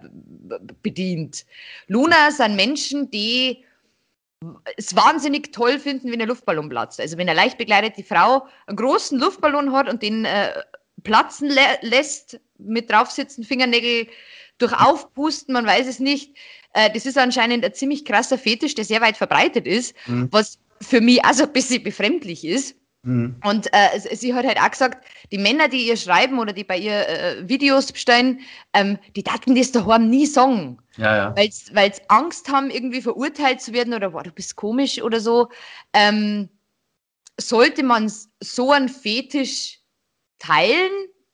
bedient. 0.81 1.45
Luna 1.87 2.31
sind 2.31 2.55
Menschen, 2.55 3.11
die 3.11 3.63
es 4.77 4.95
wahnsinnig 4.95 5.51
toll 5.51 5.79
finden, 5.79 6.11
wenn 6.11 6.21
ein 6.21 6.27
Luftballon 6.27 6.69
platzt. 6.69 6.99
Also 6.99 7.17
wenn 7.17 7.27
eine 7.27 7.37
leicht 7.37 7.57
begleitete 7.57 8.03
Frau 8.03 8.47
einen 8.67 8.77
großen 8.77 9.19
Luftballon 9.19 9.73
hat 9.73 9.89
und 9.89 10.01
den 10.01 10.25
äh, 10.25 10.53
platzen 11.03 11.49
lä 11.49 11.61
lässt, 11.81 12.39
mit 12.57 12.89
draufsitzen, 12.89 13.43
Fingernägel 13.43 14.07
durch 14.57 14.73
Aufpusten, 14.73 15.53
man 15.53 15.65
weiß 15.65 15.87
es 15.87 15.99
nicht. 15.99 16.35
Äh, 16.73 16.91
das 16.91 17.05
ist 17.05 17.17
anscheinend 17.17 17.65
ein 17.65 17.73
ziemlich 17.73 18.05
krasser 18.05 18.37
Fetisch, 18.37 18.75
der 18.75 18.85
sehr 18.85 19.01
weit 19.01 19.17
verbreitet 19.17 19.67
ist, 19.67 19.95
mhm. 20.07 20.29
was 20.31 20.59
für 20.81 21.01
mich 21.01 21.23
also 21.25 21.43
ein 21.43 21.53
bisschen 21.53 21.83
befremdlich 21.83 22.45
ist. 22.45 22.75
Mhm. 23.03 23.37
Und 23.45 23.67
äh, 23.71 23.99
sie 23.99 24.33
hat 24.33 24.45
halt 24.45 24.59
auch 24.59 24.71
gesagt, 24.71 25.05
die 25.31 25.37
Männer, 25.37 25.69
die 25.69 25.87
ihr 25.87 25.95
schreiben 25.95 26.37
oder 26.37 26.51
die 26.51 26.63
bei 26.63 26.77
ihr 26.77 27.07
äh, 27.07 27.47
Videos 27.47 27.91
bestellen, 27.91 28.41
ähm, 28.73 28.97
die 29.15 29.23
daten 29.23 29.55
das 29.55 29.71
daheim 29.71 30.09
nie 30.09 30.25
sagen. 30.25 30.79
Ja, 30.97 31.15
ja. 31.15 31.35
Weil 31.35 31.51
sie 31.51 32.01
Angst 32.09 32.49
haben, 32.49 32.69
irgendwie 32.69 33.01
verurteilt 33.01 33.61
zu 33.61 33.73
werden 33.73 33.93
oder, 33.93 34.09
boah, 34.09 34.23
du 34.23 34.31
bist 34.31 34.55
komisch 34.55 35.01
oder 35.01 35.21
so. 35.21 35.49
Ähm, 35.93 36.49
sollte 37.39 37.83
man 37.83 38.11
so 38.41 38.71
einen 38.71 38.89
Fetisch 38.89 39.79
teilen 40.39 40.91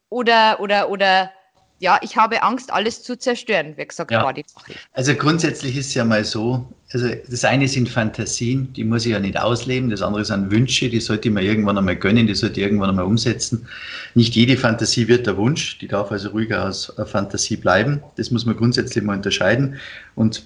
oder, 0.09 0.59
oder, 0.59 0.89
oder 0.89 1.31
ja, 1.79 1.99
ich 2.01 2.15
habe 2.15 2.41
Angst, 2.43 2.71
alles 2.71 3.03
zu 3.03 3.17
zerstören, 3.17 3.75
wie 3.77 3.85
gesagt, 3.85 4.11
ja. 4.11 4.23
war 4.23 4.33
die 4.33 4.45
Also 4.93 5.13
grundsätzlich 5.15 5.75
ist 5.75 5.87
es 5.87 5.93
ja 5.95 6.05
mal 6.05 6.23
so, 6.23 6.71
also 6.95 7.09
das 7.29 7.43
eine 7.43 7.67
sind 7.67 7.89
Fantasien, 7.89 8.71
die 8.71 8.85
muss 8.85 9.05
ich 9.05 9.11
ja 9.11 9.19
nicht 9.19 9.37
ausleben, 9.37 9.89
das 9.89 10.01
andere 10.01 10.23
sind 10.23 10.49
Wünsche, 10.49 10.89
die 10.89 11.01
sollte 11.01 11.27
ich 11.27 11.33
mir 11.33 11.41
irgendwann 11.41 11.77
einmal 11.77 11.97
gönnen, 11.97 12.25
die 12.25 12.35
sollte 12.35 12.61
ich 12.61 12.65
irgendwann 12.65 12.89
einmal 12.89 13.03
umsetzen. 13.03 13.67
Nicht 14.13 14.33
jede 14.33 14.55
Fantasie 14.55 15.09
wird 15.09 15.27
der 15.27 15.35
Wunsch, 15.35 15.77
die 15.79 15.89
darf 15.89 16.09
also 16.09 16.29
ruhiger 16.29 16.63
als 16.63 16.93
Fantasie 17.05 17.57
bleiben. 17.57 18.01
Das 18.15 18.31
muss 18.31 18.45
man 18.45 18.55
grundsätzlich 18.55 19.03
mal 19.03 19.17
unterscheiden. 19.17 19.75
Und 20.15 20.45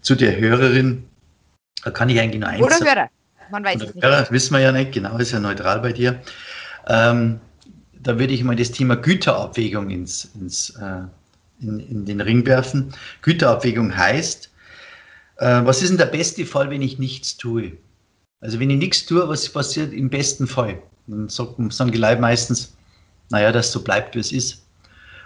zu 0.00 0.14
der 0.14 0.40
Hörerin 0.40 1.04
da 1.84 1.90
kann 1.90 2.08
ich 2.08 2.18
eigentlich 2.18 2.40
nur 2.40 2.48
eins 2.48 2.62
Oder 2.62 2.78
Hörer, 2.80 3.08
man 3.50 3.64
weiß 3.64 3.82
es 3.82 3.94
nicht. 3.94 4.04
Hörer, 4.04 4.26
wissen 4.30 4.54
wir 4.54 4.60
ja 4.60 4.72
nicht, 4.72 4.92
genau, 4.92 5.18
ist 5.18 5.32
ja 5.32 5.40
neutral 5.40 5.80
bei 5.80 5.92
dir. 5.92 6.20
Ähm, 6.86 7.40
da 8.02 8.18
würde 8.18 8.32
ich 8.32 8.42
mal 8.44 8.56
das 8.56 8.70
Thema 8.70 8.96
Güterabwägung 8.96 9.90
ins, 9.90 10.30
ins, 10.40 10.70
äh, 10.70 11.02
in, 11.60 11.80
in, 11.80 12.04
den 12.06 12.20
Ring 12.20 12.46
werfen. 12.46 12.94
Güterabwägung 13.22 13.96
heißt, 13.96 14.50
äh, 15.38 15.64
was 15.64 15.82
ist 15.82 15.90
denn 15.90 15.98
der 15.98 16.06
beste 16.06 16.44
Fall, 16.46 16.70
wenn 16.70 16.82
ich 16.82 16.98
nichts 16.98 17.36
tue? 17.36 17.72
Also 18.40 18.60
wenn 18.60 18.70
ich 18.70 18.78
nichts 18.78 19.06
tue, 19.06 19.28
was 19.28 19.48
passiert 19.48 19.92
im 19.92 20.10
besten 20.10 20.46
Fall? 20.46 20.80
Dann 21.06 21.28
sagen, 21.28 21.70
sagen 21.70 21.90
die 21.90 21.98
Leute 21.98 22.20
meistens, 22.20 22.76
naja, 23.30 23.50
dass 23.52 23.72
so 23.72 23.82
bleibt, 23.82 24.14
wie 24.14 24.20
es 24.20 24.32
ist. 24.32 24.64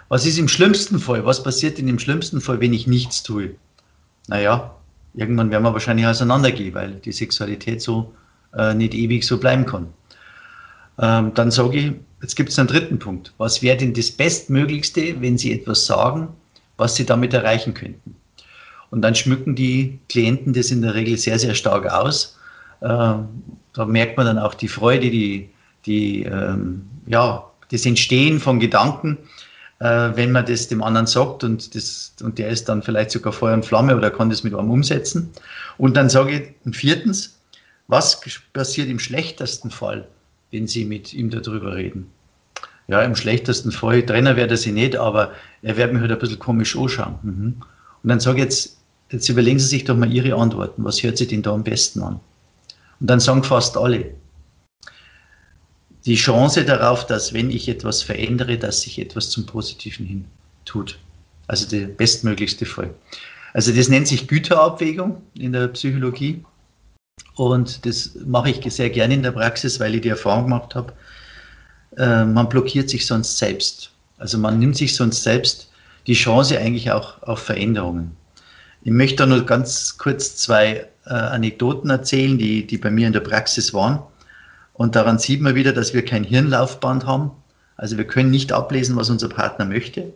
Was 0.09 0.25
ist 0.25 0.37
im 0.37 0.47
schlimmsten 0.47 0.99
Fall? 0.99 1.25
Was 1.25 1.43
passiert 1.43 1.77
denn 1.77 1.87
im 1.87 1.99
schlimmsten 1.99 2.41
Fall, 2.41 2.59
wenn 2.59 2.73
ich 2.73 2.87
nichts 2.87 3.23
tue? 3.23 3.55
Naja, 4.27 4.75
irgendwann 5.13 5.51
werden 5.51 5.63
wir 5.63 5.73
wahrscheinlich 5.73 6.05
auseinandergehen, 6.05 6.73
weil 6.73 6.93
die 6.95 7.11
Sexualität 7.11 7.81
so 7.81 8.13
äh, 8.55 8.73
nicht 8.73 8.93
ewig 8.93 9.25
so 9.25 9.37
bleiben 9.39 9.65
kann. 9.65 9.87
Ähm, 10.99 11.33
dann 11.33 11.51
sage 11.51 11.77
ich, 11.77 11.93
jetzt 12.21 12.35
gibt 12.35 12.49
es 12.49 12.59
einen 12.59 12.67
dritten 12.67 12.99
Punkt. 12.99 13.33
Was 13.37 13.61
wäre 13.61 13.77
denn 13.77 13.93
das 13.93 14.11
Bestmöglichste, 14.11 15.19
wenn 15.21 15.37
Sie 15.37 15.51
etwas 15.53 15.85
sagen, 15.85 16.29
was 16.77 16.95
Sie 16.95 17.05
damit 17.05 17.33
erreichen 17.33 17.73
könnten? 17.73 18.15
Und 18.93 19.01
dann 19.01 19.15
schmücken 19.15 19.55
die 19.55 19.97
Klienten 20.07 20.53
das 20.53 20.69
in 20.69 20.83
der 20.83 20.93
Regel 20.93 21.17
sehr, 21.17 21.39
sehr 21.39 21.55
stark 21.55 21.91
aus. 21.91 22.37
Äh, 22.81 22.85
da 22.85 23.85
merkt 23.87 24.17
man 24.17 24.27
dann 24.27 24.37
auch 24.37 24.53
die 24.53 24.67
Freude, 24.67 25.09
die, 25.09 25.49
die, 25.87 26.21
ähm, 26.21 26.83
ja, 27.07 27.43
das 27.71 27.87
Entstehen 27.87 28.39
von 28.39 28.59
Gedanken, 28.59 29.17
äh, 29.79 30.11
wenn 30.13 30.31
man 30.31 30.45
das 30.45 30.67
dem 30.67 30.83
anderen 30.83 31.07
sagt 31.07 31.43
und, 31.43 31.73
das, 31.73 32.13
und 32.21 32.37
der 32.37 32.49
ist 32.49 32.69
dann 32.69 32.83
vielleicht 32.83 33.09
sogar 33.09 33.33
Feuer 33.33 33.55
und 33.55 33.65
Flamme 33.65 33.97
oder 33.97 34.11
kann 34.11 34.29
das 34.29 34.43
mit 34.43 34.53
einem 34.53 34.69
umsetzen. 34.69 35.31
Und 35.79 35.97
dann 35.97 36.07
sage 36.07 36.53
ich 36.63 36.75
viertens, 36.75 37.39
was 37.87 38.21
passiert 38.53 38.89
im 38.89 38.99
schlechtesten 38.99 39.71
Fall, 39.71 40.07
wenn 40.51 40.67
Sie 40.67 40.85
mit 40.85 41.15
ihm 41.15 41.31
darüber 41.31 41.73
reden? 41.73 42.11
Ja, 42.87 43.01
im 43.01 43.15
schlechtesten 43.15 43.71
Fall, 43.71 44.05
Trainer 44.05 44.35
wäre 44.35 44.49
das 44.49 44.67
nicht, 44.67 44.97
aber 44.97 45.31
er 45.63 45.77
wird 45.77 45.93
mich 45.93 46.01
halt 46.03 46.11
ein 46.11 46.19
bisschen 46.19 46.37
komisch 46.37 46.77
anschauen. 46.77 47.15
Mhm. 47.23 47.55
Und 48.03 48.09
dann 48.09 48.19
sage 48.19 48.37
ich 48.37 48.43
jetzt, 48.43 48.82
jetzt 49.13 49.29
überlegen 49.29 49.59
Sie 49.59 49.67
sich 49.67 49.85
doch 49.85 49.95
mal 49.95 50.11
Ihre 50.11 50.35
Antworten. 50.35 50.83
Was 50.83 51.01
hört 51.03 51.17
sich 51.17 51.29
denn 51.29 51.41
da 51.41 51.53
am 51.53 51.63
besten 51.63 52.01
an? 52.01 52.19
Und 52.99 53.09
dann 53.09 53.19
sagen 53.19 53.43
fast 53.43 53.77
alle, 53.77 54.13
die 56.05 56.15
Chance 56.15 56.65
darauf, 56.65 57.05
dass 57.05 57.33
wenn 57.33 57.49
ich 57.49 57.69
etwas 57.69 58.01
verändere, 58.01 58.57
dass 58.57 58.81
sich 58.81 58.99
etwas 58.99 59.29
zum 59.29 59.45
Positiven 59.45 60.05
hin 60.05 60.25
tut. 60.65 60.99
Also 61.47 61.67
der 61.67 61.87
bestmöglichste 61.87 62.65
Fall. 62.65 62.93
Also 63.53 63.71
das 63.71 63.87
nennt 63.87 64.07
sich 64.07 64.27
Güterabwägung 64.27 65.21
in 65.35 65.53
der 65.53 65.67
Psychologie. 65.69 66.43
Und 67.35 67.85
das 67.85 68.15
mache 68.25 68.49
ich 68.49 68.73
sehr 68.73 68.89
gerne 68.89 69.13
in 69.13 69.23
der 69.23 69.31
Praxis, 69.31 69.79
weil 69.79 69.95
ich 69.95 70.01
die 70.01 70.09
Erfahrung 70.09 70.45
gemacht 70.45 70.75
habe, 70.75 70.93
äh, 71.97 72.25
man 72.25 72.49
blockiert 72.49 72.89
sich 72.89 73.05
sonst 73.05 73.37
selbst. 73.37 73.91
Also 74.17 74.37
man 74.37 74.59
nimmt 74.59 74.75
sich 74.75 74.95
sonst 74.95 75.23
selbst 75.23 75.69
die 76.07 76.13
Chance 76.13 76.57
eigentlich 76.57 76.91
auch 76.91 77.21
auf 77.23 77.39
Veränderungen. 77.39 78.15
Ich 78.83 78.91
möchte 78.91 79.17
da 79.17 79.25
nur 79.25 79.45
ganz 79.45 79.97
kurz 79.97 80.35
zwei 80.35 80.87
äh, 81.05 81.09
Anekdoten 81.09 81.89
erzählen, 81.89 82.37
die, 82.37 82.67
die 82.67 82.77
bei 82.77 82.89
mir 82.89 83.07
in 83.07 83.13
der 83.13 83.21
Praxis 83.21 83.73
waren. 83.73 83.99
Und 84.73 84.95
daran 84.95 85.19
sieht 85.19 85.41
man 85.41 85.55
wieder, 85.55 85.71
dass 85.71 85.93
wir 85.93 86.03
kein 86.03 86.23
Hirnlaufband 86.23 87.05
haben. 87.05 87.31
Also 87.77 87.97
wir 87.97 88.05
können 88.05 88.31
nicht 88.31 88.51
ablesen, 88.51 88.95
was 88.95 89.09
unser 89.09 89.29
Partner 89.29 89.65
möchte. 89.65 90.13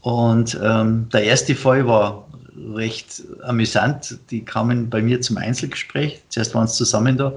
Und 0.00 0.58
ähm, 0.62 1.08
der 1.12 1.24
erste 1.24 1.54
Fall 1.54 1.86
war 1.86 2.26
recht 2.74 3.22
amüsant. 3.42 4.18
Die 4.30 4.44
kamen 4.44 4.88
bei 4.88 5.02
mir 5.02 5.20
zum 5.20 5.36
Einzelgespräch. 5.36 6.22
Zuerst 6.28 6.54
waren 6.54 6.68
sie 6.68 6.76
zusammen 6.76 7.16
da, 7.16 7.32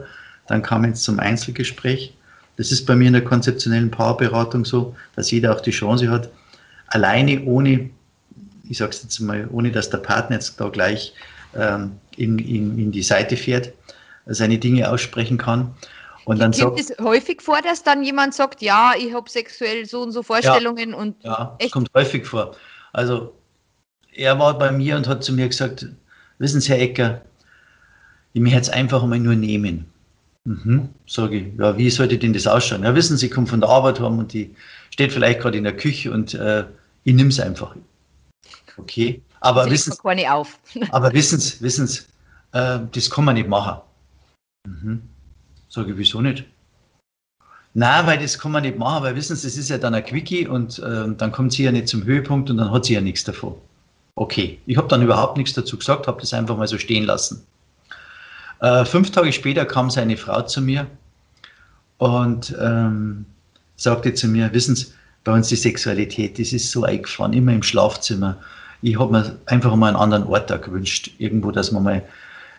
dann 0.48 0.62
kamen 0.62 0.94
sie 0.94 1.02
zum 1.02 1.20
Einzelgespräch. 1.20 2.14
Das 2.58 2.72
ist 2.72 2.86
bei 2.86 2.96
mir 2.96 3.08
in 3.08 3.14
der 3.14 3.24
konzeptionellen 3.24 3.92
Paarberatung 3.92 4.66
so, 4.66 4.96
dass 5.16 5.32
jeder 5.32 5.56
auch 5.56 5.62
die 5.62 5.72
Chance 5.72 6.10
hat, 6.10 6.30
alleine 6.88 7.44
ohne, 7.44 7.90
ich 8.72 8.78
sage 8.78 8.92
es 8.92 9.04
jetzt 9.04 9.20
mal, 9.20 9.50
ohne 9.52 9.70
dass 9.70 9.90
der 9.90 9.98
Partner 9.98 10.38
jetzt 10.38 10.60
da 10.60 10.70
gleich 10.70 11.14
ähm, 11.54 12.00
in, 12.16 12.40
in, 12.40 12.80
in 12.80 12.92
die 12.94 13.04
Seite 13.04 13.36
fährt, 13.36 13.74
seine 14.26 14.58
Dinge 14.60 14.90
aussprechen 14.90 15.38
kann. 15.38 15.76
Und 16.24 16.40
dann 16.40 16.54
Kommt 16.54 16.80
es 16.80 16.94
häufig 17.02 17.42
vor, 17.42 17.62
dass 17.62 17.84
dann 17.84 18.02
jemand 18.02 18.34
sagt, 18.34 18.62
ja, 18.62 18.94
ich 18.98 19.14
habe 19.14 19.30
sexuell 19.30 19.86
so 19.86 20.02
und 20.04 20.14
so 20.14 20.24
Vorstellungen 20.24 20.92
ja, 20.92 20.96
und 20.96 21.24
ja, 21.24 21.56
echt? 21.60 21.68
es 21.68 21.72
kommt 21.74 21.90
häufig 21.94 22.26
vor. 22.26 22.56
Also 22.94 23.36
er 24.14 24.40
war 24.40 24.58
bei 24.58 24.72
mir 24.72 24.96
und 24.96 25.08
hat 25.08 25.22
zu 25.22 25.34
mir 25.34 25.50
gesagt, 25.50 25.88
wissen 26.38 26.62
Sie, 26.62 26.70
Herr 26.70 26.80
Ecker, 26.80 27.22
ich 28.32 28.42
möchte 28.42 28.56
jetzt 28.56 28.74
einfach 28.74 29.06
mal 29.06 29.20
nur 29.20 29.36
nehmen. 29.36 29.92
Mhm, 30.46 30.90
sage 31.06 31.38
ich, 31.38 31.60
ja, 31.60 31.78
wie 31.78 31.90
sollte 31.90 32.18
denn 32.18 32.32
das 32.32 32.48
ausschauen? 32.48 32.84
Ja, 32.84 32.96
wissen 32.96 33.18
Sie, 33.18 33.26
ich 33.26 33.32
komme 33.34 33.48
von 33.48 33.60
der 33.60 33.70
Arbeit 33.70 34.00
heim 34.00 34.18
und 34.18 34.32
die 34.32 34.56
steht 34.92 35.12
vielleicht 35.12 35.42
gerade 35.42 35.58
in 35.58 35.66
der 35.66 35.76
Küche 35.76 36.12
und 36.12 36.34
äh, 36.36 36.64
ich 37.04 37.14
nehme 37.14 37.30
es 37.30 37.40
einfach. 37.42 37.76
Okay, 38.78 39.22
aber 39.40 39.70
wissen 39.70 39.94
Sie, 39.94 40.28
auf. 40.28 40.60
aber 40.92 41.14
wissen 41.14 41.40
Sie, 41.40 41.62
wissen 41.62 41.88
Sie 41.88 42.02
äh, 42.52 42.80
das 42.92 43.10
kann 43.10 43.26
man 43.26 43.36
nicht 43.36 43.50
machen. 43.50 43.82
Mhm. 44.68 45.02
Sage 45.70 45.92
ich, 45.92 45.98
wieso 45.98 46.22
nicht? 46.22 46.46
Na, 47.74 48.06
weil 48.06 48.18
das 48.18 48.38
kann 48.38 48.52
man 48.52 48.64
nicht 48.64 48.78
machen, 48.78 49.04
weil 49.04 49.16
wissen 49.16 49.36
Sie, 49.36 49.48
das 49.48 49.56
ist 49.56 49.70
ja 49.70 49.78
dann 49.78 49.94
ein 49.94 50.04
Quickie 50.04 50.48
und 50.48 50.80
äh, 50.80 51.08
dann 51.16 51.32
kommt 51.32 51.54
sie 51.54 51.64
ja 51.64 51.72
nicht 51.72 51.88
zum 51.88 52.04
Höhepunkt 52.04 52.50
und 52.50 52.58
dann 52.58 52.72
hat 52.72 52.86
sie 52.86 52.94
ja 52.94 53.02
nichts 53.02 53.24
davon. 53.24 53.56
Okay, 54.16 54.60
ich 54.66 54.76
habe 54.76 54.90
dann 54.90 55.02
überhaupt 55.02 55.38
nichts 55.38 55.54
dazu 55.54 55.78
gesagt, 55.78 56.08
habe 56.08 56.20
das 56.20 56.34
einfach 56.34 56.58
mal 56.58 56.68
so 56.68 56.78
stehen 56.78 57.06
lassen. 57.06 57.46
Äh, 58.60 58.84
fünf 58.84 59.12
Tage 59.12 59.32
später 59.32 59.66
kam 59.66 59.90
seine 59.90 60.18
Frau 60.18 60.42
zu 60.42 60.62
mir 60.62 60.86
und 61.98 62.54
ähm, 62.60 63.26
sagte 63.78 64.14
zu 64.14 64.28
mir, 64.28 64.54
wissen 64.54 64.76
Sie, 64.76 64.88
bei 65.24 65.32
uns 65.32 65.48
die 65.48 65.56
Sexualität, 65.56 66.38
das 66.40 66.52
ist 66.52 66.72
so 66.72 66.84
eingefahren, 66.84 67.32
immer 67.32 67.54
im 67.54 67.64
Schlafzimmer. 67.64 68.38
Ich 68.82 69.00
habe 69.00 69.12
mir 69.12 69.40
einfach 69.46 69.76
mal 69.76 69.90
einen 69.90 69.98
anderen 69.98 70.28
Ort 70.28 70.50
da 70.50 70.58
gewünscht, 70.58 71.12
irgendwo, 71.18 71.52
dass 71.52 71.72
man 71.72 71.84
mal 71.84 72.04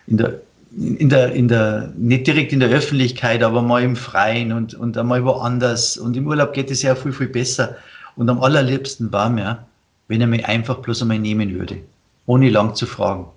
in 0.07 0.17
der, 0.17 0.41
in 0.71 1.09
der, 1.09 1.31
in 1.33 1.47
der, 1.47 1.91
nicht 1.95 2.27
direkt 2.27 2.53
in 2.53 2.59
der 2.59 2.69
Öffentlichkeit, 2.69 3.43
aber 3.43 3.61
mal 3.61 3.83
im 3.83 3.95
Freien 3.95 4.51
und, 4.53 4.73
und 4.73 4.97
einmal 4.97 5.23
woanders. 5.25 5.97
Und 5.97 6.15
im 6.15 6.27
Urlaub 6.27 6.53
geht 6.53 6.71
es 6.71 6.81
ja 6.81 6.95
viel, 6.95 7.13
viel 7.13 7.27
besser. 7.27 7.75
Und 8.15 8.29
am 8.29 8.41
allerliebsten 8.41 9.11
war 9.11 9.29
mir, 9.29 9.65
wenn 10.07 10.21
er 10.21 10.27
mich 10.27 10.45
einfach 10.45 10.77
bloß 10.77 11.01
einmal 11.01 11.19
nehmen 11.19 11.53
würde, 11.53 11.79
ohne 12.25 12.49
lang 12.49 12.75
zu 12.75 12.85
fragen. 12.85 13.27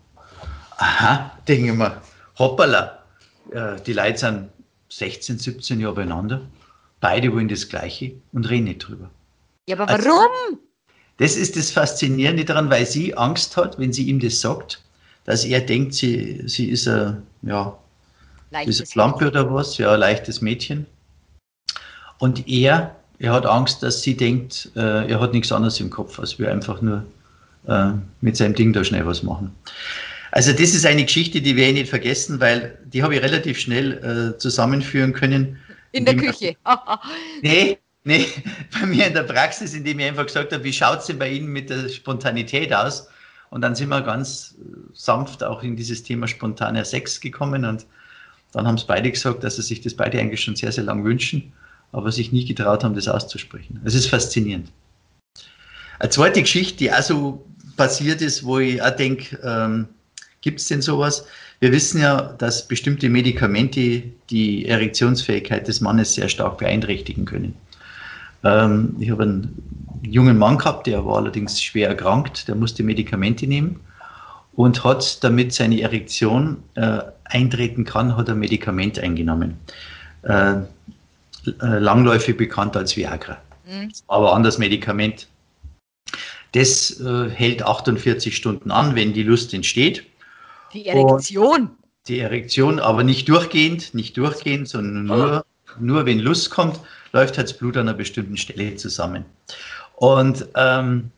Aha, 0.79 1.33
denke 1.49 1.73
ich 1.73 1.77
mir, 1.77 2.01
hoppala, 2.39 2.99
äh, 3.51 3.77
die 3.87 3.93
Leute 3.93 4.19
sind 4.19 4.49
16, 4.91 5.39
17 5.39 5.81
Jahre 5.81 5.95
beieinander, 5.95 6.43
beide 7.01 7.33
wollen 7.33 7.49
das 7.49 7.69
Gleiche 7.69 8.13
und 8.33 8.49
reden 8.49 8.65
nicht 8.65 8.87
drüber. 8.87 9.11
Ja, 9.69 9.77
aber 9.77 9.89
also, 9.89 10.09
warum? 10.09 10.29
Also, 10.49 10.59
das 11.19 11.37
ist 11.37 11.57
das 11.57 11.71
Faszinierende 11.71 12.45
daran, 12.45 12.71
weil 12.71 12.87
sie 12.87 13.17
Angst 13.17 13.57
hat, 13.57 13.79
wenn 13.79 13.93
sie 13.93 14.05
ihm 14.05 14.21
das 14.21 14.41
sagt, 14.41 14.83
dass 15.25 15.45
er 15.45 15.61
denkt, 15.61 15.95
sie, 15.95 16.43
sie 16.47 16.69
ist 16.69 16.87
ein, 16.87 17.23
ja, 17.43 17.77
leichtes 18.51 18.81
ist 18.81 18.95
Lampe 18.95 19.27
oder 19.29 19.53
was, 19.53 19.79
ja, 19.79 19.93
ein 19.93 20.01
leichtes 20.01 20.41
Mädchen. 20.41 20.87
Und 22.19 22.49
er 22.49 22.97
er 23.19 23.33
hat 23.33 23.47
Angst, 23.47 23.83
dass 23.83 24.03
sie 24.03 24.17
denkt, 24.17 24.71
äh, 24.77 25.09
er 25.09 25.21
hat 25.21 25.33
nichts 25.33 25.53
anderes 25.53 25.81
im 25.81 25.91
Kopf, 25.91 26.19
als 26.19 26.39
wir 26.39 26.51
einfach 26.51 26.83
nur 26.83 27.05
äh, 27.67 27.93
mit 28.21 28.37
seinem 28.37 28.55
Ding 28.55 28.73
da 28.73 28.85
schnell 28.85 29.07
was 29.07 29.23
machen. 29.23 29.55
Also 30.33 30.53
das 30.53 30.75
ist 30.75 30.85
eine 30.85 31.05
Geschichte, 31.05 31.41
die 31.41 31.57
wir 31.57 31.73
nicht 31.73 31.89
vergessen, 31.89 32.41
weil 32.41 32.79
die 32.85 33.03
habe 33.03 33.15
ich 33.15 33.23
relativ 33.23 33.59
schnell 33.59 34.35
äh, 34.35 34.39
zusammenführen 34.39 35.13
können. 35.13 35.59
In 35.93 36.05
der 36.05 36.17
Küche. 36.17 36.57
nee, 37.43 37.79
nee, 38.07 38.27
bei 38.81 38.87
mir 38.87 39.07
in 39.07 39.15
der 39.15 39.25
Praxis, 39.25 39.75
indem 39.75 39.99
ich 39.99 40.07
einfach 40.07 40.27
gesagt 40.27 40.53
habe, 40.53 40.65
wie 40.65 40.73
schaut 40.73 41.01
es 41.01 41.07
denn 41.07 41.19
bei 41.19 41.31
Ihnen 41.31 41.49
mit 41.49 41.69
der 41.69 41.89
Spontanität 41.89 42.73
aus? 42.73 43.09
Und 43.51 43.61
dann 43.61 43.75
sind 43.75 43.89
wir 43.91 44.01
ganz 44.01 44.57
sanft 44.93 45.45
auch 45.45 45.63
in 45.63 45.77
dieses 45.77 46.03
Thema 46.03 46.27
spontaner 46.27 46.85
Sex 46.85 47.21
gekommen 47.21 47.65
und 47.65 47.87
dann 48.53 48.67
haben 48.67 48.77
es 48.77 48.85
beide 48.85 49.11
gesagt, 49.11 49.45
dass 49.45 49.57
sie 49.57 49.63
sich 49.63 49.83
das 49.83 49.95
beide 49.95 50.19
eigentlich 50.19 50.43
schon 50.43 50.57
sehr, 50.57 50.73
sehr 50.73 50.85
lang 50.85 51.05
wünschen 51.05 51.53
aber 51.93 52.13
sich 52.13 52.33
nie 52.33 52.45
getraut 52.45 52.85
haben, 52.85 52.95
das 52.95 53.09
auszusprechen. 53.09 53.81
Es 53.85 53.95
ist 53.95 54.07
faszinierend. 54.07 54.71
Eine 55.99 56.11
zweite 56.11 56.43
Geschichte, 56.43 56.79
die 56.79 56.93
auch 56.93 57.03
so 57.03 57.47
passiert 57.77 58.21
ist, 58.21 58.45
wo 58.45 58.59
ich 58.59 58.83
auch 58.83 58.91
denke, 58.91 59.39
ähm, 59.43 59.89
gibt 60.41 60.61
es 60.61 60.69
denn 60.69 60.83
sowas? 60.83 61.27
Wir 61.61 61.73
wissen 61.73 62.01
ja, 62.01 62.35
dass 62.35 62.69
bestimmte 62.69 63.09
Medikamente 63.09 64.03
die 64.29 64.67
Erektionsfähigkeit 64.67 65.67
des 65.67 65.81
Mannes 65.81 66.15
sehr 66.15 66.29
stark 66.29 66.59
beeinträchtigen 66.59 67.25
können. 67.25 67.55
Ähm, 68.45 68.97
ich 68.99 69.11
habe 69.11 69.25
einen 69.25 70.01
jungen 70.03 70.39
Mann 70.39 70.59
gehabt, 70.59 70.87
der 70.87 71.05
war 71.05 71.17
allerdings 71.17 71.63
schwer 71.63 71.89
erkrankt, 71.89 72.49
der 72.49 72.55
musste 72.55 72.83
Medikamente 72.83 73.47
nehmen 73.47 73.81
und 74.55 74.85
hat, 74.85 75.23
damit 75.23 75.53
seine 75.53 75.81
Erektion 75.81 76.63
äh, 76.75 77.01
eintreten 77.25 77.85
kann, 77.85 78.17
hat 78.17 78.29
er 78.29 78.35
Medikament 78.35 78.99
eingenommen. 78.99 79.59
Äh, 80.23 80.57
äh, 81.61 81.79
langläufig 81.79 82.37
bekannt 82.37 82.77
als 82.77 82.97
Viagra. 82.97 83.39
Mhm. 83.67 83.93
Aber 84.09 84.35
anderes 84.35 84.59
Medikament. 84.59 85.29
Das 86.53 87.01
äh, 87.01 87.29
hält 87.31 87.63
48 87.63 88.35
Stunden 88.35 88.71
an, 88.71 88.95
wenn 88.95 89.13
die 89.13 89.23
Lust 89.23 89.53
entsteht. 89.53 90.05
Die 90.73 90.87
Erektion. 90.87 91.63
Und 91.63 91.71
die 92.09 92.21
Erektion, 92.21 92.79
aber 92.79 93.05
nicht 93.05 93.29
durchgehend, 93.29 93.95
nicht 93.95 94.17
durchgehend, 94.17 94.69
sondern 94.69 95.05
nur, 95.05 95.45
oh. 95.45 95.71
nur 95.81 96.07
wenn 96.07 96.19
Lust 96.19 96.51
kommt, 96.51 96.81
läuft 97.17 97.39
halt 97.39 97.49
das 97.49 97.57
Blut 97.57 97.77
an 97.77 97.89
einer 97.89 97.97
bestimmten 97.97 98.37
Stelle 98.37 98.77
zusammen. 98.77 99.25
Und 99.97 100.47
ähm, 100.55 101.11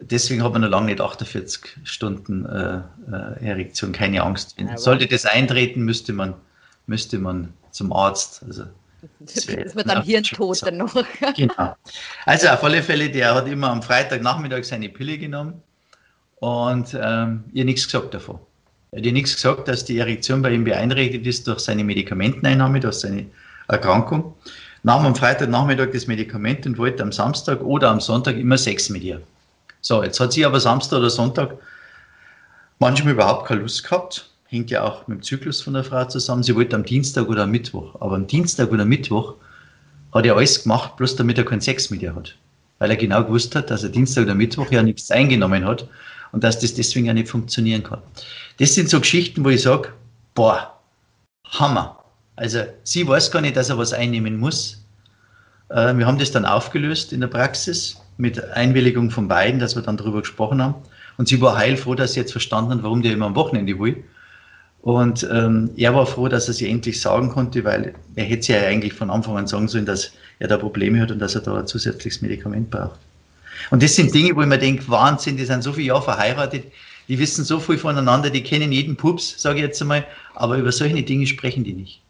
deswegen 0.00 0.42
hat 0.42 0.52
man 0.52 0.62
noch 0.62 0.70
lange 0.70 0.86
nicht 0.86 1.00
48 1.00 1.78
Stunden 1.84 2.46
äh, 2.46 2.80
äh, 3.10 3.46
Erektion, 3.46 3.92
keine 3.92 4.22
Angst. 4.22 4.56
Sollte 4.76 5.06
das 5.06 5.26
eintreten, 5.26 5.82
müsste 5.82 6.12
man, 6.12 6.34
müsste 6.86 7.18
man 7.18 7.52
zum 7.72 7.92
Arzt. 7.92 8.42
Also 8.46 8.64
das 9.20 9.46
wird 9.46 9.88
dann 9.88 10.02
Hirntod 10.02 10.62
dann 10.62 10.76
noch. 10.78 10.94
Genau. 11.36 11.76
Also 12.24 12.48
auf 12.48 12.64
alle 12.64 12.82
Fälle, 12.82 13.10
der 13.10 13.34
hat 13.34 13.46
immer 13.46 13.70
am 13.70 13.82
Freitagnachmittag 13.82 14.64
seine 14.64 14.88
Pille 14.88 15.18
genommen 15.18 15.62
und 16.36 16.96
ähm, 17.00 17.44
ihr 17.52 17.64
nichts 17.64 17.84
gesagt 17.84 18.14
davon. 18.14 18.38
Er 18.90 18.98
hat 18.98 19.06
ihr 19.06 19.12
nichts 19.12 19.34
gesagt, 19.34 19.68
dass 19.68 19.84
die 19.84 19.98
Erektion 19.98 20.42
bei 20.42 20.50
ihm 20.52 20.64
beeinträchtigt 20.64 21.26
ist 21.26 21.46
durch 21.46 21.60
seine 21.60 21.84
Medikamenteneinnahme, 21.84 22.80
durch 22.80 22.96
seine 22.96 23.26
Erkrankung. 23.68 24.34
Nahm 24.88 25.04
am 25.04 25.14
Freitagnachmittag 25.14 25.90
das 25.92 26.06
Medikament 26.06 26.64
und 26.64 26.78
wollte 26.78 27.02
am 27.02 27.12
Samstag 27.12 27.60
oder 27.60 27.90
am 27.90 28.00
Sonntag 28.00 28.38
immer 28.38 28.56
Sex 28.56 28.88
mit 28.88 29.02
ihr. 29.02 29.20
So, 29.82 30.02
jetzt 30.02 30.18
hat 30.18 30.32
sie 30.32 30.46
aber 30.46 30.60
Samstag 30.60 31.00
oder 31.00 31.10
Sonntag 31.10 31.58
Manchmal 32.78 33.12
überhaupt 33.12 33.46
keine 33.46 33.60
Lust 33.60 33.84
gehabt. 33.84 34.30
Hängt 34.46 34.70
ja 34.70 34.84
auch 34.84 35.06
mit 35.06 35.18
dem 35.18 35.22
Zyklus 35.22 35.60
von 35.60 35.74
der 35.74 35.84
Frau 35.84 36.06
zusammen. 36.06 36.42
Sie 36.42 36.56
wollte 36.56 36.74
am 36.74 36.84
Dienstag 36.84 37.28
oder 37.28 37.42
am 37.42 37.50
Mittwoch. 37.50 38.00
Aber 38.00 38.14
am 38.14 38.26
Dienstag 38.26 38.72
oder 38.72 38.86
Mittwoch 38.86 39.34
hat 40.14 40.24
er 40.24 40.36
alles 40.36 40.62
gemacht, 40.62 40.96
bloß 40.96 41.16
damit 41.16 41.36
er 41.36 41.44
keinen 41.44 41.60
Sex 41.60 41.90
mit 41.90 42.00
ihr 42.00 42.14
hat. 42.14 42.34
Weil 42.78 42.88
er 42.88 42.96
genau 42.96 43.22
gewusst 43.24 43.54
hat, 43.54 43.70
dass 43.70 43.82
er 43.82 43.90
Dienstag 43.90 44.22
oder 44.22 44.34
Mittwoch 44.34 44.70
ja 44.70 44.82
nichts 44.82 45.10
eingenommen 45.10 45.66
hat 45.66 45.86
und 46.32 46.44
dass 46.44 46.60
das 46.60 46.72
deswegen 46.72 47.04
ja 47.04 47.12
nicht 47.12 47.28
funktionieren 47.28 47.82
kann. 47.82 48.00
Das 48.58 48.74
sind 48.74 48.88
so 48.88 49.00
Geschichten, 49.00 49.44
wo 49.44 49.50
ich 49.50 49.60
sage, 49.60 49.92
boah, 50.34 50.80
Hammer. 51.44 51.97
Also 52.38 52.60
sie 52.84 53.06
weiß 53.06 53.32
gar 53.32 53.40
nicht, 53.40 53.56
dass 53.56 53.68
er 53.68 53.78
was 53.78 53.92
einnehmen 53.92 54.38
muss. 54.38 54.84
Äh, 55.70 55.94
wir 55.94 56.06
haben 56.06 56.18
das 56.18 56.30
dann 56.30 56.44
aufgelöst 56.44 57.12
in 57.12 57.20
der 57.20 57.26
Praxis 57.26 58.00
mit 58.16 58.42
Einwilligung 58.52 59.10
von 59.10 59.26
beiden, 59.26 59.58
dass 59.58 59.74
wir 59.74 59.82
dann 59.82 59.96
darüber 59.96 60.20
gesprochen 60.20 60.62
haben. 60.62 60.76
Und 61.16 61.26
sie 61.26 61.40
war 61.40 61.56
heilfroh, 61.58 61.96
dass 61.96 62.12
sie 62.12 62.20
jetzt 62.20 62.30
verstanden 62.30 62.70
hat, 62.70 62.82
warum 62.84 63.02
der 63.02 63.12
immer 63.12 63.26
am 63.26 63.34
Wochenende 63.34 63.76
will. 63.80 64.04
Und 64.82 65.28
ähm, 65.32 65.70
er 65.76 65.92
war 65.96 66.06
froh, 66.06 66.28
dass 66.28 66.46
er 66.46 66.54
sie 66.54 66.70
endlich 66.70 67.00
sagen 67.00 67.28
konnte, 67.30 67.64
weil 67.64 67.94
er 68.14 68.24
hätte 68.24 68.44
sie 68.44 68.52
ja 68.52 68.60
eigentlich 68.60 68.92
von 68.92 69.10
Anfang 69.10 69.36
an 69.36 69.48
sagen 69.48 69.66
sollen, 69.66 69.84
dass 69.84 70.12
er 70.38 70.46
da 70.46 70.56
Probleme 70.58 71.00
hat 71.00 71.10
und 71.10 71.18
dass 71.18 71.34
er 71.34 71.40
da 71.40 71.58
ein 71.58 71.66
zusätzliches 71.66 72.22
Medikament 72.22 72.70
braucht. 72.70 73.00
Und 73.72 73.82
das 73.82 73.96
sind 73.96 74.14
Dinge, 74.14 74.36
wo 74.36 74.42
ich 74.42 74.46
mir 74.46 74.58
denke, 74.58 74.88
Wahnsinn, 74.88 75.36
die 75.36 75.44
sind 75.44 75.64
so 75.64 75.72
viele 75.72 75.88
Jahre 75.88 76.02
verheiratet, 76.02 76.66
die 77.08 77.18
wissen 77.18 77.44
so 77.44 77.58
viel 77.58 77.78
voneinander, 77.78 78.30
die 78.30 78.44
kennen 78.44 78.70
jeden 78.70 78.94
Pups, 78.94 79.34
sage 79.42 79.58
ich 79.58 79.64
jetzt 79.64 79.82
einmal, 79.82 80.06
aber 80.36 80.56
über 80.56 80.70
solche 80.70 81.02
Dinge 81.02 81.26
sprechen 81.26 81.64
die 81.64 81.72
nicht. 81.72 82.00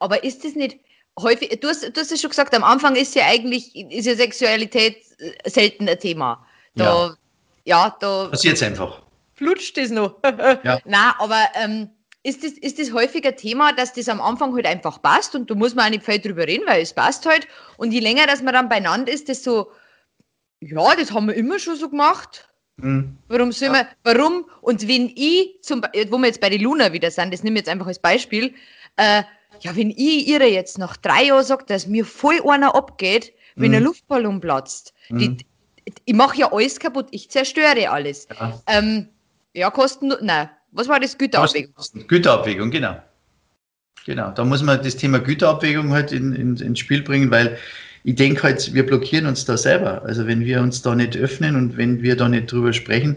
Aber 0.00 0.24
ist 0.24 0.44
das 0.44 0.54
nicht 0.54 0.78
häufig, 1.18 1.60
du 1.60 1.68
hast, 1.68 1.84
du 1.84 2.00
hast 2.00 2.10
es 2.10 2.20
schon 2.20 2.30
gesagt, 2.30 2.54
am 2.54 2.64
Anfang 2.64 2.96
ist 2.96 3.14
ja 3.14 3.26
eigentlich, 3.26 3.74
ist 3.76 4.06
ja 4.06 4.16
Sexualität 4.16 4.96
äh, 5.18 5.48
selten 5.48 5.88
ein 5.88 5.98
Thema. 5.98 6.44
Da, 6.74 6.84
ja 6.84 7.16
ja, 7.64 7.96
da. 8.00 8.28
Passiert 8.28 8.56
es 8.56 8.62
einfach. 8.62 9.02
Flutscht 9.34 9.78
es 9.78 9.90
noch. 9.90 10.16
ja. 10.64 10.80
Nein, 10.84 11.12
aber 11.18 11.40
ähm, 11.54 11.90
ist, 12.22 12.44
das, 12.44 12.52
ist 12.52 12.78
das 12.78 12.92
häufiger 12.92 13.34
Thema, 13.36 13.72
dass 13.72 13.92
das 13.92 14.08
am 14.08 14.20
Anfang 14.20 14.54
halt 14.54 14.66
einfach 14.66 15.00
passt 15.00 15.34
und 15.34 15.50
da 15.50 15.54
muss 15.54 15.74
man 15.74 15.86
auch 15.86 15.90
nicht 15.90 16.04
viel 16.04 16.18
drüber 16.18 16.46
reden, 16.46 16.66
weil 16.66 16.82
es 16.82 16.92
passt 16.92 17.24
halt. 17.26 17.46
Und 17.76 17.92
je 17.92 18.00
länger, 18.00 18.26
dass 18.26 18.42
man 18.42 18.54
dann 18.54 18.68
beieinander 18.68 19.12
ist, 19.12 19.28
desto, 19.28 19.70
ja, 20.60 20.94
das 20.96 21.12
haben 21.12 21.28
wir 21.28 21.34
immer 21.34 21.58
schon 21.58 21.76
so 21.76 21.88
gemacht. 21.88 22.48
Mhm. 22.76 23.16
Warum 23.28 23.52
soll 23.52 23.68
ja. 23.68 23.72
man, 23.72 23.86
warum? 24.04 24.46
Und 24.60 24.86
wenn 24.86 25.10
ich, 25.14 25.58
zum, 25.62 25.82
wo 26.08 26.18
wir 26.18 26.26
jetzt 26.26 26.40
bei 26.40 26.50
der 26.50 26.58
Luna 26.58 26.92
wieder 26.92 27.10
sind, 27.10 27.32
das 27.32 27.42
nehme 27.42 27.56
ich 27.56 27.60
jetzt 27.60 27.70
einfach 27.70 27.86
als 27.86 27.98
Beispiel, 27.98 28.54
äh, 28.96 29.22
ja, 29.60 29.76
wenn 29.76 29.90
ich 29.90 30.28
ihre 30.28 30.46
jetzt 30.46 30.78
nach 30.78 30.96
drei 30.96 31.24
Jahren 31.24 31.44
sage, 31.44 31.64
dass 31.66 31.86
mir 31.86 32.04
voll 32.04 32.40
einer 32.48 32.74
abgeht, 32.74 33.32
wenn 33.56 33.70
mhm. 33.70 33.78
ein 33.78 33.82
Luftballon 33.84 34.40
platzt, 34.40 34.94
mhm. 35.08 35.18
die, 35.18 35.46
ich 36.04 36.14
mache 36.14 36.38
ja 36.38 36.52
alles 36.52 36.78
kaputt, 36.78 37.06
ich 37.10 37.30
zerstöre 37.30 37.90
alles. 37.90 38.28
Ja, 38.38 38.60
ähm, 38.66 39.08
ja 39.54 39.70
Kosten, 39.70 40.12
nein, 40.20 40.48
was 40.72 40.88
war 40.88 41.00
das? 41.00 41.16
Güterabwägung. 41.16 41.74
Güterabwägung, 42.06 42.70
genau. 42.70 42.96
Genau, 44.06 44.30
da 44.30 44.44
muss 44.44 44.62
man 44.62 44.82
das 44.82 44.96
Thema 44.96 45.18
Güterabwägung 45.18 45.92
halt 45.92 46.12
in, 46.12 46.32
in, 46.32 46.56
ins 46.56 46.78
Spiel 46.78 47.02
bringen, 47.02 47.30
weil 47.30 47.58
ich 48.04 48.14
denke 48.14 48.42
halt, 48.44 48.72
wir 48.72 48.86
blockieren 48.86 49.26
uns 49.26 49.44
da 49.44 49.56
selber. 49.56 50.02
Also 50.04 50.26
wenn 50.26 50.40
wir 50.40 50.60
uns 50.60 50.80
da 50.80 50.94
nicht 50.94 51.16
öffnen 51.16 51.54
und 51.54 51.76
wenn 51.76 52.02
wir 52.02 52.16
da 52.16 52.28
nicht 52.28 52.50
drüber 52.50 52.72
sprechen, 52.72 53.16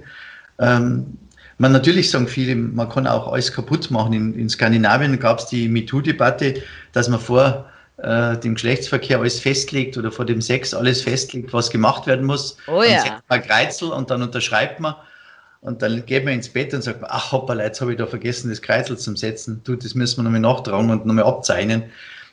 ähm, 0.59 1.17
man 1.57 1.71
natürlich 1.71 2.09
sagen 2.09 2.27
viele, 2.27 2.55
man 2.55 2.89
kann 2.89 3.07
auch 3.07 3.31
alles 3.31 3.51
kaputt 3.51 3.91
machen. 3.91 4.13
In, 4.13 4.33
in 4.37 4.49
Skandinavien 4.49 5.19
gab 5.19 5.39
es 5.39 5.45
die 5.47 5.67
MeToo-Debatte, 5.67 6.55
dass 6.91 7.09
man 7.09 7.19
vor 7.19 7.69
äh, 7.97 8.37
dem 8.37 8.55
Geschlechtsverkehr 8.55 9.19
alles 9.19 9.39
festlegt 9.39 9.97
oder 9.97 10.11
vor 10.11 10.25
dem 10.25 10.41
Sex 10.41 10.73
alles 10.73 11.01
festlegt, 11.01 11.53
was 11.53 11.69
gemacht 11.69 12.07
werden 12.07 12.25
muss. 12.25 12.57
Oh 12.67 12.83
ja. 12.83 12.89
Dann 12.89 13.01
setzt 13.01 13.23
man 13.29 13.41
Kreuzel 13.43 13.89
und 13.91 14.09
dann 14.09 14.21
unterschreibt 14.21 14.79
man. 14.79 14.95
Und 15.61 15.81
dann 15.81 16.05
geht 16.05 16.25
man 16.25 16.33
ins 16.33 16.49
Bett 16.49 16.73
und 16.73 16.81
sagt, 16.81 16.99
ach 17.03 17.31
hoppala, 17.31 17.63
jetzt 17.63 17.79
habe 17.79 17.93
ich 17.93 17.97
da 17.97 18.05
vergessen, 18.05 18.49
das 18.49 18.61
Kreuzel 18.61 18.97
zu 18.97 19.15
setzen. 19.15 19.61
Du, 19.63 19.75
das 19.75 19.95
müssen 19.95 20.17
wir 20.17 20.23
nochmal 20.23 20.41
nachtragen 20.41 20.89
und 20.89 21.05
nochmal 21.05 21.23
abzeichnen. 21.23 21.83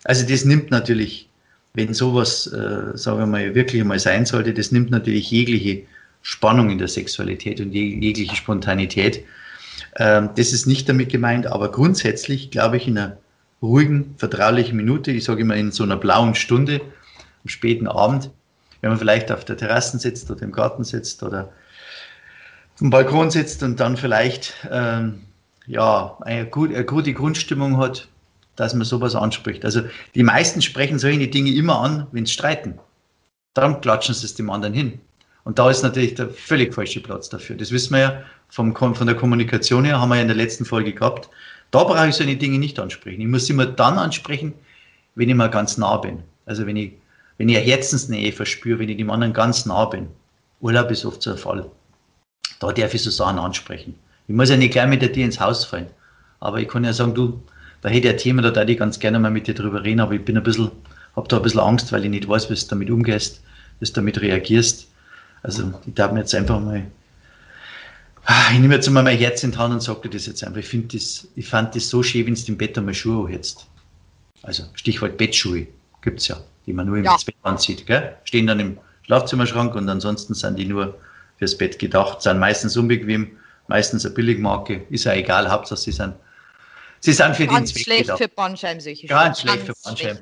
Also 0.04 0.26
das 0.26 0.44
nimmt 0.44 0.72
natürlich, 0.72 1.28
wenn 1.74 1.94
sowas, 1.94 2.48
äh, 2.48 2.96
sagen 2.96 3.18
wir 3.18 3.26
mal, 3.26 3.54
wirklich 3.54 3.84
mal 3.84 4.00
sein 4.00 4.26
sollte, 4.26 4.52
das 4.52 4.72
nimmt 4.72 4.90
natürlich 4.90 5.30
jegliche 5.30 5.82
Spannung 6.22 6.70
in 6.70 6.78
der 6.78 6.88
Sexualität 6.88 7.60
und 7.60 7.72
jegliche 7.72 8.36
Spontanität. 8.36 9.24
Ähm, 9.96 10.30
das 10.36 10.52
ist 10.52 10.66
nicht 10.66 10.88
damit 10.88 11.10
gemeint, 11.10 11.46
aber 11.46 11.70
grundsätzlich 11.70 12.50
glaube 12.50 12.76
ich 12.76 12.86
in 12.86 12.98
einer 12.98 13.16
ruhigen, 13.62 14.14
vertraulichen 14.16 14.76
Minute, 14.76 15.10
ich 15.10 15.24
sage 15.24 15.42
immer 15.42 15.56
in 15.56 15.72
so 15.72 15.82
einer 15.82 15.96
blauen 15.96 16.34
Stunde, 16.34 16.80
am 17.42 17.48
späten 17.48 17.88
Abend, 17.88 18.30
wenn 18.80 18.90
man 18.90 18.98
vielleicht 18.98 19.30
auf 19.32 19.44
der 19.44 19.56
Terrasse 19.56 19.98
sitzt 19.98 20.30
oder 20.30 20.42
im 20.42 20.52
Garten 20.52 20.84
sitzt 20.84 21.22
oder 21.22 21.52
am 22.80 22.90
Balkon 22.90 23.30
sitzt 23.30 23.62
und 23.62 23.78
dann 23.80 23.96
vielleicht 23.96 24.54
ähm, 24.70 25.20
ja, 25.66 26.16
eine, 26.22 26.46
gut, 26.46 26.74
eine 26.74 26.84
gute 26.84 27.12
Grundstimmung 27.12 27.76
hat, 27.76 28.08
dass 28.56 28.74
man 28.74 28.84
sowas 28.84 29.14
anspricht. 29.14 29.64
Also 29.64 29.82
die 30.14 30.22
meisten 30.22 30.62
sprechen 30.62 30.98
solche 30.98 31.28
Dinge 31.28 31.52
immer 31.52 31.80
an, 31.80 32.06
wenn 32.12 32.26
sie 32.26 32.32
streiten. 32.32 32.78
Dann 33.54 33.80
klatschen 33.80 34.14
sie 34.14 34.26
es 34.26 34.34
dem 34.34 34.50
anderen 34.50 34.74
hin. 34.74 35.00
Und 35.44 35.58
da 35.58 35.70
ist 35.70 35.82
natürlich 35.82 36.14
der 36.14 36.28
völlig 36.28 36.74
falsche 36.74 37.00
Platz 37.00 37.28
dafür. 37.28 37.56
Das 37.56 37.72
wissen 37.72 37.94
wir 37.94 38.00
ja 38.00 38.22
vom, 38.48 38.74
von 38.74 39.06
der 39.06 39.16
Kommunikation 39.16 39.84
her, 39.84 40.00
haben 40.00 40.10
wir 40.10 40.16
ja 40.16 40.22
in 40.22 40.28
der 40.28 40.36
letzten 40.36 40.64
Folge 40.64 40.92
gehabt. 40.92 41.28
Da 41.70 41.84
brauche 41.84 42.08
ich 42.08 42.14
solche 42.14 42.36
Dinge 42.36 42.58
nicht 42.58 42.78
ansprechen. 42.78 43.20
Ich 43.20 43.28
muss 43.28 43.46
sie 43.46 43.52
immer 43.52 43.66
dann 43.66 43.98
ansprechen, 43.98 44.52
wenn 45.14 45.28
ich 45.28 45.34
mal 45.34 45.50
ganz 45.50 45.78
nah 45.78 45.96
bin. 45.96 46.22
Also 46.46 46.66
wenn 46.66 46.76
ich, 46.76 46.92
wenn 47.38 47.48
ich 47.48 47.56
eine 47.56 47.64
Herzensnähe 47.64 48.32
verspüre, 48.32 48.80
wenn 48.80 48.88
ich 48.88 48.96
dem 48.96 49.10
anderen 49.10 49.32
ganz 49.32 49.66
nah 49.66 49.84
bin. 49.84 50.08
Urlaub 50.60 50.90
ist 50.90 51.04
oft 51.04 51.22
so 51.22 51.30
ein 51.30 51.38
Fall. 51.38 51.70
Da 52.58 52.72
darf 52.72 52.92
ich 52.92 53.02
so 53.02 53.10
Sachen 53.10 53.38
ansprechen. 53.38 53.94
Ich 54.28 54.34
muss 54.34 54.50
ja 54.50 54.56
nicht 54.56 54.72
gleich 54.72 54.88
mit 54.88 55.02
dir 55.02 55.24
ins 55.24 55.40
Haus 55.40 55.64
fallen. 55.64 55.86
Aber 56.40 56.60
ich 56.60 56.68
kann 56.68 56.84
ja 56.84 56.92
sagen, 56.92 57.14
du, 57.14 57.40
da 57.80 57.88
hätte 57.88 58.08
ich 58.08 58.14
ein 58.14 58.18
Thema, 58.18 58.42
da 58.42 58.54
würde 58.54 58.72
ich 58.72 58.78
ganz 58.78 58.98
gerne 58.98 59.18
mal 59.18 59.30
mit 59.30 59.46
dir 59.46 59.54
drüber 59.54 59.82
reden, 59.82 60.00
aber 60.00 60.12
ich 60.12 60.24
bin 60.24 60.36
ein 60.36 60.42
bisschen, 60.42 60.70
habe 61.16 61.28
da 61.28 61.36
ein 61.36 61.42
bisschen 61.42 61.60
Angst, 61.60 61.92
weil 61.92 62.04
ich 62.04 62.10
nicht 62.10 62.28
weiß, 62.28 62.50
wie 62.50 62.54
du 62.54 62.66
damit 62.68 62.90
umgehst, 62.90 63.42
wie 63.78 63.86
du 63.86 63.92
damit 63.92 64.20
reagierst. 64.20 64.89
Also 65.42 65.72
ich 65.86 65.94
darf 65.94 66.12
mir 66.12 66.20
jetzt 66.20 66.34
einfach 66.34 66.60
mal 66.60 66.86
Ah, 68.24 68.50
ich 68.52 68.58
nehme 68.58 68.74
jetzt 68.74 68.86
einmal 68.86 69.02
mein 69.02 69.18
Herz 69.18 69.42
in 69.42 69.52
die 69.52 69.58
Hand 69.58 69.72
und 69.74 69.80
sage 69.80 70.02
dir 70.02 70.10
das 70.10 70.26
jetzt 70.26 70.44
einfach. 70.44 70.60
Ich, 70.60 70.68
finde 70.68 70.96
das, 70.96 71.26
ich 71.34 71.48
fand 71.48 71.74
das 71.74 71.88
so 71.88 72.02
schön, 72.02 72.26
wenn 72.26 72.34
du 72.34 72.42
im 72.46 72.58
Bett 72.58 72.76
einmal 72.76 72.94
Schuhe 72.94 73.30
jetzt. 73.30 73.66
Also 74.42 74.64
Stichwort 74.74 75.16
Bettschuhe 75.16 75.66
gibt 76.02 76.20
es 76.20 76.28
ja, 76.28 76.40
die 76.66 76.72
man 76.72 76.86
nur 76.86 76.98
im 76.98 77.04
ja. 77.04 77.16
Bett 77.24 77.34
anzieht. 77.42 77.86
Gell? 77.86 78.14
Stehen 78.24 78.46
dann 78.46 78.60
im 78.60 78.78
Schlafzimmerschrank 79.02 79.74
und 79.74 79.88
ansonsten 79.88 80.34
sind 80.34 80.58
die 80.58 80.66
nur 80.66 80.98
fürs 81.38 81.56
Bett 81.56 81.78
gedacht, 81.78 82.22
sind 82.22 82.38
meistens 82.38 82.76
unbequem, 82.76 83.32
meistens 83.66 84.04
eine 84.04 84.14
Billigmarke, 84.14 84.84
ist 84.90 85.04
ja 85.04 85.14
egal, 85.14 85.50
Hauptsache 85.50 85.80
sie 85.80 85.92
sind, 85.92 86.14
sie 87.00 87.12
sind 87.12 87.34
für 87.34 87.46
Ganz 87.46 87.70
den 87.70 87.74
Zweck 87.74 87.84
schlecht 87.84 88.02
gedacht. 88.02 88.18
für 88.18 88.28
Bandscheiben, 88.28 88.80
solche 88.80 89.06
Ganz 89.06 89.40
schlecht 89.40 89.66
für 89.66 89.72
Bandscheiben. 89.82 90.20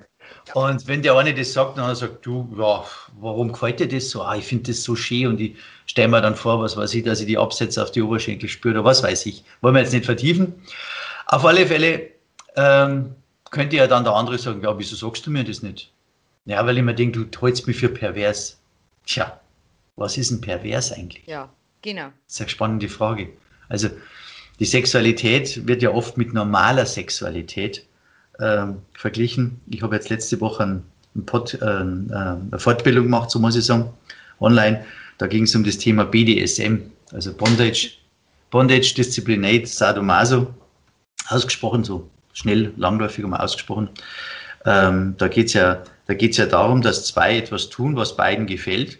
Und 0.54 0.86
wenn 0.86 1.02
der 1.02 1.14
eine 1.16 1.34
das 1.34 1.52
sagt, 1.52 1.78
dann 1.78 1.94
sagt 1.94 2.24
du, 2.24 2.48
ja, 2.58 2.84
warum 3.20 3.52
gefällt 3.52 3.80
dir 3.80 3.88
das 3.88 4.10
so? 4.10 4.22
Ah, 4.22 4.36
ich 4.36 4.44
finde 4.44 4.70
das 4.70 4.82
so 4.82 4.96
schön 4.96 5.26
und 5.26 5.40
ich 5.40 5.56
stelle 5.86 6.08
mir 6.08 6.20
dann 6.20 6.36
vor, 6.36 6.60
was 6.60 6.76
weiß 6.76 6.94
ich, 6.94 7.04
dass 7.04 7.20
ich 7.20 7.26
die 7.26 7.38
Absätze 7.38 7.82
auf 7.82 7.90
die 7.90 8.02
Oberschenkel 8.02 8.48
spüre 8.48 8.74
oder 8.74 8.84
was 8.84 9.02
weiß 9.02 9.26
ich. 9.26 9.44
Wollen 9.60 9.74
wir 9.74 9.82
jetzt 9.82 9.92
nicht 9.92 10.06
vertiefen. 10.06 10.54
Auf 11.26 11.44
alle 11.44 11.66
Fälle 11.66 12.10
ähm, 12.56 13.14
könnte 13.50 13.76
ja 13.76 13.86
dann 13.86 14.04
der 14.04 14.14
andere 14.14 14.38
sagen, 14.38 14.62
ja, 14.62 14.78
wieso 14.78 14.96
sagst 14.96 15.26
du 15.26 15.30
mir 15.30 15.44
das 15.44 15.62
nicht? 15.62 15.92
Ja, 16.46 16.64
weil 16.64 16.78
ich 16.78 16.84
mir 16.84 16.94
denke, 16.94 17.26
du 17.26 17.40
hältst 17.40 17.66
mich 17.66 17.76
für 17.76 17.88
pervers. 17.88 18.58
Tja, 19.04 19.38
was 19.96 20.16
ist 20.16 20.30
ein 20.30 20.40
pervers 20.40 20.92
eigentlich? 20.92 21.26
Ja, 21.26 21.50
genau. 21.82 22.08
Das 22.26 22.34
ist 22.34 22.40
eine 22.40 22.50
spannende 22.50 22.88
Frage. 22.88 23.28
Also 23.68 23.90
die 24.58 24.64
Sexualität 24.64 25.66
wird 25.66 25.82
ja 25.82 25.90
oft 25.90 26.16
mit 26.16 26.32
normaler 26.32 26.86
Sexualität 26.86 27.86
ähm, 28.40 28.76
verglichen. 28.94 29.60
Ich 29.68 29.82
habe 29.82 29.96
jetzt 29.96 30.08
letzte 30.10 30.40
Woche 30.40 30.64
ein, 30.64 30.82
ein 31.16 31.26
Pod, 31.26 31.54
äh, 31.54 31.64
eine 31.64 32.58
Fortbildung 32.58 33.04
gemacht, 33.04 33.30
so 33.30 33.38
muss 33.38 33.56
ich 33.56 33.64
sagen, 33.64 33.90
online. 34.40 34.84
Da 35.18 35.26
ging 35.26 35.44
es 35.44 35.54
um 35.54 35.64
das 35.64 35.78
Thema 35.78 36.04
BDSM, 36.04 36.78
also 37.12 37.32
Bondage, 37.34 37.90
Bondage, 38.50 38.94
Disciplinate, 38.96 39.66
Sadomaso, 39.66 40.54
ausgesprochen, 41.28 41.84
so 41.84 42.08
schnell, 42.32 42.72
langläufig 42.76 43.26
mal 43.26 43.40
ausgesprochen. 43.40 43.88
Ähm, 44.64 45.14
da 45.18 45.28
geht 45.28 45.48
es 45.48 45.52
ja, 45.54 45.82
ja 46.08 46.46
darum, 46.46 46.82
dass 46.82 47.04
zwei 47.06 47.36
etwas 47.36 47.68
tun, 47.68 47.96
was 47.96 48.16
beiden 48.16 48.46
gefällt. 48.46 48.98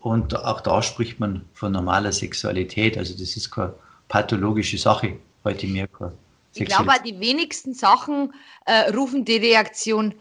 Und 0.00 0.36
auch 0.36 0.60
da 0.60 0.82
spricht 0.82 1.18
man 1.18 1.42
von 1.54 1.72
normaler 1.72 2.12
Sexualität. 2.12 2.98
Also 2.98 3.14
das 3.14 3.36
ist 3.36 3.50
keine 3.50 3.74
pathologische 4.08 4.76
Sache 4.76 5.14
heute 5.44 5.66
mehr. 5.66 5.88
Keine 5.88 6.12
ich 6.54 6.66
glaube, 6.66 6.92
die 7.04 7.18
wenigsten 7.20 7.74
Sachen 7.74 8.32
äh, 8.66 8.90
rufen 8.90 9.24
die 9.24 9.36
Reaktion, 9.36 10.14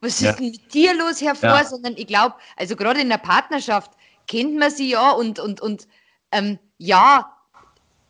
was 0.00 0.20
ja. 0.20 0.30
ist 0.30 0.38
denn 0.38 0.50
mit 0.50 0.74
dir 0.74 0.94
los 0.94 1.20
hervor, 1.20 1.50
ja. 1.50 1.64
sondern 1.64 1.94
ich 1.96 2.06
glaube, 2.06 2.34
also 2.56 2.76
gerade 2.76 3.00
in 3.00 3.08
der 3.08 3.18
Partnerschaft 3.18 3.92
kennt 4.26 4.56
man 4.56 4.70
sie 4.70 4.90
ja 4.90 5.10
und, 5.10 5.38
und, 5.38 5.60
und 5.60 5.86
ähm, 6.32 6.58
ja, 6.78 7.36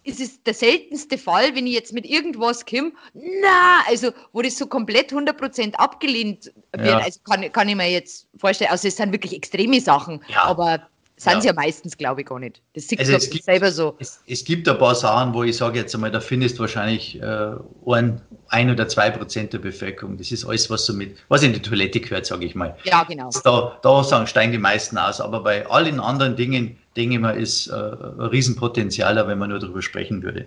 es 0.05 0.18
ist 0.18 0.47
der 0.47 0.55
seltenste 0.55 1.18
Fall, 1.18 1.55
wenn 1.55 1.66
ich 1.66 1.75
jetzt 1.75 1.93
mit 1.93 2.07
irgendwas 2.07 2.64
komme, 2.64 2.93
na, 3.12 3.83
also 3.87 4.11
wo 4.33 4.43
das 4.43 4.57
so 4.57 4.66
komplett 4.66 5.12
100% 5.12 5.75
abgelehnt 5.75 6.53
wird, 6.73 6.87
ja. 6.87 6.99
also 6.99 7.21
kann, 7.25 7.53
kann 7.53 7.68
ich 7.68 7.77
mir 7.77 7.91
jetzt 7.91 8.27
vorstellen, 8.37 8.71
also 8.71 8.89
es 8.89 8.97
sind 8.97 9.12
wirklich 9.12 9.35
extreme 9.35 9.81
Sachen, 9.81 10.23
aber 10.35 10.89
Sind 11.21 11.35
ja. 11.35 11.41
sie 11.43 11.47
ja 11.49 11.53
meistens, 11.53 11.99
glaube 11.99 12.23
ich, 12.23 12.27
gar 12.27 12.39
nicht. 12.39 12.62
Das 12.73 12.89
sieht 12.89 12.99
also 12.99 13.12
es 13.12 13.29
gibt, 13.29 13.45
selber 13.45 13.71
so. 13.71 13.95
Es, 13.99 14.23
es, 14.27 14.43
gibt 14.43 14.66
ein 14.66 14.79
paar 14.79 14.95
Sachen, 14.95 15.35
wo 15.35 15.43
ich 15.43 15.55
sage 15.55 15.79
jetzt 15.79 15.95
einmal, 15.95 16.11
da 16.11 16.18
findest 16.18 16.57
du 16.57 16.61
wahrscheinlich 16.61 17.21
äh, 17.21 17.51
ein, 17.87 18.23
ein 18.49 18.71
oder 18.71 18.89
zwei 18.89 19.11
Prozent 19.11 19.53
der 19.53 19.59
Bevölkerung. 19.59 20.16
Das 20.16 20.33
ist 20.33 20.47
alles, 20.47 20.71
was 20.71 20.87
so 20.87 20.95
mit, 20.95 21.18
was 21.29 21.43
in 21.43 21.53
die 21.53 21.61
Toilette 21.61 22.01
gehört, 22.01 22.25
sage 22.25 22.47
ich 22.47 22.55
mal. 22.55 22.75
Ja, 22.85 23.05
genau. 23.05 23.29
Da, 23.45 23.79
da 23.83 24.03
sagen, 24.03 24.27
steigen 24.29 24.53
die 24.53 24.59
meisten 24.59 24.97
aus. 24.97 25.21
Aber 25.21 25.43
bei 25.43 25.66
allen 25.66 26.01
anderen 26.01 26.37
Dingen, 26.37 26.79
denke 26.97 27.16
ich 27.16 27.21
mal, 27.21 27.39
ist 27.39 27.66
äh, 27.66 27.75
ein 27.75 28.21
Riesenpotenzial, 28.21 29.16
wenn 29.29 29.39
man 29.39 29.51
nur 29.51 29.59
darüber 29.59 29.83
sprechen 29.83 30.23
würde. 30.23 30.47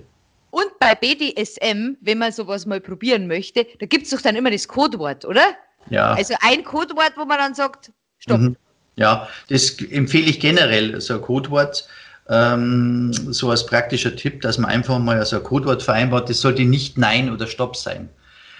Und 0.50 0.80
bei 0.80 0.96
BDSM, 0.96 1.98
wenn 2.02 2.18
man 2.18 2.32
sowas 2.32 2.66
mal 2.66 2.82
probieren 2.82 3.28
möchte, 3.28 3.68
da 3.80 3.86
gibt 3.86 4.06
es 4.06 4.10
doch 4.10 4.22
dann 4.22 4.36
immer 4.36 4.50
das 4.50 4.68
Codewort, 4.68 5.24
oder? 5.24 5.54
Ja. 5.92 6.14
Also 6.14 6.34
ein 6.42 6.64
Codewort, 6.64 7.14
wo 7.16 7.26
man 7.26 7.38
dann 7.38 7.54
sagt, 7.54 7.92
stopp. 8.18 8.40
Mhm. 8.40 8.58
Ja, 8.96 9.28
das 9.50 9.80
empfehle 9.82 10.30
ich 10.30 10.40
generell, 10.40 11.02
so 11.02 11.16
ein 11.16 11.22
Codewort, 11.22 11.88
ähm, 12.30 13.12
so 13.12 13.50
als 13.50 13.66
praktischer 13.66 14.16
Tipp, 14.16 14.42
dass 14.42 14.58
man 14.58 14.70
einfach 14.70 15.00
mal 15.00 15.26
so 15.26 15.38
ein 15.38 15.44
Codewort 15.44 15.82
vereinbart, 15.82 16.30
das 16.30 16.42
sollte 16.42 16.64
nicht 16.64 16.98
Nein 16.98 17.32
oder 17.32 17.48
Stopp 17.48 17.76
sein. 17.76 18.10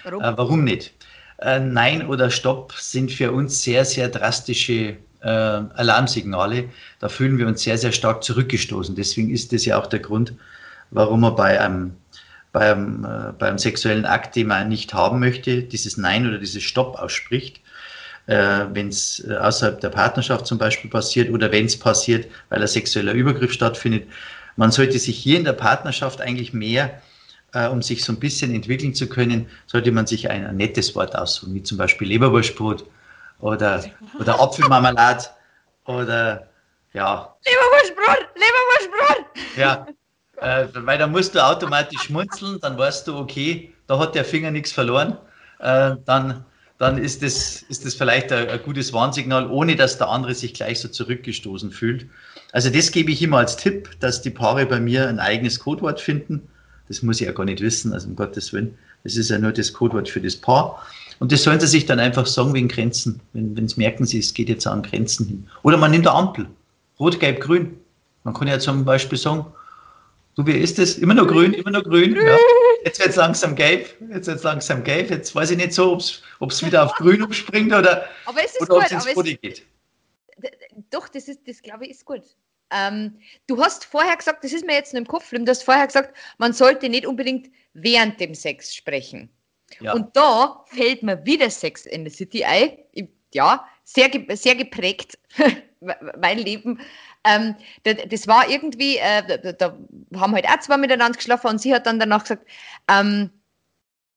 Warum? 0.02 0.22
Äh, 0.22 0.36
warum 0.36 0.64
nicht? 0.64 0.92
Äh, 1.38 1.60
Nein 1.60 2.06
oder 2.06 2.30
Stopp 2.30 2.72
sind 2.74 3.12
für 3.12 3.32
uns 3.32 3.62
sehr, 3.62 3.84
sehr 3.84 4.08
drastische 4.08 4.96
äh, 5.20 5.28
Alarmsignale. 5.28 6.68
Da 6.98 7.08
fühlen 7.08 7.38
wir 7.38 7.46
uns 7.46 7.62
sehr, 7.62 7.78
sehr 7.78 7.92
stark 7.92 8.22
zurückgestoßen. 8.22 8.94
Deswegen 8.94 9.30
ist 9.30 9.52
das 9.52 9.64
ja 9.64 9.78
auch 9.78 9.86
der 9.86 10.00
Grund, 10.00 10.34
warum 10.90 11.20
man 11.20 11.34
bei 11.36 11.60
einem, 11.60 11.94
beim, 12.52 13.04
äh, 13.04 13.32
beim 13.38 13.58
sexuellen 13.58 14.04
Akt, 14.04 14.36
den 14.36 14.48
man 14.48 14.68
nicht 14.68 14.92
haben 14.92 15.20
möchte, 15.20 15.62
dieses 15.62 15.96
Nein 15.96 16.26
oder 16.28 16.38
dieses 16.38 16.62
Stopp 16.64 16.96
ausspricht 16.98 17.60
äh, 18.26 18.66
wenn 18.72 18.88
es 18.88 19.24
äh, 19.28 19.36
außerhalb 19.36 19.80
der 19.80 19.90
Partnerschaft 19.90 20.46
zum 20.46 20.58
Beispiel 20.58 20.90
passiert 20.90 21.30
oder 21.30 21.50
wenn 21.52 21.66
es 21.66 21.78
passiert, 21.78 22.30
weil 22.48 22.60
ein 22.60 22.68
sexueller 22.68 23.12
Übergriff 23.12 23.52
stattfindet. 23.52 24.08
Man 24.56 24.70
sollte 24.70 24.98
sich 24.98 25.18
hier 25.18 25.38
in 25.38 25.44
der 25.44 25.52
Partnerschaft 25.52 26.20
eigentlich 26.20 26.52
mehr, 26.52 27.02
äh, 27.52 27.68
um 27.68 27.82
sich 27.82 28.04
so 28.04 28.12
ein 28.12 28.20
bisschen 28.20 28.54
entwickeln 28.54 28.94
zu 28.94 29.08
können, 29.08 29.48
sollte 29.66 29.92
man 29.92 30.06
sich 30.06 30.30
ein, 30.30 30.46
ein 30.46 30.56
nettes 30.56 30.94
Wort 30.94 31.16
aussuchen, 31.16 31.54
wie 31.54 31.62
zum 31.62 31.78
Beispiel 31.78 32.08
Leberwurstbrot 32.08 32.84
oder, 33.40 33.84
oder 34.18 34.40
Apfelmarmelade 34.40 35.24
oder 35.86 36.48
ja. 36.92 37.34
Leberwurstbrot, 37.44 38.28
Leberwurstbrot! 38.34 39.24
Ja, 39.56 39.86
äh, 40.36 40.66
weil 40.74 40.98
da 40.98 41.06
musst 41.06 41.34
du 41.34 41.44
automatisch 41.44 42.02
schmunzeln, 42.02 42.58
dann 42.60 42.78
weißt 42.78 43.06
du, 43.08 43.18
okay, 43.18 43.74
da 43.86 43.98
hat 43.98 44.14
der 44.14 44.24
Finger 44.24 44.50
nichts 44.50 44.72
verloren. 44.72 45.18
Äh, 45.58 45.96
dann 46.04 46.44
dann 46.78 46.98
ist 46.98 47.22
das, 47.22 47.62
ist 47.62 47.84
das 47.84 47.94
vielleicht 47.94 48.32
ein, 48.32 48.48
ein, 48.48 48.62
gutes 48.62 48.92
Warnsignal, 48.92 49.48
ohne 49.50 49.76
dass 49.76 49.98
der 49.98 50.08
andere 50.08 50.34
sich 50.34 50.54
gleich 50.54 50.80
so 50.80 50.88
zurückgestoßen 50.88 51.70
fühlt. 51.70 52.06
Also 52.52 52.70
das 52.70 52.90
gebe 52.90 53.12
ich 53.12 53.22
immer 53.22 53.38
als 53.38 53.56
Tipp, 53.56 53.90
dass 54.00 54.22
die 54.22 54.30
Paare 54.30 54.66
bei 54.66 54.80
mir 54.80 55.08
ein 55.08 55.20
eigenes 55.20 55.60
Codewort 55.60 56.00
finden. 56.00 56.48
Das 56.88 57.02
muss 57.02 57.20
ich 57.20 57.26
ja 57.26 57.32
gar 57.32 57.44
nicht 57.44 57.60
wissen, 57.60 57.92
also 57.92 58.08
um 58.08 58.16
Gottes 58.16 58.52
Willen. 58.52 58.76
Das 59.04 59.16
ist 59.16 59.30
ja 59.30 59.38
nur 59.38 59.52
das 59.52 59.72
Codewort 59.72 60.08
für 60.08 60.20
das 60.20 60.36
Paar. 60.36 60.84
Und 61.20 61.30
das 61.30 61.44
sollen 61.44 61.60
sie 61.60 61.66
sich 61.66 61.86
dann 61.86 62.00
einfach 62.00 62.26
sagen 62.26 62.54
wegen 62.54 62.68
Grenzen, 62.68 63.20
wenn, 63.32 63.56
wenn 63.56 63.68
sie 63.68 63.78
merken, 63.78 64.04
sie, 64.04 64.18
es 64.18 64.34
geht 64.34 64.48
jetzt 64.48 64.66
an 64.66 64.82
Grenzen 64.82 65.26
hin. 65.26 65.46
Oder 65.62 65.76
man 65.76 65.92
nimmt 65.92 66.06
eine 66.06 66.16
Ampel. 66.16 66.46
Rot, 66.98 67.20
Gelb, 67.20 67.40
Grün. 67.40 67.76
Man 68.24 68.34
kann 68.34 68.48
ja 68.48 68.58
zum 68.58 68.84
Beispiel 68.84 69.18
sagen, 69.18 69.46
du, 70.34 70.46
wie 70.46 70.52
ist 70.52 70.78
das? 70.78 70.96
Immer 70.96 71.14
nur 71.14 71.26
grün, 71.26 71.52
immer 71.52 71.70
nur 71.70 71.82
grün. 71.82 72.16
Ja. 72.16 72.36
Jetzt 72.84 72.98
wird 72.98 73.10
es 73.10 73.16
langsam 73.16 73.56
gelb, 73.56 73.96
jetzt 74.12 74.26
wird 74.26 74.36
es 74.36 74.42
langsam 74.42 74.84
gelb. 74.84 75.10
Jetzt 75.10 75.34
weiß 75.34 75.50
ich 75.50 75.56
nicht 75.56 75.72
so, 75.72 75.98
ob 76.40 76.50
es 76.50 76.64
wieder 76.64 76.84
auf 76.84 76.92
grün 76.92 77.22
umspringt 77.22 77.72
oder, 77.72 78.08
oder 78.26 78.76
ob 78.76 78.82
es 78.84 78.92
ins 78.92 79.14
Body 79.14 79.36
geht. 79.36 79.64
Doch, 80.90 81.08
das 81.08 81.28
ist, 81.28 81.40
das 81.46 81.62
glaube 81.62 81.86
ich, 81.86 81.92
ist 81.92 82.04
gut. 82.04 82.22
Ähm, 82.70 83.18
du 83.46 83.62
hast 83.62 83.86
vorher 83.86 84.16
gesagt, 84.16 84.44
das 84.44 84.52
ist 84.52 84.66
mir 84.66 84.74
jetzt 84.74 84.92
nur 84.92 85.00
im 85.00 85.06
Kopf, 85.06 85.30
du 85.30 85.46
hast 85.46 85.62
vorher 85.62 85.86
gesagt, 85.86 86.14
man 86.38 86.52
sollte 86.52 86.88
nicht 86.90 87.06
unbedingt 87.06 87.50
während 87.72 88.20
dem 88.20 88.34
Sex 88.34 88.74
sprechen. 88.74 89.30
Ja. 89.80 89.94
Und 89.94 90.14
da 90.14 90.64
fällt 90.66 91.02
mir 91.02 91.24
wieder 91.24 91.48
Sex 91.48 91.86
in 91.86 92.04
the 92.04 92.14
City 92.14 92.44
ein. 92.44 92.76
Ja, 93.32 93.66
sehr, 93.84 94.10
sehr 94.36 94.56
geprägt, 94.56 95.18
mein 96.20 96.38
Leben. 96.38 96.80
Ähm, 97.24 97.54
das 97.84 98.26
war 98.26 98.48
irgendwie, 98.48 98.98
äh, 98.98 99.38
da, 99.38 99.52
da, 99.52 99.78
haben 100.16 100.34
halt 100.34 100.46
auch 100.46 100.60
zwei 100.60 100.76
miteinander 100.76 101.16
geschlafen 101.16 101.48
und 101.48 101.60
sie 101.60 101.74
hat 101.74 101.86
dann 101.86 101.98
danach 101.98 102.22
gesagt, 102.22 102.46
ähm, 102.88 103.30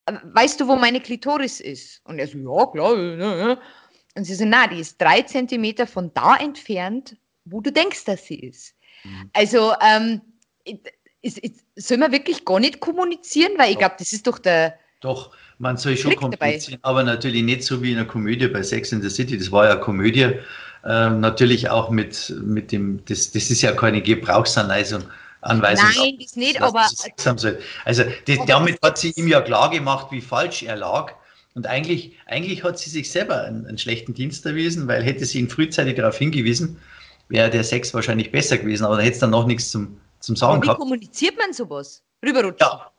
weißt 0.06 0.60
du, 0.60 0.68
wo 0.68 0.76
meine 0.76 1.00
Klitoris 1.00 1.60
ist? 1.60 2.00
Und 2.04 2.18
er 2.18 2.26
so, 2.26 2.38
ja, 2.38 2.66
klar. 2.66 3.58
Und 4.14 4.24
sie 4.24 4.34
so, 4.34 4.44
na, 4.44 4.66
die 4.66 4.80
ist 4.80 5.00
drei 5.00 5.22
Zentimeter 5.22 5.86
von 5.86 6.12
da 6.14 6.36
entfernt, 6.36 7.16
wo 7.44 7.60
du 7.60 7.72
denkst, 7.72 8.04
dass 8.04 8.26
sie 8.26 8.40
ist. 8.40 8.74
Mhm. 9.04 9.30
Also, 9.32 9.72
ähm, 9.80 10.20
ist, 11.22 11.38
ist, 11.38 11.64
soll 11.76 11.98
man 11.98 12.12
wirklich 12.12 12.44
gar 12.44 12.60
nicht 12.60 12.80
kommunizieren? 12.80 13.52
Weil 13.56 13.72
ich 13.72 13.78
glaube, 13.78 13.96
das 13.98 14.12
ist 14.12 14.26
doch 14.26 14.38
der. 14.38 14.78
Doch, 15.00 15.34
man 15.58 15.76
soll 15.76 15.96
schon 15.96 16.16
kommunizieren, 16.16 16.80
aber 16.82 17.02
natürlich 17.02 17.42
nicht 17.42 17.62
so 17.62 17.82
wie 17.82 17.92
in 17.92 17.98
einer 17.98 18.06
Komödie 18.06 18.48
bei 18.48 18.62
Sex 18.62 18.92
in 18.92 19.00
the 19.00 19.08
City. 19.08 19.38
Das 19.38 19.50
war 19.52 19.64
ja 19.66 19.72
eine 19.72 19.80
Komödie. 19.80 20.32
Ähm, 20.88 21.20
natürlich 21.20 21.68
auch 21.68 21.90
mit, 21.90 22.34
mit 22.42 22.72
dem, 22.72 23.04
das, 23.04 23.30
das 23.30 23.50
ist 23.50 23.60
ja 23.60 23.72
keine 23.72 24.00
Gebrauchsanweisung. 24.00 25.02
Anweisung 25.42 25.86
Nein, 25.96 26.16
das 26.18 26.34
nicht, 26.34 26.62
aber. 26.62 26.88
Also, 27.84 28.04
das, 28.26 28.38
damit 28.46 28.78
hat 28.82 28.96
sie 28.96 29.10
ihm 29.10 29.28
ja 29.28 29.42
klar 29.42 29.70
gemacht, 29.70 30.08
wie 30.10 30.22
falsch 30.22 30.62
er 30.62 30.76
lag. 30.76 31.12
Und 31.54 31.66
eigentlich, 31.66 32.12
eigentlich 32.26 32.64
hat 32.64 32.78
sie 32.78 32.88
sich 32.88 33.10
selber 33.10 33.42
einen, 33.42 33.66
einen 33.66 33.76
schlechten 33.76 34.14
Dienst 34.14 34.46
erwiesen, 34.46 34.88
weil 34.88 35.02
hätte 35.02 35.26
sie 35.26 35.40
ihn 35.40 35.50
frühzeitig 35.50 35.96
darauf 35.96 36.16
hingewiesen, 36.16 36.78
wäre 37.28 37.50
der 37.50 37.64
Sex 37.64 37.92
wahrscheinlich 37.92 38.32
besser 38.32 38.56
gewesen, 38.56 38.84
aber 38.84 38.96
da 38.96 39.02
hätte 39.02 39.14
es 39.14 39.18
dann 39.20 39.30
noch 39.30 39.46
nichts 39.46 39.70
zum, 39.70 40.00
zum 40.20 40.36
Sagen 40.36 40.52
aber 40.52 40.62
wie 40.62 40.66
gehabt. 40.66 40.78
Wie 40.78 40.82
kommuniziert 40.82 41.36
man 41.36 41.52
sowas? 41.52 42.02
Rüberrutschen? 42.24 42.58
Ja, 42.60 42.90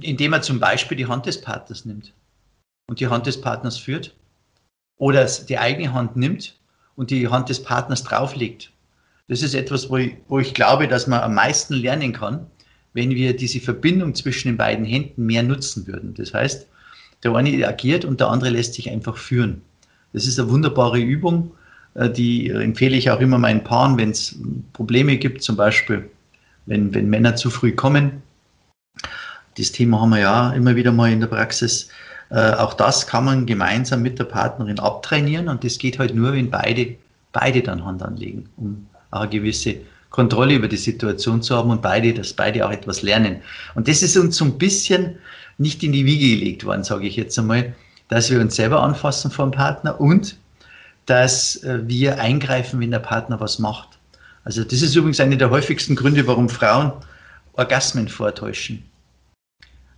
indem 0.00 0.34
er 0.34 0.42
zum 0.42 0.60
Beispiel 0.60 0.98
die 0.98 1.06
Hand 1.06 1.24
des 1.24 1.40
Partners 1.40 1.86
nimmt 1.86 2.12
und 2.88 3.00
die 3.00 3.06
Hand 3.06 3.26
des 3.26 3.40
Partners 3.40 3.78
führt 3.78 4.14
oder 4.98 5.24
die 5.24 5.58
eigene 5.58 5.94
Hand 5.94 6.16
nimmt 6.16 6.57
und 6.98 7.10
die 7.10 7.28
Hand 7.28 7.48
des 7.48 7.62
Partners 7.62 8.02
drauflegt. 8.02 8.72
Das 9.28 9.42
ist 9.42 9.54
etwas, 9.54 9.88
wo 9.88 9.98
ich, 9.98 10.16
wo 10.26 10.40
ich 10.40 10.52
glaube, 10.52 10.88
dass 10.88 11.06
man 11.06 11.20
am 11.20 11.34
meisten 11.34 11.74
lernen 11.74 12.12
kann, 12.12 12.46
wenn 12.92 13.10
wir 13.10 13.36
diese 13.36 13.60
Verbindung 13.60 14.16
zwischen 14.16 14.48
den 14.48 14.56
beiden 14.56 14.84
Händen 14.84 15.24
mehr 15.24 15.44
nutzen 15.44 15.86
würden. 15.86 16.14
Das 16.14 16.34
heißt, 16.34 16.66
der 17.22 17.34
eine 17.36 17.68
agiert 17.68 18.04
und 18.04 18.18
der 18.18 18.28
andere 18.28 18.50
lässt 18.50 18.74
sich 18.74 18.90
einfach 18.90 19.16
führen. 19.16 19.62
Das 20.12 20.26
ist 20.26 20.40
eine 20.40 20.50
wunderbare 20.50 20.98
Übung, 20.98 21.52
äh, 21.94 22.10
die 22.10 22.50
empfehle 22.50 22.96
ich 22.96 23.12
auch 23.12 23.20
immer 23.20 23.38
meinen 23.38 23.62
Paaren, 23.62 23.96
wenn 23.96 24.10
es 24.10 24.36
Probleme 24.72 25.18
gibt, 25.18 25.42
zum 25.42 25.54
Beispiel, 25.54 26.10
wenn, 26.66 26.92
wenn 26.94 27.08
Männer 27.08 27.36
zu 27.36 27.48
früh 27.50 27.70
kommen, 27.70 28.22
das 29.56 29.70
Thema 29.70 30.00
haben 30.00 30.10
wir 30.10 30.20
ja 30.20 30.52
immer 30.52 30.74
wieder 30.74 30.90
mal 30.90 31.12
in 31.12 31.20
der 31.20 31.28
Praxis. 31.28 31.90
Äh, 32.30 32.52
auch 32.52 32.74
das 32.74 33.06
kann 33.06 33.24
man 33.24 33.46
gemeinsam 33.46 34.02
mit 34.02 34.18
der 34.18 34.24
Partnerin 34.24 34.78
abtrainieren 34.78 35.48
und 35.48 35.64
das 35.64 35.78
geht 35.78 35.98
halt 35.98 36.14
nur, 36.14 36.32
wenn 36.32 36.50
beide, 36.50 36.96
beide 37.32 37.62
dann 37.62 37.84
Hand 37.84 38.02
anlegen, 38.02 38.48
um 38.56 38.86
auch 39.10 39.22
eine 39.22 39.30
gewisse 39.30 39.76
Kontrolle 40.10 40.54
über 40.54 40.68
die 40.68 40.76
Situation 40.76 41.42
zu 41.42 41.56
haben 41.56 41.70
und 41.70 41.82
beide, 41.82 42.12
dass 42.14 42.32
beide 42.32 42.66
auch 42.66 42.70
etwas 42.70 43.02
lernen. 43.02 43.36
Und 43.74 43.88
das 43.88 44.02
ist 44.02 44.16
uns 44.16 44.36
so 44.36 44.44
ein 44.44 44.58
bisschen 44.58 45.16
nicht 45.58 45.82
in 45.82 45.92
die 45.92 46.06
Wiege 46.06 46.38
gelegt 46.38 46.64
worden, 46.64 46.84
sage 46.84 47.06
ich 47.06 47.16
jetzt 47.16 47.38
einmal, 47.38 47.74
dass 48.08 48.30
wir 48.30 48.40
uns 48.40 48.56
selber 48.56 48.82
anfassen 48.82 49.30
vom 49.30 49.50
Partner 49.50 50.00
und 50.00 50.36
dass 51.06 51.56
äh, 51.62 51.80
wir 51.86 52.20
eingreifen, 52.20 52.80
wenn 52.80 52.90
der 52.90 52.98
Partner 52.98 53.40
was 53.40 53.58
macht. 53.58 53.98
Also 54.44 54.64
das 54.64 54.82
ist 54.82 54.94
übrigens 54.94 55.20
eine 55.20 55.36
der 55.36 55.50
häufigsten 55.50 55.96
Gründe, 55.96 56.26
warum 56.26 56.48
Frauen 56.48 56.92
Orgasmen 57.54 58.08
vortäuschen. 58.08 58.84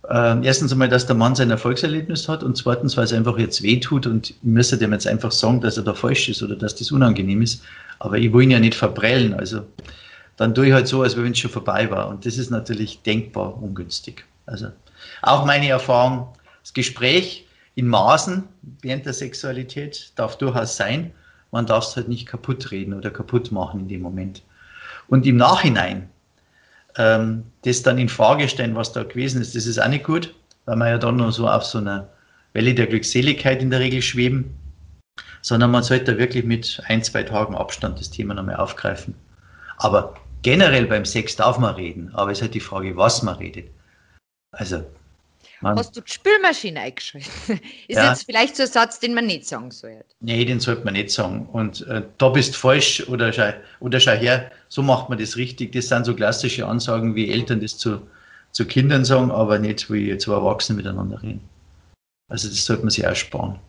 Ähm, 0.09 0.43
erstens 0.43 0.71
einmal, 0.71 0.89
dass 0.89 1.05
der 1.05 1.15
Mann 1.15 1.35
sein 1.35 1.51
Erfolgserlebnis 1.51 2.27
hat 2.27 2.43
und 2.43 2.57
zweitens, 2.57 2.97
weil 2.97 3.03
es 3.03 3.13
einfach 3.13 3.37
jetzt 3.37 3.61
wehtut 3.61 4.07
und 4.07 4.31
ich 4.31 4.35
müsste 4.41 4.77
dem 4.77 4.93
jetzt 4.93 5.07
einfach 5.07 5.31
sagen, 5.31 5.61
dass 5.61 5.77
er 5.77 5.83
da 5.83 5.93
falsch 5.93 6.27
ist 6.29 6.41
oder 6.41 6.55
dass 6.55 6.75
das 6.75 6.91
unangenehm 6.91 7.41
ist. 7.41 7.63
Aber 7.99 8.17
ich 8.17 8.33
will 8.33 8.43
ihn 8.43 8.51
ja 8.51 8.59
nicht 8.59 8.75
verprellen. 8.75 9.33
Also 9.33 9.61
dann 10.37 10.55
tue 10.55 10.67
ich 10.67 10.73
halt 10.73 10.87
so, 10.87 11.03
als 11.03 11.15
wenn 11.15 11.31
es 11.31 11.39
schon 11.39 11.51
vorbei 11.51 11.89
war. 11.91 12.09
Und 12.09 12.25
das 12.25 12.37
ist 12.37 12.49
natürlich 12.49 13.03
denkbar 13.03 13.61
ungünstig. 13.61 14.25
Also 14.47 14.69
auch 15.21 15.45
meine 15.45 15.69
Erfahrung, 15.69 16.29
das 16.63 16.73
Gespräch 16.73 17.47
in 17.75 17.87
Maßen 17.87 18.43
während 18.81 19.05
der 19.05 19.13
Sexualität 19.13 20.11
darf 20.15 20.37
durchaus 20.37 20.75
sein. 20.75 21.11
Man 21.51 21.67
darf 21.67 21.85
es 21.85 21.95
halt 21.95 22.09
nicht 22.09 22.25
kaputt 22.25 22.71
reden 22.71 22.93
oder 22.93 23.11
kaputt 23.11 23.51
machen 23.51 23.81
in 23.81 23.87
dem 23.87 24.01
Moment. 24.01 24.41
Und 25.07 25.25
im 25.25 25.37
Nachhinein 25.37 26.09
ähm, 26.97 27.43
das 27.63 27.83
dann 27.83 27.97
in 27.97 28.09
Frage 28.09 28.47
stellen, 28.47 28.75
was 28.75 28.93
da 28.93 29.03
gewesen 29.03 29.41
ist, 29.41 29.55
das 29.55 29.65
ist 29.65 29.79
auch 29.79 29.87
nicht 29.87 30.03
gut, 30.03 30.33
weil 30.65 30.77
wir 30.77 30.89
ja 30.89 30.97
dann 30.97 31.17
nur 31.17 31.31
so 31.31 31.47
auf 31.47 31.63
so 31.63 31.77
einer 31.77 32.09
Welle 32.53 32.73
der 32.73 32.87
Glückseligkeit 32.87 33.61
in 33.61 33.71
der 33.71 33.79
Regel 33.79 34.01
schweben, 34.01 34.55
sondern 35.41 35.71
man 35.71 35.83
sollte 35.83 36.13
da 36.13 36.17
wirklich 36.17 36.43
mit 36.45 36.81
ein, 36.87 37.03
zwei 37.03 37.23
Tagen 37.23 37.55
Abstand 37.55 37.99
das 37.99 38.09
Thema 38.09 38.33
nochmal 38.33 38.57
aufgreifen. 38.57 39.15
Aber 39.77 40.15
generell 40.41 40.85
beim 40.85 41.05
Sex 41.05 41.35
darf 41.35 41.57
man 41.57 41.75
reden, 41.75 42.11
aber 42.13 42.31
es 42.31 42.39
ist 42.39 42.43
halt 42.43 42.53
die 42.53 42.59
Frage, 42.59 42.97
was 42.97 43.23
man 43.23 43.35
redet. 43.35 43.69
Also. 44.51 44.83
Mann. 45.61 45.77
Hast 45.77 45.95
du 45.95 46.01
die 46.01 46.11
Spülmaschine 46.11 46.79
eingeschaltet? 46.79 47.29
Ist 47.87 47.97
ja. 47.97 48.09
jetzt 48.09 48.25
vielleicht 48.25 48.55
so 48.55 48.63
ein 48.63 48.69
Satz, 48.69 48.99
den 48.99 49.13
man 49.13 49.27
nicht 49.27 49.45
sagen 49.47 49.69
sollte. 49.69 50.05
Nee, 50.19 50.43
den 50.43 50.59
sollte 50.59 50.83
man 50.83 50.93
nicht 50.93 51.11
sagen. 51.11 51.47
Und 51.51 51.85
äh, 51.87 52.01
da 52.17 52.29
bist 52.29 52.55
falsch 52.55 53.07
oder 53.07 53.31
schau, 53.31 53.51
oder 53.79 53.99
schau 53.99 54.13
her, 54.13 54.51
so 54.69 54.81
macht 54.81 55.09
man 55.09 55.19
das 55.19 55.37
richtig. 55.37 55.71
Das 55.71 55.87
sind 55.87 56.05
so 56.05 56.15
klassische 56.15 56.65
Ansagen, 56.65 57.15
wie 57.15 57.31
Eltern 57.31 57.61
das 57.61 57.77
zu, 57.77 58.01
zu 58.51 58.65
Kindern 58.65 59.05
sagen, 59.05 59.29
aber 59.29 59.59
nicht 59.59 59.91
wie 59.91 60.17
zwei 60.17 60.33
Erwachsene 60.33 60.77
miteinander 60.77 61.21
reden. 61.21 61.47
Also 62.27 62.47
das 62.47 62.65
sollte 62.65 62.83
man 62.83 62.89
sich 62.89 63.03
ersparen. 63.03 63.59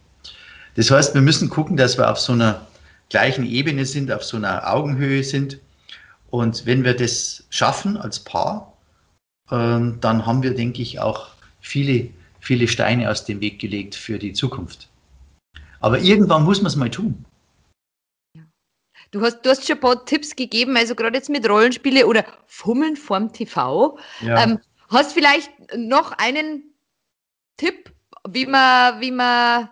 Das 0.77 0.91
heißt, 0.91 1.15
wir 1.15 1.21
müssen 1.21 1.51
gucken, 1.51 1.77
dass 1.77 1.99
wir 1.99 2.11
auf 2.11 2.19
so 2.19 2.33
einer 2.33 2.67
gleichen 3.11 3.45
Ebene 3.45 3.85
sind, 3.85 4.11
auf 4.11 4.25
so 4.25 4.39
einer 4.39 4.73
Augenhöhe 4.73 5.23
sind. 5.23 5.59
Und 6.31 6.65
wenn 6.65 6.85
wir 6.85 6.95
das 6.95 7.45
schaffen 7.51 7.99
als 7.99 8.21
Paar, 8.21 8.73
ähm, 9.51 9.99
dann 10.01 10.25
haben 10.25 10.43
wir, 10.43 10.55
denke 10.55 10.81
ich, 10.81 10.99
auch 10.99 11.32
viele, 11.63 12.11
viele 12.41 12.69
Steine 12.69 13.11
aus 13.11 13.25
dem 13.25 13.41
Weg 13.41 13.59
gelegt 13.59 13.95
für 13.95 14.19
die 14.19 14.35
Zukunft. 14.35 14.91
Aber 15.81 15.99
irgendwann 15.99 16.45
muss 16.45 16.61
man 16.61 16.67
es 16.67 16.77
mal 16.77 16.91
tun. 16.91 17.25
Du 19.11 19.21
hast, 19.21 19.43
du 19.43 19.51
hast 19.51 19.67
schon 19.67 19.77
ein 19.77 19.81
paar 19.81 20.05
Tipps 20.05 20.37
gegeben, 20.37 20.77
also 20.77 20.95
gerade 20.95 21.17
jetzt 21.17 21.29
mit 21.29 21.49
Rollenspiele 21.49 22.07
oder 22.07 22.25
Fummeln 22.47 22.97
vorm 22.97 23.33
TV. 23.33 23.99
Ja. 24.21 24.43
Ähm, 24.43 24.59
hast 24.89 25.13
vielleicht 25.13 25.51
noch 25.77 26.13
einen 26.13 26.63
Tipp, 27.57 27.93
wie 28.29 28.47
man, 28.47 29.01
wie 29.01 29.11
man 29.11 29.69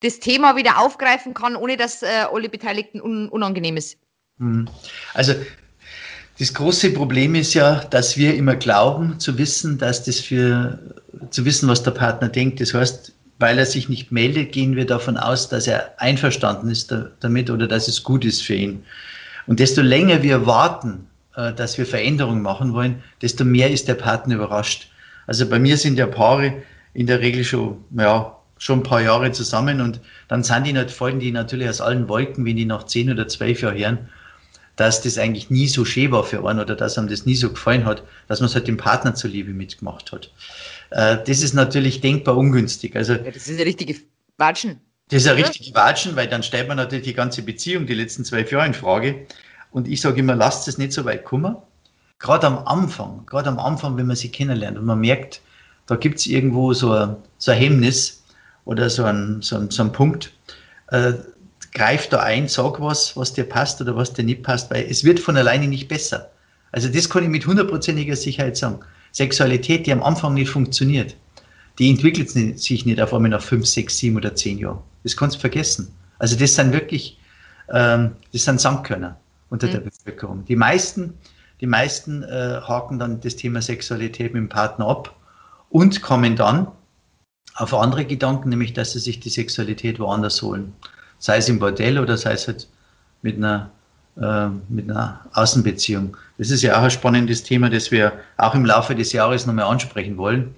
das 0.00 0.20
Thema 0.20 0.56
wieder 0.56 0.78
aufgreifen 0.80 1.34
kann, 1.34 1.54
ohne 1.54 1.76
dass 1.76 2.02
äh, 2.02 2.26
alle 2.32 2.48
Beteiligten 2.48 3.00
un 3.00 3.28
unangenehm 3.28 3.76
ist? 3.76 3.98
Hm. 4.38 4.68
Also 5.14 5.34
das 6.42 6.54
große 6.54 6.90
Problem 6.90 7.36
ist 7.36 7.54
ja, 7.54 7.84
dass 7.90 8.16
wir 8.16 8.34
immer 8.34 8.56
glauben 8.56 9.20
zu 9.20 9.38
wissen, 9.38 9.78
dass 9.78 10.02
das 10.02 10.18
für 10.18 10.76
zu 11.30 11.44
wissen, 11.44 11.68
was 11.68 11.84
der 11.84 11.92
Partner 11.92 12.28
denkt. 12.28 12.60
Das 12.60 12.74
heißt, 12.74 13.12
weil 13.38 13.58
er 13.58 13.64
sich 13.64 13.88
nicht 13.88 14.10
meldet, 14.10 14.50
gehen 14.50 14.74
wir 14.74 14.84
davon 14.84 15.16
aus, 15.16 15.48
dass 15.48 15.68
er 15.68 15.92
einverstanden 15.98 16.68
ist 16.68 16.92
damit 17.20 17.48
oder 17.48 17.68
dass 17.68 17.86
es 17.86 18.02
gut 18.02 18.24
ist 18.24 18.42
für 18.42 18.56
ihn. 18.56 18.82
Und 19.46 19.60
desto 19.60 19.82
länger 19.82 20.24
wir 20.24 20.44
warten, 20.44 21.06
äh, 21.36 21.52
dass 21.52 21.78
wir 21.78 21.86
Veränderungen 21.86 22.42
machen 22.42 22.72
wollen, 22.72 23.04
desto 23.22 23.44
mehr 23.44 23.70
ist 23.70 23.86
der 23.86 23.94
Partner 23.94 24.34
überrascht. 24.34 24.90
Also 25.28 25.48
bei 25.48 25.60
mir 25.60 25.76
sind 25.76 25.96
ja 25.96 26.08
Paare 26.08 26.54
in 26.92 27.06
der 27.06 27.20
Regel 27.20 27.44
schon 27.44 27.84
ja, 27.96 28.36
schon 28.58 28.80
ein 28.80 28.82
paar 28.82 29.00
Jahre 29.00 29.30
zusammen 29.30 29.80
und 29.80 30.00
dann 30.26 30.42
sind 30.42 30.66
die, 30.66 30.88
folgen 30.88 31.20
die 31.20 31.30
natürlich 31.30 31.68
aus 31.68 31.80
allen 31.80 32.08
Wolken, 32.08 32.44
wenn 32.44 32.56
die 32.56 32.64
nach 32.64 32.86
zehn 32.86 33.12
oder 33.12 33.28
zwölf 33.28 33.62
Jahren 33.62 33.78
hören, 33.78 33.98
dass 34.76 35.02
das 35.02 35.18
eigentlich 35.18 35.50
nie 35.50 35.68
so 35.68 35.84
schön 35.84 36.10
war 36.10 36.24
für 36.24 36.46
einen 36.46 36.60
oder 36.60 36.74
dass 36.74 36.98
einem 36.98 37.08
das 37.08 37.26
nie 37.26 37.34
so 37.34 37.50
gefallen 37.50 37.84
hat, 37.84 38.02
dass 38.28 38.40
man 38.40 38.48
es 38.48 38.54
halt 38.54 38.68
dem 38.68 38.76
Partner 38.76 39.14
zuliebe 39.14 39.52
mitgemacht 39.52 40.12
hat. 40.12 40.32
Äh, 40.90 41.18
das 41.26 41.42
ist 41.42 41.54
natürlich 41.54 42.00
denkbar 42.00 42.36
ungünstig. 42.36 42.96
Also, 42.96 43.14
ja, 43.14 43.30
das 43.30 43.48
ist 43.48 43.56
eine 43.56 43.66
richtige 43.66 43.96
Watschen. 44.38 44.80
Das 45.08 45.22
ist 45.22 45.28
ein 45.28 45.36
richtige 45.36 45.74
Watschen, 45.74 46.16
weil 46.16 46.28
dann 46.28 46.42
stellt 46.42 46.68
man 46.68 46.78
natürlich 46.78 47.04
die 47.04 47.14
ganze 47.14 47.42
Beziehung 47.42 47.86
die 47.86 47.94
letzten 47.94 48.24
zwölf 48.24 48.50
Jahre 48.50 48.66
in 48.66 48.74
Frage. 48.74 49.26
Und 49.70 49.88
ich 49.88 50.00
sage 50.00 50.20
immer, 50.20 50.34
lasst 50.34 50.68
es 50.68 50.78
nicht 50.78 50.92
so 50.92 51.04
weit 51.04 51.24
kommen. 51.24 51.56
Gerade 52.18 52.46
am 52.46 52.58
Anfang, 52.66 53.26
gerade 53.26 53.48
am 53.48 53.58
Anfang, 53.58 53.96
wenn 53.96 54.06
man 54.06 54.16
sie 54.16 54.30
kennenlernt 54.30 54.78
und 54.78 54.84
man 54.84 55.00
merkt, 55.00 55.40
da 55.86 55.96
gibt 55.96 56.20
es 56.20 56.26
irgendwo 56.26 56.72
so 56.72 56.92
ein, 56.92 57.16
so 57.36 57.50
ein 57.50 57.58
Hemmnis, 57.58 58.22
oder 58.64 58.90
so 58.90 59.04
ein, 59.04 59.42
so 59.42 59.56
ein, 59.56 59.70
so 59.70 59.82
ein 59.82 59.92
Punkt, 59.92 60.32
äh, 60.88 61.14
greif 61.72 62.08
da 62.08 62.20
ein, 62.20 62.48
sag 62.48 62.80
was, 62.80 63.16
was 63.16 63.32
dir 63.32 63.44
passt 63.44 63.80
oder 63.80 63.96
was 63.96 64.12
dir 64.12 64.22
nicht 64.22 64.42
passt, 64.42 64.70
weil 64.70 64.86
es 64.88 65.04
wird 65.04 65.18
von 65.18 65.36
alleine 65.36 65.66
nicht 65.66 65.88
besser. 65.88 66.30
Also 66.70 66.88
das 66.88 67.08
kann 67.08 67.24
ich 67.24 67.28
mit 67.28 67.46
hundertprozentiger 67.46 68.16
Sicherheit 68.16 68.56
sagen. 68.56 68.80
Sexualität, 69.12 69.86
die 69.86 69.92
am 69.92 70.02
Anfang 70.02 70.34
nicht 70.34 70.50
funktioniert, 70.50 71.16
die 71.78 71.90
entwickelt 71.90 72.30
sich 72.30 72.86
nicht 72.86 73.00
auf 73.00 73.12
einmal 73.12 73.30
nach 73.30 73.42
fünf, 73.42 73.66
sechs, 73.66 73.98
sieben 73.98 74.16
oder 74.16 74.34
zehn 74.34 74.58
Jahren. 74.58 74.78
Das 75.02 75.16
kannst 75.16 75.36
du 75.36 75.40
vergessen. 75.40 75.94
Also 76.18 76.36
das 76.36 76.54
sind 76.54 76.72
wirklich, 76.72 77.18
ähm, 77.70 78.12
das 78.32 78.44
sind 78.44 78.60
Sandkörner 78.60 79.18
unter 79.50 79.66
mhm. 79.66 79.72
der 79.72 79.80
Bevölkerung. 79.80 80.44
Die 80.46 80.56
meisten, 80.56 81.14
die 81.60 81.66
meisten 81.66 82.22
äh, 82.22 82.60
haken 82.62 82.98
dann 82.98 83.20
das 83.20 83.36
Thema 83.36 83.60
Sexualität 83.60 84.32
mit 84.32 84.40
dem 84.40 84.48
Partner 84.48 84.86
ab 84.86 85.16
und 85.68 86.02
kommen 86.02 86.36
dann 86.36 86.68
auf 87.54 87.74
andere 87.74 88.04
Gedanken, 88.04 88.48
nämlich 88.48 88.72
dass 88.72 88.92
sie 88.92 88.98
sich 88.98 89.20
die 89.20 89.30
Sexualität 89.30 89.98
woanders 89.98 90.40
holen. 90.42 90.72
Sei 91.22 91.36
es 91.36 91.48
im 91.48 91.60
Bordell 91.60 92.00
oder 92.00 92.16
sei 92.16 92.32
es 92.32 92.48
halt 92.48 92.66
mit 93.22 93.36
einer, 93.36 93.70
äh, 94.20 94.48
mit 94.68 94.90
einer 94.90 95.20
Außenbeziehung. 95.34 96.16
Das 96.36 96.50
ist 96.50 96.62
ja 96.62 96.76
auch 96.76 96.82
ein 96.82 96.90
spannendes 96.90 97.44
Thema, 97.44 97.70
das 97.70 97.92
wir 97.92 98.12
auch 98.38 98.56
im 98.56 98.64
Laufe 98.64 98.96
des 98.96 99.12
Jahres 99.12 99.46
nochmal 99.46 99.66
ansprechen 99.66 100.16
wollen. 100.16 100.52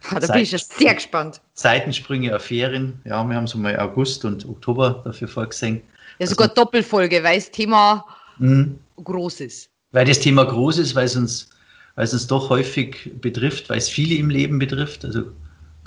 Da 0.10 0.32
bin 0.32 0.42
ich 0.42 0.50
jetzt 0.50 0.76
sehr 0.76 0.94
gespannt. 0.94 1.40
Seitensprünge, 1.54 2.34
Affären. 2.34 3.00
Ja, 3.04 3.22
wir 3.24 3.36
haben 3.36 3.46
so 3.46 3.58
mal 3.58 3.78
August 3.78 4.24
und 4.24 4.44
Oktober 4.48 5.02
dafür 5.04 5.28
vorgesehen. 5.28 5.82
Ja, 6.18 6.26
sogar 6.26 6.48
also, 6.48 6.64
Doppelfolge, 6.64 7.22
weil 7.22 7.36
das 7.36 7.50
Thema 7.50 8.04
mh, 8.38 8.70
groß 8.96 9.40
ist. 9.40 9.70
Weil 9.92 10.06
das 10.06 10.18
Thema 10.18 10.44
groß 10.44 10.78
ist, 10.78 10.96
weil 10.96 11.06
es 11.06 11.14
uns, 11.14 11.48
weil 11.94 12.04
es 12.04 12.12
uns 12.12 12.26
doch 12.26 12.48
häufig 12.50 13.12
betrifft, 13.20 13.70
weil 13.70 13.78
es 13.78 13.88
viele 13.88 14.16
im 14.16 14.30
Leben 14.30 14.58
betrifft. 14.58 15.04
Also 15.04 15.32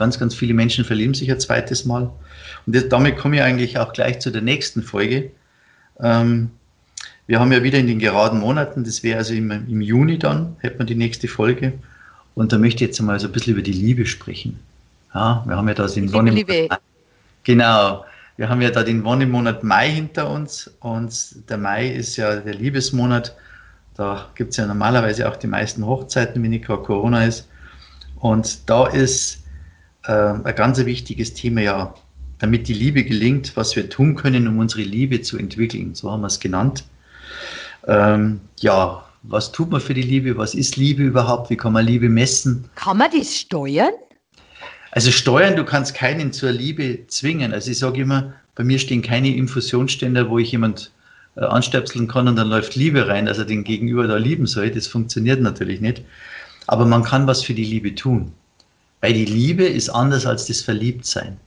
Ganz, 0.02 0.18
ganz 0.18 0.34
viele 0.34 0.56
Menschen 0.56 0.84
verlieben 0.84 1.14
sich 1.14 1.30
ein 1.32 1.40
zweites 1.40 1.86
Mal. 1.86 2.10
Und 2.66 2.92
damit 2.92 3.18
komme 3.18 3.36
ich 3.36 3.44
eigentlich 3.44 3.78
auch 3.78 3.94
gleich 3.94 4.18
zu 4.18 4.32
der 4.32 4.42
nächsten 4.42 4.82
Folge. 4.82 5.30
Ähm, 6.00 6.50
wir 7.28 7.40
haben 7.40 7.52
ja 7.52 7.62
wieder 7.62 7.78
in 7.78 7.86
den 7.86 8.00
geraden 8.00 8.40
Monaten, 8.40 8.84
das 8.84 9.04
wäre 9.04 9.20
also 9.20 9.36
im, 9.36 9.52
im 9.52 9.80
Juni 9.80 10.18
dann, 10.18 10.56
hätte 10.58 10.80
man 10.80 10.88
die 10.88 10.96
nächste 10.96 11.28
Folge. 11.28 11.74
Und 12.34 12.52
da 12.52 12.58
möchte 12.58 12.84
ich 12.84 12.90
jetzt 12.90 13.00
mal 13.04 13.20
so 13.20 13.28
ein 13.28 13.32
bisschen 13.32 13.54
über 13.54 13.62
die 13.62 13.74
Liebe 13.74 14.08
sprechen. 14.08 14.60
Ja, 15.14 15.44
wir 15.46 15.56
haben 15.56 15.68
ja 15.68 15.76
da 15.76 15.86
den 15.86 16.12
Wonnemonat. 16.12 16.82
Genau. 17.44 18.04
Wir 18.38 18.50
haben 18.50 18.62
ja 18.64 18.72
da 18.72 18.82
den 18.82 19.04
Wonnemonat 19.04 19.64
Mai 19.64 19.88
hinter 19.88 20.32
uns 20.32 20.72
und 20.80 21.48
der 21.48 21.60
Mai 21.60 21.90
ist 21.90 22.18
ja 22.18 22.38
der 22.38 22.56
Liebesmonat. 22.56 23.36
Da 23.96 24.32
gibt 24.34 24.50
es 24.50 24.58
ja 24.58 24.66
normalerweise 24.66 25.30
auch 25.30 25.36
die 25.36 25.46
meisten 25.46 25.86
Hochzeiten, 25.86 26.42
wenn 26.42 26.50
nicht 26.50 26.66
Corona 26.66 27.26
ist. 27.26 27.48
Und 28.16 28.68
da 28.68 28.88
ist 28.88 29.41
äh, 30.04 30.12
ein 30.12 30.56
ganz 30.56 30.84
wichtiges 30.86 31.34
Thema 31.34 31.62
ja, 31.62 31.94
damit 32.40 32.68
die 32.68 32.74
Liebe 32.74 33.04
gelingt, 33.04 33.56
was 33.56 33.76
wir 33.76 33.90
tun 33.90 34.16
können, 34.16 34.48
um 34.48 34.60
unsere 34.60 34.82
Liebe 34.82 35.22
zu 35.22 35.38
entwickeln. 35.38 35.94
So 35.94 36.12
haben 36.12 36.22
wir 36.22 36.28
es 36.28 36.40
genannt. 36.40 36.84
Ähm, 37.88 38.42
ja, 38.60 39.06
was 39.24 39.52
tut 39.52 39.70
man 39.70 39.82
für 39.82 39.94
die 39.94 40.02
Liebe? 40.02 40.38
Was 40.38 40.56
ist 40.56 40.76
Liebe 40.76 41.04
überhaupt? 41.04 41.50
Wie 41.50 41.58
kann 41.58 41.74
man 41.74 41.86
Liebe 41.86 42.10
messen? 42.10 42.66
Kann 42.76 42.98
man 42.98 43.12
das 43.16 43.38
steuern? 43.38 43.94
Also 44.92 45.12
steuern, 45.12 45.56
du 45.56 45.64
kannst 45.64 45.94
keinen 45.94 46.34
zur 46.34 46.52
Liebe 46.52 47.06
zwingen. 47.08 47.54
Also 47.54 47.72
ich 47.72 47.80
sage 47.80 48.02
immer, 48.02 48.34
bei 48.56 48.64
mir 48.64 48.80
stehen 48.80 49.02
keine 49.02 49.34
Infusionsständer, 49.36 50.30
wo 50.30 50.40
ich 50.40 50.52
jemand 50.52 50.92
äh, 51.38 51.42
anstöpseln 51.42 52.08
kann 52.08 52.28
und 52.28 52.36
dann 52.36 52.50
läuft 52.50 52.76
Liebe 52.76 53.08
rein, 53.08 53.28
dass 53.28 53.38
er 53.38 53.46
den 53.46 53.64
Gegenüber 53.64 54.08
da 54.08 54.18
lieben 54.18 54.48
soll. 54.48 54.72
Das 54.72 54.88
funktioniert 54.88 55.42
natürlich 55.42 55.80
nicht. 55.80 56.04
Aber 56.68 56.86
man 56.86 57.04
kann 57.04 57.28
was 57.28 57.44
für 57.44 57.54
die 57.54 57.64
Liebe 57.64 57.96
tun. 57.96 58.34
Weil 59.02 59.14
die 59.14 59.26
Liebe 59.26 59.66
ist 59.66 59.90
anders 59.90 60.26
als 60.26 60.46
das 60.46 60.62
Verliebtsein. 60.62 61.38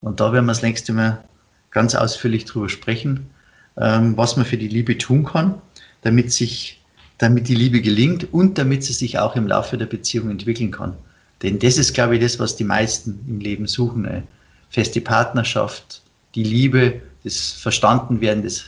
Und 0.00 0.20
da 0.20 0.32
werden 0.32 0.46
wir 0.46 0.52
das 0.52 0.62
nächste 0.62 0.92
Mal 0.92 1.22
ganz 1.70 1.94
ausführlich 1.94 2.46
drüber 2.46 2.68
sprechen, 2.68 3.28
ähm, 3.76 4.16
was 4.16 4.36
man 4.36 4.46
für 4.46 4.56
die 4.56 4.68
Liebe 4.68 4.96
tun 4.96 5.24
kann, 5.24 5.60
damit 6.02 6.32
sich, 6.32 6.82
damit 7.18 7.48
die 7.48 7.54
Liebe 7.54 7.80
gelingt 7.82 8.32
und 8.32 8.58
damit 8.58 8.84
sie 8.84 8.94
sich 8.94 9.18
auch 9.18 9.36
im 9.36 9.46
Laufe 9.46 9.76
der 9.76 9.86
Beziehung 9.86 10.30
entwickeln 10.30 10.70
kann. 10.70 10.94
Denn 11.42 11.58
das 11.58 11.78
ist, 11.78 11.94
glaube 11.94 12.16
ich, 12.16 12.22
das, 12.22 12.38
was 12.38 12.56
die 12.56 12.64
meisten 12.64 13.20
im 13.28 13.40
Leben 13.40 13.66
suchen. 13.66 14.06
Eine 14.06 14.22
feste 14.70 15.00
Partnerschaft, 15.00 16.02
die 16.34 16.42
Liebe, 16.42 17.00
das 17.22 17.52
Verstandenwerden, 17.52 18.42
das, 18.42 18.64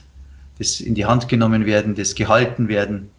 das 0.59 0.81
in 0.81 0.95
die 0.95 1.07
Hand 1.07 1.29
genommen 1.29 1.67
werden, 1.67 1.95
das 1.95 2.15
gehalten 2.15 2.69
werden 2.69 3.11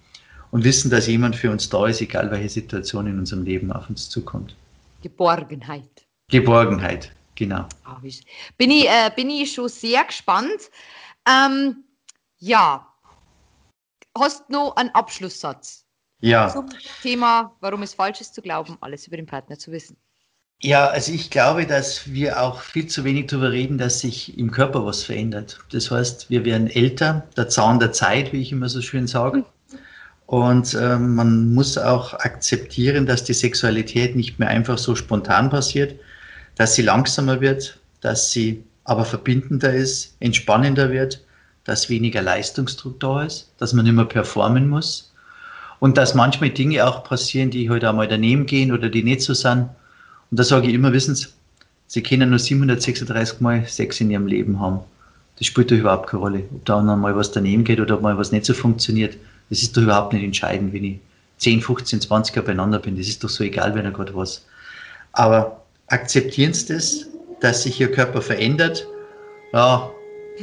und 0.52 0.64
wissen, 0.64 0.92
dass 0.92 1.08
jemand 1.08 1.36
für 1.36 1.52
uns 1.52 1.70
da 1.70 1.88
ist, 1.88 2.02
egal 2.02 2.30
welche 2.32 2.50
Situation 2.50 3.08
in 3.08 3.20
unserem 3.20 3.44
Leben 3.44 3.72
auf 3.72 3.90
uns 3.90 4.10
zukommt. 4.10 4.56
Geborgenheit. 5.02 6.08
Geborgenheit, 6.30 7.12
genau. 7.36 7.68
Ah, 7.84 8.00
bin 8.58 8.72
ich, 8.72 8.88
äh, 8.88 9.12
bin 9.16 9.30
ich 9.30 9.54
schon 9.54 9.70
sehr 9.70 10.04
gespannt. 10.04 10.70
Ähm, 11.28 11.84
ja, 12.38 12.88
hast 14.18 14.46
du 14.48 14.54
noch 14.54 14.76
einen 14.76 14.90
Abschlusssatz? 14.92 15.86
Ja. 16.20 16.50
Zum 16.50 16.70
Thema, 17.02 17.56
warum 17.62 17.82
es 17.82 17.96
falsch 17.96 18.22
ist 18.22 18.36
zu 18.36 18.42
glauben, 18.42 18.78
alles 18.82 19.08
über 19.08 19.18
den 19.18 19.26
Partner 19.26 19.58
zu 19.58 19.72
wissen. 19.72 19.98
Ja, 20.64 20.88
also 20.88 21.12
ich 21.12 21.32
glaube, 21.32 21.66
dass 21.66 22.12
wir 22.12 22.40
auch 22.40 22.62
viel 22.62 22.86
zu 22.86 23.04
wenig 23.04 23.28
darüber 23.28 23.52
reden, 23.52 23.80
dass 23.80 24.00
sich 24.00 24.38
im 24.38 24.52
Körper 24.52 24.86
was 24.86 25.04
verändert. 25.04 25.60
Das 25.72 25.90
heißt, 25.90 26.30
wir 26.30 26.46
werden 26.46 26.70
älter, 26.70 27.28
der 27.36 27.50
Zahn 27.50 27.80
der 27.80 27.94
Zeit, 27.94 28.32
wie 28.32 28.42
ich 28.42 28.52
immer 28.52 28.70
so 28.70 28.82
schön 28.82 29.08
sage. 29.08 29.44
Und 30.32 30.76
äh, 30.76 30.98
man 30.98 31.54
muss 31.54 31.78
auch 31.78 32.14
akzeptieren, 32.14 33.06
dass 33.06 33.26
die 33.26 33.34
Sexualität 33.34 34.16
nicht 34.16 34.40
mehr 34.40 34.48
einfach 34.48 34.78
so 34.78 34.96
spontan 34.96 35.50
passiert, 35.50 36.00
dass 36.56 36.74
sie 36.74 36.84
langsamer 36.84 37.42
wird, 37.42 37.78
dass 38.00 38.32
sie 38.32 38.64
aber 38.86 39.04
verbindender 39.04 39.74
ist, 39.74 40.16
entspannender 40.22 40.90
wird, 40.90 41.20
dass 41.66 41.90
weniger 41.90 42.22
Leistungsdruck 42.22 42.98
da 43.02 43.24
ist, 43.24 43.52
dass 43.58 43.74
man 43.74 43.94
mehr 43.94 44.06
performen 44.06 44.70
muss 44.70 45.12
und 45.82 45.98
dass 45.98 46.16
manchmal 46.16 46.52
Dinge 46.52 46.88
auch 46.88 47.04
passieren, 47.04 47.52
die 47.52 47.70
heute 47.70 47.88
halt 47.88 47.92
einmal 47.92 48.08
daneben 48.08 48.46
gehen 48.46 48.72
oder 48.72 48.88
die 48.88 49.04
nicht 49.04 49.24
so 49.24 49.34
sind 49.34 49.68
Und 50.30 50.40
da 50.40 50.46
sage 50.46 50.70
ich 50.70 50.74
immer, 50.74 50.94
wissen 50.94 51.14
Sie, 51.14 51.28
Sie 51.88 52.04
können 52.04 52.30
nur 52.30 52.40
736 52.40 53.42
Mal 53.42 53.66
Sex 53.68 54.00
in 54.00 54.10
Ihrem 54.10 54.28
Leben 54.28 54.62
haben. 54.62 54.80
Das 55.38 55.48
spielt 55.48 55.72
doch 55.72 55.76
überhaupt 55.76 56.10
keine 56.10 56.22
Rolle. 56.22 56.44
Ob 56.56 56.64
da 56.64 56.82
mal 56.82 57.18
was 57.18 57.34
daneben 57.34 57.66
geht 57.66 57.82
oder 57.82 57.96
ob 57.96 58.02
mal 58.02 58.18
was 58.18 58.32
nicht 58.32 58.46
so 58.46 58.54
funktioniert, 58.54 59.18
das 59.52 59.62
ist 59.62 59.76
doch 59.76 59.84
überhaupt 59.84 60.14
nicht 60.14 60.24
entscheidend, 60.24 60.74
wenn 60.74 60.86
ich 60.86 61.00
10, 61.40 61.62
15, 61.62 62.02
20 62.02 62.36
Jahre 62.36 62.48
beieinander 62.48 62.80
bin. 62.80 62.96
Das 62.96 63.08
ist 63.08 63.22
doch 63.22 63.30
so 63.30 63.44
egal, 63.44 63.76
wenn 63.76 63.84
er 63.84 63.92
gerade 63.92 64.16
was. 64.16 64.48
Aber 65.12 65.62
akzeptieren 65.88 66.54
Sie 66.54 66.74
das, 66.74 67.08
dass 67.42 67.64
sich 67.64 67.80
Ihr 67.80 67.92
Körper 67.92 68.22
verändert. 68.22 68.88
Ja, 69.52 69.92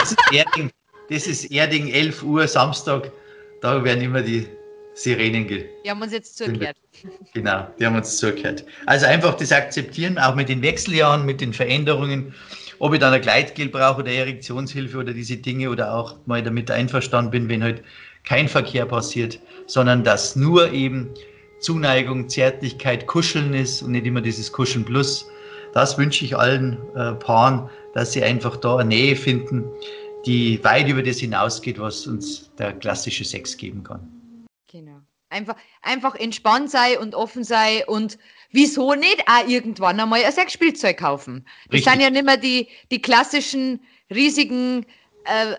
das 0.00 0.10
ist 0.10 0.18
Erding, 0.32 0.70
das 1.08 1.26
ist 1.28 1.44
Erding 1.44 1.88
11 1.88 2.24
Uhr 2.24 2.48
Samstag. 2.48 3.12
Da 3.60 3.84
werden 3.84 4.02
immer 4.02 4.20
die 4.20 4.48
Sirenen 4.94 5.46
gehen. 5.46 5.66
Die 5.84 5.90
haben 5.90 6.02
uns 6.02 6.12
jetzt 6.12 6.36
zugehört. 6.36 6.76
Genau, 7.34 7.68
die 7.78 7.86
haben 7.86 7.94
uns 7.94 8.16
zugehört. 8.16 8.64
Also 8.86 9.06
einfach 9.06 9.36
das 9.36 9.52
akzeptieren, 9.52 10.18
auch 10.18 10.34
mit 10.34 10.48
den 10.48 10.60
Wechseljahren, 10.60 11.24
mit 11.24 11.40
den 11.40 11.52
Veränderungen, 11.52 12.34
ob 12.80 12.94
ich 12.94 12.98
dann 12.98 13.14
ein 13.14 13.22
Gleitgel 13.22 13.68
brauche 13.68 14.00
oder 14.00 14.10
Erektionshilfe 14.10 14.98
oder 14.98 15.12
diese 15.12 15.36
Dinge 15.36 15.70
oder 15.70 15.94
auch 15.94 16.16
mal 16.26 16.42
damit 16.42 16.70
einverstanden 16.70 17.30
bin, 17.30 17.48
wenn 17.48 17.62
halt 17.62 17.82
kein 18.24 18.48
Verkehr 18.48 18.86
passiert, 18.86 19.38
sondern 19.66 20.04
dass 20.04 20.36
nur 20.36 20.72
eben 20.72 21.10
Zuneigung, 21.60 22.28
Zärtlichkeit, 22.28 23.06
Kuscheln 23.06 23.54
ist 23.54 23.82
und 23.82 23.92
nicht 23.92 24.06
immer 24.06 24.20
dieses 24.20 24.52
Kuscheln 24.52 24.84
plus. 24.84 25.26
Das 25.72 25.96
wünsche 25.98 26.24
ich 26.24 26.36
allen 26.36 26.78
äh, 26.94 27.14
Paaren, 27.14 27.68
dass 27.94 28.12
sie 28.12 28.22
einfach 28.22 28.56
da 28.56 28.76
eine 28.76 28.88
Nähe 28.88 29.16
finden, 29.16 29.64
die 30.26 30.62
weit 30.62 30.88
über 30.88 31.02
das 31.02 31.18
hinausgeht, 31.18 31.78
was 31.78 32.06
uns 32.06 32.50
der 32.56 32.72
klassische 32.72 33.24
Sex 33.24 33.56
geben 33.56 33.82
kann. 33.82 34.46
Genau. 34.70 35.00
Einfach, 35.30 35.56
einfach 35.82 36.14
entspannt 36.14 36.70
sei 36.70 36.98
und 36.98 37.14
offen 37.14 37.44
sei 37.44 37.84
und 37.86 38.18
wieso 38.50 38.94
nicht 38.94 39.24
auch 39.26 39.48
irgendwann 39.48 39.98
einmal 39.98 40.22
ein 40.24 40.32
Sexspielzeug 40.32 40.96
kaufen? 40.96 41.44
Das 41.66 41.74
Richtig. 41.74 41.92
sind 41.92 42.02
ja 42.02 42.10
nicht 42.10 42.24
mehr 42.24 42.36
die, 42.36 42.68
die 42.90 43.02
klassischen, 43.02 43.80
riesigen, 44.10 44.86
äh, 45.24 45.54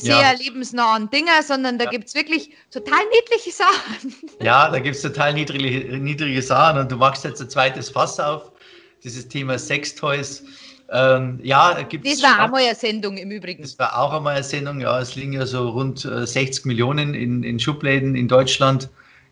sehr 0.00 0.20
ja. 0.20 0.32
lebensnahen 0.32 1.10
Dinger, 1.10 1.42
sondern 1.42 1.78
da 1.78 1.84
ja. 1.84 1.90
gibt 1.90 2.08
es 2.08 2.14
wirklich 2.14 2.50
total 2.70 3.00
niedliche 3.12 3.52
Sachen. 3.52 4.14
Ja, 4.42 4.70
da 4.70 4.78
gibt 4.78 4.96
es 4.96 5.02
total 5.02 5.34
niedrige, 5.34 5.98
niedrige 5.98 6.40
Sachen 6.40 6.80
und 6.80 6.90
du 6.90 6.96
machst 6.96 7.24
jetzt 7.24 7.40
ein 7.42 7.50
zweites 7.50 7.90
Fass 7.90 8.18
auf, 8.18 8.52
dieses 9.04 9.28
Thema 9.28 9.58
Sextoys. 9.58 10.42
Ähm, 10.90 11.38
ja, 11.42 11.82
gibt's 11.82 12.20
das 12.20 12.22
war 12.22 12.44
auch 12.44 12.50
mal 12.50 12.62
eine 12.62 12.74
Sendung 12.74 13.18
im 13.18 13.30
Übrigen. 13.30 13.62
Das 13.62 13.78
war 13.78 13.98
auch 13.98 14.12
einmal 14.12 14.36
eine 14.36 14.44
Sendung, 14.44 14.80
ja. 14.80 14.98
Es 14.98 15.14
liegen 15.14 15.34
ja 15.34 15.46
so 15.46 15.68
rund 15.68 16.00
60 16.00 16.64
äh, 16.64 16.68
Millionen 16.68 17.14
in, 17.14 17.42
in 17.42 17.60
Schubläden 17.60 18.14
in 18.14 18.28
Deutschland, 18.28 18.88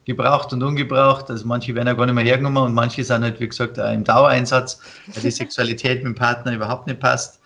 gebraucht 0.08 0.52
und 0.52 0.62
ungebraucht. 0.62 1.30
Also 1.30 1.46
manche 1.46 1.74
werden 1.74 1.86
ja 1.86 1.92
gar 1.94 2.06
nicht 2.06 2.14
mehr 2.14 2.24
hergenommen 2.24 2.62
und 2.62 2.74
manche 2.74 3.04
sind 3.04 3.22
halt, 3.22 3.38
wie 3.40 3.48
gesagt, 3.48 3.78
auch 3.78 3.92
im 3.92 4.04
Dauereinsatz, 4.04 4.80
weil 5.06 5.22
die 5.22 5.30
Sexualität 5.42 5.98
mit 5.98 6.06
dem 6.06 6.14
Partner 6.14 6.52
überhaupt 6.54 6.86
nicht 6.86 6.98
passt. 6.98 7.40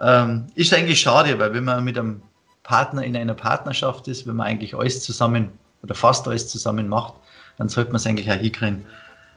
Ähm, 0.00 0.46
ist 0.54 0.72
eigentlich 0.72 1.00
schade, 1.00 1.38
weil 1.38 1.52
wenn 1.52 1.64
man 1.64 1.84
mit 1.84 1.98
einem 1.98 2.22
Partner 2.62 3.04
in 3.04 3.16
einer 3.16 3.34
Partnerschaft 3.34 4.08
ist, 4.08 4.26
wenn 4.26 4.36
man 4.36 4.46
eigentlich 4.46 4.74
alles 4.74 5.02
zusammen 5.02 5.50
oder 5.82 5.94
fast 5.94 6.26
alles 6.28 6.48
zusammen 6.48 6.88
macht, 6.88 7.14
dann 7.58 7.68
sollte 7.68 7.90
man 7.90 7.96
es 7.96 8.06
eigentlich 8.06 8.30
auch 8.30 8.36
hinkriegen, 8.36 8.86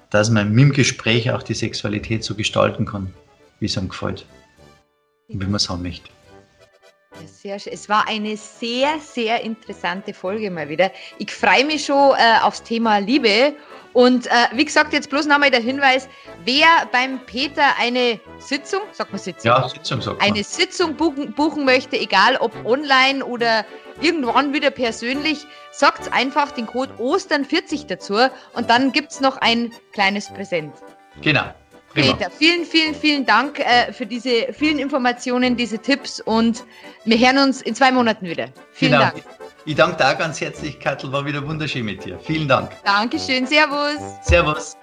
dass 0.09 0.29
man 0.29 0.51
mit 0.51 0.65
dem 0.65 0.73
Gespräch 0.73 1.31
auch 1.31 1.43
die 1.43 1.53
Sexualität 1.53 2.23
so 2.23 2.35
gestalten 2.35 2.85
kann 2.85 3.13
wie 3.63 3.67
es 3.67 3.77
ihm 3.77 3.87
gefällt 3.87 4.25
und 5.29 5.39
wie 5.41 5.45
man 5.45 5.55
es 5.55 5.69
haben 5.69 5.83
möchte. 5.83 6.09
Sehr 7.25 7.57
schön. 7.57 7.71
Es 7.71 7.87
war 7.87 8.05
eine 8.09 8.35
sehr, 8.35 8.99
sehr 8.99 9.41
interessante 9.41 10.13
Folge 10.13 10.51
mal 10.51 10.67
wieder. 10.67 10.91
Ich 11.17 11.31
freue 11.31 11.63
mich 11.63 11.85
schon 11.85 12.13
äh, 12.17 12.41
aufs 12.41 12.61
Thema 12.61 12.97
Liebe. 12.97 13.53
Und 13.93 14.27
äh, 14.27 14.31
wie 14.53 14.65
gesagt, 14.65 14.91
jetzt 14.91 15.09
bloß 15.09 15.27
nochmal 15.27 15.51
der 15.51 15.61
Hinweis, 15.61 16.09
wer 16.45 16.67
beim 16.91 17.19
Peter 17.25 17.63
eine 17.79 18.19
Sitzung, 18.39 18.81
sagt 18.91 19.11
man 19.11 19.19
Sitzung? 19.19 19.51
Ja, 19.51 19.69
Sitzung 19.69 20.01
sagt 20.01 20.19
man. 20.19 20.27
Eine 20.27 20.43
Sitzung 20.43 20.95
buchen, 20.95 21.33
buchen 21.33 21.63
möchte, 21.63 21.97
egal 21.97 22.37
ob 22.37 22.53
online 22.65 23.23
oder 23.23 23.65
irgendwann 24.01 24.53
wieder 24.53 24.71
persönlich, 24.71 25.45
sagt 25.71 26.11
einfach 26.11 26.51
den 26.51 26.65
Code 26.65 26.93
Ostern40 26.99 27.85
dazu 27.87 28.15
und 28.53 28.69
dann 28.69 28.91
gibt 28.91 29.11
es 29.11 29.21
noch 29.21 29.37
ein 29.37 29.71
kleines 29.91 30.29
Präsent. 30.29 30.73
Genau. 31.21 31.43
Peter, 31.93 32.31
vielen, 32.31 32.65
vielen, 32.65 32.95
vielen 32.95 33.25
Dank 33.25 33.59
äh, 33.59 33.93
für 33.93 34.07
diese 34.07 34.51
vielen 34.51 34.79
Informationen, 34.79 35.55
diese 35.55 35.77
Tipps 35.77 36.19
und 36.19 36.63
wir 37.05 37.17
hören 37.19 37.37
uns 37.37 37.61
in 37.61 37.75
zwei 37.75 37.91
Monaten 37.91 38.25
wieder. 38.25 38.47
Vielen 38.71 38.93
genau. 38.93 39.03
Dank. 39.03 39.23
Ich 39.65 39.75
danke 39.75 39.95
da 39.97 40.13
ganz 40.13 40.41
herzlich, 40.41 40.77
Kattel, 40.79 41.11
war 41.13 41.25
wieder 41.25 41.45
wunderschön 41.47 41.85
mit 41.85 42.03
dir. 42.03 42.19
Vielen 42.19 42.47
Dank. 42.49 42.71
Dankeschön, 42.83 43.47
Servus. 43.47 43.97
Servus. 44.21 44.75